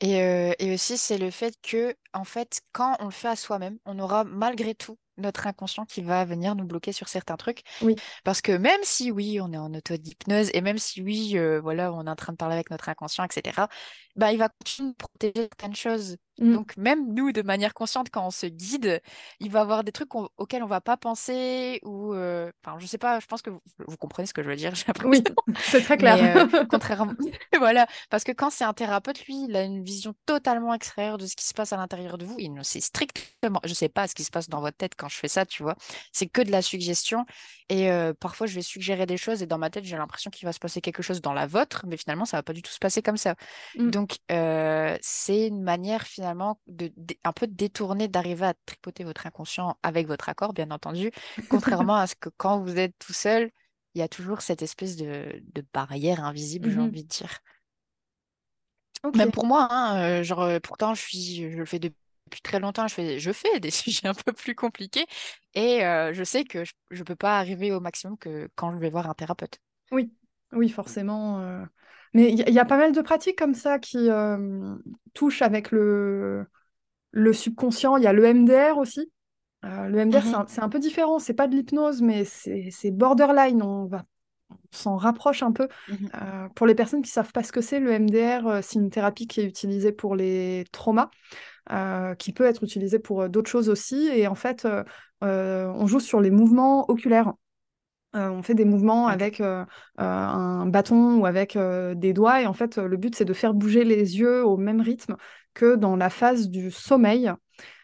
Et, 0.00 0.54
et 0.58 0.74
aussi, 0.74 0.98
c'est 0.98 1.18
le 1.18 1.30
fait 1.30 1.54
que, 1.62 1.94
en 2.14 2.24
fait, 2.24 2.60
quand 2.72 2.96
on 3.00 3.06
le 3.06 3.10
fait 3.10 3.28
à 3.28 3.36
soi-même, 3.36 3.78
on 3.86 3.98
aura 3.98 4.24
malgré 4.24 4.74
tout 4.74 4.98
notre 5.18 5.46
inconscient 5.46 5.84
qui 5.84 6.02
va 6.02 6.24
venir 6.24 6.54
nous 6.54 6.64
bloquer 6.64 6.92
sur 6.92 7.08
certains 7.08 7.36
trucs. 7.36 7.62
Oui, 7.82 7.96
Parce 8.24 8.40
que 8.40 8.52
même 8.52 8.80
si, 8.82 9.10
oui, 9.10 9.40
on 9.40 9.52
est 9.52 9.58
en 9.58 9.72
auto-hypnose 9.74 10.50
et 10.54 10.60
même 10.60 10.78
si, 10.78 11.02
oui, 11.02 11.32
euh, 11.36 11.60
voilà, 11.60 11.92
on 11.92 12.06
est 12.06 12.10
en 12.10 12.16
train 12.16 12.32
de 12.32 12.38
parler 12.38 12.54
avec 12.54 12.70
notre 12.70 12.88
inconscient, 12.88 13.24
etc., 13.24 13.66
bah, 14.16 14.32
il 14.32 14.38
va 14.38 14.48
continuer 14.48 14.90
de 14.90 14.96
protéger 14.96 15.48
certaines 15.48 15.74
choses. 15.74 16.16
Mm. 16.38 16.54
Donc, 16.54 16.76
même 16.76 17.12
nous, 17.14 17.32
de 17.32 17.42
manière 17.42 17.74
consciente, 17.74 18.08
quand 18.10 18.26
on 18.26 18.30
se 18.30 18.46
guide, 18.46 19.00
il 19.40 19.50
va 19.50 19.60
y 19.60 19.62
avoir 19.62 19.84
des 19.84 19.92
trucs 19.92 20.14
auxquels 20.14 20.62
on 20.62 20.66
va 20.66 20.80
pas 20.80 20.96
penser 20.96 21.80
ou, 21.82 22.14
euh, 22.14 22.50
enfin, 22.64 22.78
je 22.78 22.86
sais 22.86 22.98
pas, 22.98 23.20
je 23.20 23.26
pense 23.26 23.42
que 23.42 23.50
vous, 23.50 23.60
vous 23.86 23.96
comprenez 23.96 24.26
ce 24.26 24.34
que 24.34 24.42
je 24.42 24.48
veux 24.48 24.56
dire. 24.56 24.72
Oui, 25.04 25.22
c'est 25.62 25.82
très 25.82 25.96
clair. 25.96 26.16
Mais 26.16 26.36
euh, 26.36 26.64
contrairement, 26.70 27.14
voilà, 27.58 27.86
parce 28.08 28.24
que 28.24 28.32
quand 28.32 28.50
c'est 28.50 28.64
un 28.64 28.72
thérapeute, 28.72 29.24
lui, 29.26 29.46
il 29.48 29.56
a 29.56 29.62
une 29.62 29.82
vision 29.82 30.14
totalement 30.26 30.74
extérieure 30.74 31.18
de 31.18 31.26
ce 31.26 31.36
qui 31.36 31.44
se 31.44 31.54
passe 31.54 31.72
à 31.72 31.76
l'intérieur 31.76 32.01
de 32.18 32.24
vous. 32.26 32.36
Il 32.38 32.52
ne 32.54 32.62
sait 32.62 32.80
strictement, 32.80 33.60
je 33.64 33.74
sais 33.74 33.88
pas 33.88 34.08
ce 34.08 34.14
qui 34.14 34.24
se 34.24 34.30
passe 34.30 34.48
dans 34.48 34.60
votre 34.60 34.76
tête 34.76 34.94
quand 34.96 35.08
je 35.08 35.16
fais 35.16 35.28
ça, 35.28 35.46
tu 35.46 35.62
vois. 35.62 35.76
C'est 36.12 36.26
que 36.28 36.42
de 36.42 36.50
la 36.50 36.62
suggestion. 36.62 37.24
Et 37.68 37.90
euh, 37.90 38.12
parfois, 38.14 38.46
je 38.46 38.54
vais 38.54 38.62
suggérer 38.62 39.06
des 39.06 39.16
choses 39.16 39.42
et 39.42 39.46
dans 39.46 39.58
ma 39.58 39.70
tête, 39.70 39.84
j'ai 39.84 39.96
l'impression 39.96 40.30
qu'il 40.30 40.46
va 40.46 40.52
se 40.52 40.58
passer 40.58 40.80
quelque 40.80 41.02
chose 41.02 41.20
dans 41.20 41.32
la 41.32 41.46
vôtre, 41.46 41.84
mais 41.86 41.96
finalement, 41.96 42.24
ça 42.24 42.36
va 42.38 42.42
pas 42.42 42.52
du 42.52 42.62
tout 42.62 42.70
se 42.72 42.78
passer 42.78 43.02
comme 43.02 43.16
ça. 43.16 43.34
Mm. 43.76 43.92
Donc, 43.92 44.18
euh, 44.30 44.96
c'est 45.02 45.48
une 45.48 45.62
manière 45.62 46.02
finalement 46.06 46.60
de, 46.66 46.92
un 47.24 47.32
peu 47.32 47.46
détourner 47.46 48.08
d'arriver 48.08 48.46
à 48.46 48.54
tripoter 48.66 49.04
votre 49.04 49.26
inconscient 49.26 49.76
avec 49.82 50.06
votre 50.06 50.28
accord, 50.28 50.52
bien 50.52 50.70
entendu, 50.70 51.10
contrairement 51.48 51.96
à 51.96 52.06
ce 52.06 52.14
que 52.14 52.28
quand 52.36 52.60
vous 52.60 52.76
êtes 52.78 52.94
tout 52.98 53.12
seul, 53.12 53.50
il 53.94 53.98
y 54.00 54.02
a 54.02 54.08
toujours 54.08 54.40
cette 54.42 54.62
espèce 54.62 54.96
de, 54.96 55.42
de 55.52 55.64
barrière 55.74 56.24
invisible, 56.24 56.70
j'ai 56.70 56.78
Mhm. 56.78 56.80
envie 56.80 57.04
de 57.04 57.08
dire. 57.08 57.38
Même 59.14 59.32
pour 59.32 59.46
moi, 59.46 59.66
hein, 59.70 60.20
euh, 60.20 60.22
genre, 60.22 60.42
euh, 60.42 60.58
pourtant, 60.60 60.94
je 60.94 61.02
suis, 61.02 61.50
je 61.50 61.58
le 61.58 61.64
fais 61.64 61.78
depuis 61.78 61.96
très 62.42 62.60
longtemps, 62.60 62.86
je 62.86 62.94
fais, 62.94 63.18
je 63.18 63.32
fais 63.32 63.60
des 63.60 63.70
sujets 63.70 64.08
un 64.08 64.14
peu 64.14 64.32
plus 64.32 64.54
compliqués 64.54 65.06
et 65.54 65.84
euh, 65.84 66.12
je 66.12 66.24
sais 66.24 66.44
que 66.44 66.64
je 66.64 66.98
ne 66.98 67.04
peux 67.04 67.16
pas 67.16 67.38
arriver 67.38 67.72
au 67.72 67.80
maximum 67.80 68.16
que 68.16 68.48
quand 68.54 68.72
je 68.72 68.78
vais 68.78 68.90
voir 68.90 69.10
un 69.10 69.14
thérapeute. 69.14 69.58
Oui, 69.90 70.12
oui, 70.52 70.68
forcément. 70.68 71.40
euh. 71.40 71.64
Mais 72.14 72.30
il 72.30 72.50
y, 72.50 72.58
a 72.58 72.64
pas 72.66 72.76
mal 72.76 72.92
de 72.92 73.00
pratiques 73.00 73.38
comme 73.38 73.54
ça 73.54 73.78
qui 73.78 74.10
euh, 74.10 74.76
touchent 75.14 75.40
avec 75.40 75.70
le, 75.70 76.46
le 77.10 77.32
subconscient. 77.32 77.96
Il 77.96 78.02
y 78.02 78.06
a 78.06 78.12
le 78.12 78.24
MDR 78.24 78.76
aussi. 78.76 79.10
Le 79.62 79.96
MDR, 79.98 80.22
c'est 80.22 80.34
un, 80.34 80.44
c'est 80.46 80.60
un 80.60 80.68
peu 80.68 80.78
différent. 80.78 81.18
C'est 81.18 81.32
pas 81.32 81.46
de 81.46 81.56
l'hypnose, 81.56 82.02
mais 82.02 82.24
c'est 82.24 82.90
borderline. 82.90 83.62
On 83.62 83.86
va, 83.86 84.04
s'en 84.72 84.96
rapproche 84.96 85.42
un 85.42 85.52
peu. 85.52 85.68
mhm, 85.88 86.10
Euh, 86.14 86.48
pour 86.54 86.66
les 86.66 86.74
personnes 86.74 87.02
qui 87.02 87.10
savent 87.10 87.32
pas 87.32 87.42
ce 87.42 87.52
que 87.52 87.60
c'est, 87.60 87.80
le 87.80 87.90
MDR, 87.92 88.46
euh, 88.46 88.60
c'est 88.62 88.78
une 88.78 88.90
thérapie 88.90 89.26
qui 89.26 89.40
est 89.40 89.44
utilisée 89.44 89.92
pour 89.92 90.16
les 90.16 90.64
traumas, 90.72 91.10
euh, 91.72 92.14
qui 92.14 92.32
peut 92.32 92.44
être 92.44 92.64
utilisée 92.64 92.98
pour 92.98 93.28
d'autres 93.28 93.50
choses 93.50 93.68
aussi. 93.68 94.08
Et 94.08 94.26
en 94.26 94.34
fait, 94.34 94.66
on 95.20 95.86
joue 95.86 96.00
sur 96.00 96.20
les 96.20 96.30
mouvements 96.30 96.88
oculaires. 96.90 97.32
Euh, 98.14 98.28
on 98.28 98.42
fait 98.42 98.54
des 98.54 98.66
mouvements 98.66 99.06
avec 99.06 99.40
euh, 99.40 99.64
euh, 99.98 100.02
un 100.04 100.66
bâton 100.66 101.16
ou 101.18 101.26
avec 101.26 101.56
des 101.56 102.12
doigts. 102.12 102.42
Et 102.42 102.46
en 102.46 102.52
fait, 102.52 102.76
le 102.76 102.96
but, 102.96 103.14
c'est 103.14 103.24
de 103.24 103.32
faire 103.32 103.54
bouger 103.54 103.84
les 103.84 104.18
yeux 104.18 104.44
au 104.44 104.56
même 104.56 104.80
rythme 104.80 105.16
que 105.54 105.76
dans 105.76 105.96
la 105.96 106.10
phase 106.10 106.48
du 106.48 106.70
sommeil, 106.70 107.32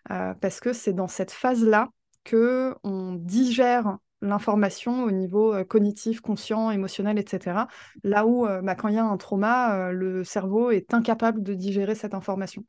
parce 0.06 0.60
que 0.60 0.72
c'est 0.72 0.92
dans 0.94 1.08
cette 1.08 1.32
phase-là 1.32 1.88
que 2.24 2.74
on 2.82 3.12
digère 3.12 3.98
l'information 4.22 5.04
au 5.04 5.10
niveau 5.10 5.54
cognitif, 5.64 6.20
conscient, 6.20 6.70
émotionnel, 6.70 7.18
etc. 7.18 7.68
Là 8.04 8.26
où, 8.26 8.46
bah, 8.62 8.74
quand 8.74 8.88
il 8.88 8.94
y 8.94 8.98
a 8.98 9.04
un 9.04 9.16
trauma, 9.16 9.90
le 9.92 10.24
cerveau 10.24 10.70
est 10.70 10.92
incapable 10.94 11.42
de 11.42 11.54
digérer 11.54 11.94
cette 11.94 12.14
information. 12.14 12.64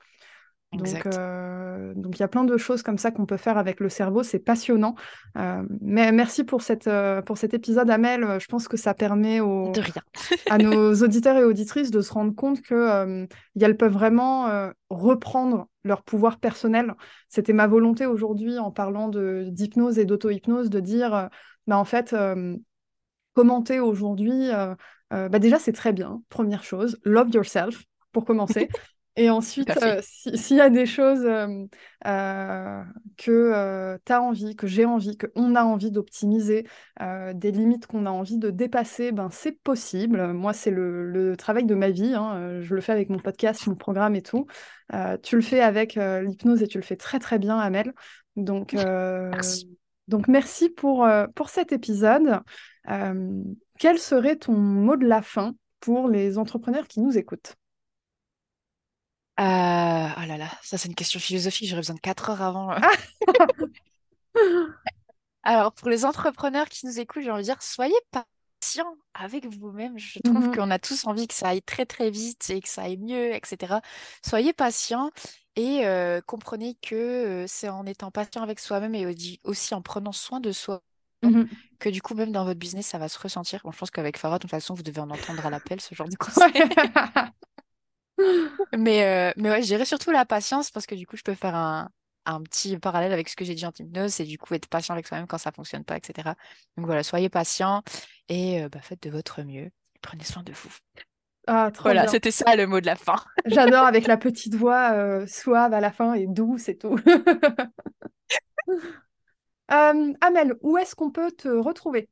Donc, 0.71 1.05
euh, 1.07 1.93
donc 1.95 2.17
il 2.17 2.19
y 2.19 2.23
a 2.23 2.27
plein 2.27 2.43
de 2.43 2.57
choses 2.57 2.83
comme 2.83 2.99
ça 2.99 3.09
qu'on 3.09 3.25
peut 3.25 3.37
faire 3.37 3.57
avec 3.57 3.79
le 3.79 3.89
cerveau, 3.89 4.21
c'est 4.21 4.39
passionnant. 4.39 4.95
Euh, 5.37 5.63
mais 5.81 6.11
merci 6.11 6.43
pour 6.43 6.61
cette, 6.61 6.87
euh, 6.87 7.21
pour 7.21 7.37
cet 7.37 7.53
épisode, 7.53 7.89
Amel. 7.89 8.39
Je 8.39 8.45
pense 8.45 8.67
que 8.67 8.77
ça 8.77 8.93
permet 8.93 9.39
De 9.39 9.43
aux, 9.43 9.71
rien. 9.71 10.03
à 10.49 10.57
nos 10.59 10.93
auditeurs 10.95 11.37
et 11.37 11.43
auditrices 11.43 11.89
de 11.89 12.01
se 12.01 12.13
rendre 12.13 12.35
compte 12.35 12.61
que 12.61 12.75
euh, 12.75 13.25
elles 13.59 13.77
peuvent 13.77 13.93
vraiment 13.93 14.69
reprendre 14.89 15.67
leur 15.83 16.03
pouvoir 16.03 16.39
personnel. 16.39 16.93
C'était 17.29 17.53
ma 17.53 17.67
volonté 17.67 18.05
aujourd'hui 18.05 18.59
en 18.59 18.71
parlant 18.71 19.07
de 19.09 19.47
d'hypnose 19.49 19.97
et 19.97 20.05
d'auto-hypnose 20.05 20.69
de 20.69 20.79
dire, 20.79 21.29
bah, 21.67 21.77
en 21.77 21.85
fait, 21.85 22.15
commenter 23.33 23.79
aujourd'hui, 23.79 24.49
bah, 25.11 25.39
déjà 25.39 25.59
c'est 25.59 25.73
très 25.73 25.93
bien, 25.93 26.21
première 26.29 26.63
chose, 26.63 26.99
love 27.03 27.29
yourself 27.31 27.83
pour 28.11 28.25
commencer. 28.25 28.69
Et 29.15 29.29
ensuite, 29.29 29.69
euh, 29.83 29.99
si- 30.01 30.37
s'il 30.37 30.57
y 30.57 30.61
a 30.61 30.69
des 30.69 30.85
choses 30.85 31.25
euh, 31.25 31.65
euh, 32.07 32.83
que 33.17 33.97
tu 34.05 34.11
as 34.13 34.21
envie, 34.21 34.55
que 34.55 34.65
j'ai 34.65 34.85
envie, 34.85 35.17
qu'on 35.17 35.55
a 35.55 35.63
envie 35.63 35.91
d'optimiser, 35.91 36.65
des 37.33 37.51
limites 37.51 37.85
qu'on 37.87 38.05
a 38.05 38.11
envie 38.11 38.37
de 38.37 38.49
dépasser, 38.49 39.11
ben, 39.11 39.29
c'est 39.31 39.51
possible. 39.51 40.31
Moi, 40.33 40.53
c'est 40.53 40.71
le, 40.71 41.09
le 41.09 41.35
travail 41.35 41.65
de 41.65 41.75
ma 41.75 41.89
vie. 41.89 42.13
hein. 42.13 42.61
Je 42.61 42.73
le 42.73 42.81
fais 42.81 42.93
avec 42.93 43.09
mon 43.09 43.19
podcast, 43.19 43.67
mon 43.67 43.75
programme 43.75 44.15
et 44.15 44.21
tout. 44.21 44.45
Tu 45.23 45.35
le 45.35 45.41
fais 45.41 45.61
avec 45.61 45.95
l'hypnose 45.95 46.63
et 46.63 46.67
tu 46.67 46.77
le 46.77 46.83
fais 46.83 46.95
très 46.95 47.19
très 47.19 47.39
bien, 47.39 47.57
Amel. 47.57 47.93
Donc, 48.37 48.73
Merci. 48.73 49.77
donc 50.07 50.27
merci 50.29 50.69
pour, 50.69 51.07
pour 51.35 51.49
cet 51.49 51.73
épisode. 51.73 52.39
Quel 53.79 53.97
serait 53.99 54.37
ton 54.37 54.53
mot 54.53 54.95
de 54.95 55.05
la 55.05 55.21
fin 55.21 55.55
pour 55.81 56.07
les 56.07 56.37
entrepreneurs 56.37 56.87
qui 56.87 57.01
nous 57.01 57.17
écoutent? 57.17 57.55
Euh, 59.39 59.43
ah 59.43 60.25
là 60.27 60.37
là, 60.37 60.49
ça 60.63 60.77
c'est 60.77 60.89
une 60.89 60.95
question 60.95 61.19
philosophique, 61.19 61.69
j'aurais 61.69 61.79
besoin 61.81 61.95
de 61.95 62.01
4 62.01 62.29
heures 62.29 62.41
avant. 62.41 62.71
euh. 62.73 62.79
Alors, 65.43 65.73
pour 65.73 65.89
les 65.89 66.05
entrepreneurs 66.05 66.67
qui 66.69 66.85
nous 66.85 66.99
écoutent, 66.99 67.23
j'ai 67.23 67.31
envie 67.31 67.41
de 67.41 67.45
dire, 67.45 67.61
soyez 67.61 67.95
patients 68.11 68.95
avec 69.13 69.45
vous-même. 69.47 69.97
Je 69.97 70.19
trouve 70.19 70.49
Mhm. 70.49 70.55
qu'on 70.55 70.69
a 70.71 70.79
tous 70.79 71.05
envie 71.07 71.27
que 71.27 71.33
ça 71.33 71.49
aille 71.49 71.61
très 71.61 71.85
très 71.85 72.09
vite 72.09 72.49
et 72.49 72.61
que 72.61 72.67
ça 72.69 72.83
aille 72.83 72.97
mieux, 72.97 73.33
etc. 73.33 73.81
Soyez 74.25 74.53
patients 74.53 75.11
Et 75.55 75.83
comprenez 76.27 76.75
que 76.81 77.45
c'est 77.47 77.69
en 77.69 77.85
étant 77.85 78.11
patient 78.11 78.41
avec 78.43 78.59
soi-même 78.59 78.95
et 78.95 79.39
aussi 79.43 79.73
en 79.73 79.81
prenant 79.81 80.11
soin 80.11 80.39
de 80.39 80.51
soi 80.51 80.81
Mmh 81.21 81.49
que 81.79 81.89
du 81.89 82.01
coup, 82.01 82.13
même 82.13 82.31
dans 82.31 82.45
votre 82.45 82.59
business, 82.59 82.87
ça 82.87 82.97
va 82.97 83.07
se 83.09 83.17
ressentir. 83.19 83.61
Bon, 83.63 83.71
je 83.71 83.77
pense 83.77 83.91
qu'avec 83.91 84.17
Farah, 84.17 84.37
de 84.37 84.41
toute 84.43 84.51
façon, 84.51 84.73
vous 84.73 84.83
devez 84.83 85.01
en 85.01 85.09
entendre 85.09 85.45
à 85.45 85.49
l'appel, 85.49 85.79
ce 85.81 85.95
genre 85.95 86.09
de 86.09 86.15
conseils. 86.17 86.51
mais, 88.77 89.33
mais 89.37 89.49
ouais, 89.49 89.61
je 89.61 89.67
dirais 89.67 89.85
surtout 89.85 90.11
la 90.11 90.25
patience 90.25 90.71
parce 90.71 90.85
que 90.85 90.95
du 90.95 91.05
coup, 91.07 91.17
je 91.17 91.23
peux 91.23 91.35
faire 91.35 91.55
un, 91.55 91.89
un 92.25 92.41
petit 92.41 92.77
parallèle 92.77 93.11
avec 93.11 93.29
ce 93.29 93.35
que 93.35 93.45
j'ai 93.45 93.55
dit 93.55 93.65
en 93.65 93.71
hypnose, 93.77 94.13
c'est 94.13 94.25
du 94.25 94.37
coup 94.37 94.53
être 94.53 94.67
patient 94.67 94.93
avec 94.93 95.07
soi-même 95.07 95.27
quand 95.27 95.37
ça 95.37 95.51
fonctionne 95.51 95.83
pas, 95.83 95.97
etc. 95.97 96.35
Donc 96.77 96.85
voilà, 96.85 97.03
soyez 97.03 97.29
patient 97.29 97.83
et 98.27 98.67
bah, 98.71 98.79
faites 98.81 99.03
de 99.03 99.09
votre 99.09 99.43
mieux. 99.43 99.69
Prenez 100.01 100.23
soin 100.23 100.43
de 100.43 100.53
vous. 100.53 100.75
Ah, 101.47 101.71
trop 101.73 101.83
voilà, 101.83 102.07
c'était 102.07 102.31
ça 102.31 102.55
le 102.55 102.67
mot 102.67 102.79
de 102.79 102.85
la 102.85 102.95
fin. 102.95 103.15
J'adore 103.45 103.85
avec 103.85 104.05
la 104.07 104.17
petite 104.17 104.55
voix 104.55 105.25
suave 105.25 105.73
à 105.73 105.79
la 105.79 105.91
fin 105.91 106.13
et 106.13 106.27
douce 106.27 106.69
et 106.69 106.77
tout. 106.77 106.97
Euh, 109.71 110.13
Amel, 110.21 110.55
où 110.61 110.77
est-ce 110.77 110.95
qu'on 110.95 111.11
peut 111.11 111.31
te 111.31 111.47
retrouver? 111.47 112.09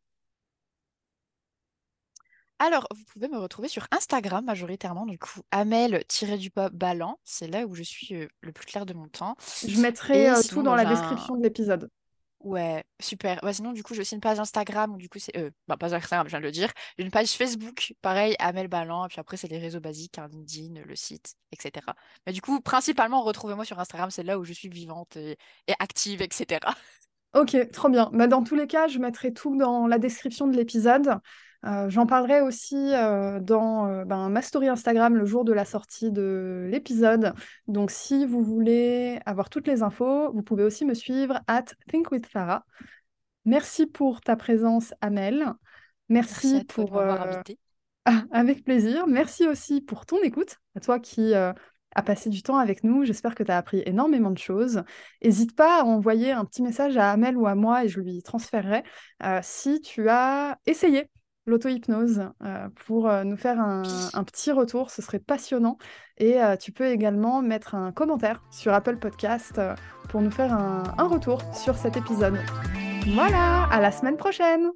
Alors, 2.59 2.87
vous 2.95 3.03
pouvez 3.05 3.27
me 3.27 3.37
retrouver 3.37 3.67
sur 3.67 3.87
Instagram 3.91 4.43
majoritairement, 4.45 5.05
du 5.05 5.19
coup, 5.19 5.41
Amel-du-bas 5.51 6.69
c'est 7.23 7.47
là 7.47 7.65
où 7.65 7.75
je 7.75 7.83
suis 7.83 8.15
euh, 8.15 8.27
le 8.41 8.51
plus 8.51 8.65
clair 8.65 8.85
de 8.85 8.93
mon 8.93 9.07
temps. 9.07 9.35
Je 9.67 9.79
mettrai 9.79 10.29
euh, 10.29 10.41
tout 10.41 10.63
dans 10.63 10.75
la 10.75 10.85
description 10.85 11.35
de 11.35 11.43
l'épisode. 11.43 11.89
Ouais, 12.39 12.83
super. 12.99 13.39
Sinon, 13.51 13.73
du 13.73 13.83
coup, 13.83 13.93
j'ai 13.93 14.01
aussi 14.01 14.15
une 14.15 14.21
page 14.21 14.39
Instagram, 14.39 14.93
où 14.93 14.97
du 14.97 15.09
coup, 15.09 15.19
c'est... 15.19 15.35
Euh, 15.37 15.51
bah, 15.67 15.75
pas 15.77 15.93
Instagram, 15.93 16.25
je 16.27 16.31
viens 16.31 16.39
de 16.39 16.45
le 16.45 16.51
dire. 16.51 16.71
J'ai 16.97 17.03
une 17.03 17.11
page 17.11 17.29
Facebook, 17.29 17.93
pareil, 18.01 18.35
Amel 18.39 18.67
Ballant, 18.67 19.05
et 19.05 19.09
puis 19.09 19.19
après, 19.19 19.37
c'est 19.37 19.47
les 19.47 19.59
réseaux 19.59 19.79
basiques, 19.79 20.17
hein, 20.17 20.27
LinkedIn, 20.31 20.81
le 20.81 20.95
site, 20.95 21.35
etc. 21.51 21.85
Mais 22.25 22.33
du 22.33 22.41
coup, 22.41 22.61
principalement, 22.61 23.23
retrouvez-moi 23.23 23.65
sur 23.65 23.79
Instagram, 23.79 24.09
c'est 24.09 24.23
là 24.23 24.39
où 24.39 24.45
je 24.45 24.53
suis 24.53 24.69
vivante 24.69 25.17
et, 25.17 25.37
et 25.67 25.73
active, 25.79 26.21
etc. 26.21 26.59
Ok, 27.33 27.55
trop 27.71 27.89
bien. 27.89 28.09
Bah, 28.13 28.27
dans 28.27 28.43
tous 28.43 28.55
les 28.55 28.67
cas, 28.67 28.87
je 28.87 28.99
mettrai 28.99 29.33
tout 29.33 29.55
dans 29.57 29.85
la 29.85 29.99
description 29.99 30.47
de 30.47 30.55
l'épisode. 30.55 31.19
Euh, 31.65 31.89
j'en 31.89 32.05
parlerai 32.05 32.41
aussi 32.41 32.93
euh, 32.93 33.39
dans 33.39 33.87
euh, 33.87 34.05
ben, 34.05 34.29
ma 34.29 34.41
story 34.41 34.67
Instagram 34.67 35.15
le 35.15 35.25
jour 35.25 35.43
de 35.43 35.53
la 35.53 35.65
sortie 35.65 36.11
de 36.11 36.67
l'épisode. 36.69 37.33
Donc, 37.67 37.89
si 37.89 38.25
vous 38.25 38.43
voulez 38.43 39.19
avoir 39.25 39.49
toutes 39.49 39.67
les 39.67 39.81
infos, 39.81 40.31
vous 40.31 40.43
pouvez 40.43 40.63
aussi 40.63 40.85
me 40.85 40.93
suivre 40.93 41.39
at 41.47 41.65
thinkwithfarah. 41.89 42.63
Merci 43.45 43.87
pour 43.87 44.21
ta 44.21 44.35
présence, 44.35 44.93
Amel. 45.01 45.53
Merci, 46.09 46.53
Merci 46.53 46.65
pour 46.65 46.93
m'avoir 46.93 47.27
invité. 47.27 47.57
avec 48.31 48.63
plaisir. 48.63 49.07
Merci 49.07 49.47
aussi 49.47 49.81
pour 49.81 50.05
ton 50.05 50.21
écoute, 50.21 50.57
à 50.75 50.79
toi 50.79 50.99
qui 50.99 51.33
as 51.33 51.55
passé 52.05 52.29
du 52.29 52.43
temps 52.43 52.57
avec 52.57 52.83
nous. 52.83 53.03
J'espère 53.03 53.35
que 53.35 53.43
tu 53.43 53.51
as 53.51 53.57
appris 53.57 53.81
énormément 53.85 54.31
de 54.31 54.37
choses. 54.37 54.83
N'hésite 55.23 55.55
pas 55.55 55.81
à 55.81 55.83
envoyer 55.83 56.31
un 56.31 56.45
petit 56.45 56.61
message 56.61 56.97
à 56.97 57.11
Amel 57.11 57.35
ou 57.35 57.47
à 57.47 57.55
moi 57.55 57.83
et 57.83 57.89
je 57.89 57.99
lui 57.99 58.21
transférerai 58.21 58.83
si 59.41 59.81
tu 59.81 60.07
as 60.07 60.57
essayé 60.65 61.09
l'auto-hypnose 61.47 62.29
euh, 62.43 62.69
pour 62.85 63.09
euh, 63.09 63.23
nous 63.23 63.37
faire 63.37 63.59
un, 63.59 63.83
petit 64.23 64.51
retour. 64.51 64.91
Ce 64.91 65.01
serait 65.01 65.19
passionnant. 65.19 65.77
Et 66.17 66.41
euh, 66.41 66.55
tu 66.55 66.71
peux 66.71 66.87
également 66.87 67.41
mettre 67.41 67.73
un 67.73 67.91
commentaire 67.91 68.43
sur 68.51 68.73
Apple 68.73 68.97
Podcast 68.97 69.59
pour 70.09 70.21
nous 70.21 70.31
faire 70.31 70.53
un, 70.53 70.83
un 70.97 71.07
retour 71.07 71.41
sur 71.55 71.75
cet 71.75 71.97
épisode. 71.97 72.37
Voilà, 73.13 73.63
à 73.71 73.79
la 73.79 73.91
semaine 73.91 74.17
prochaine 74.17 74.71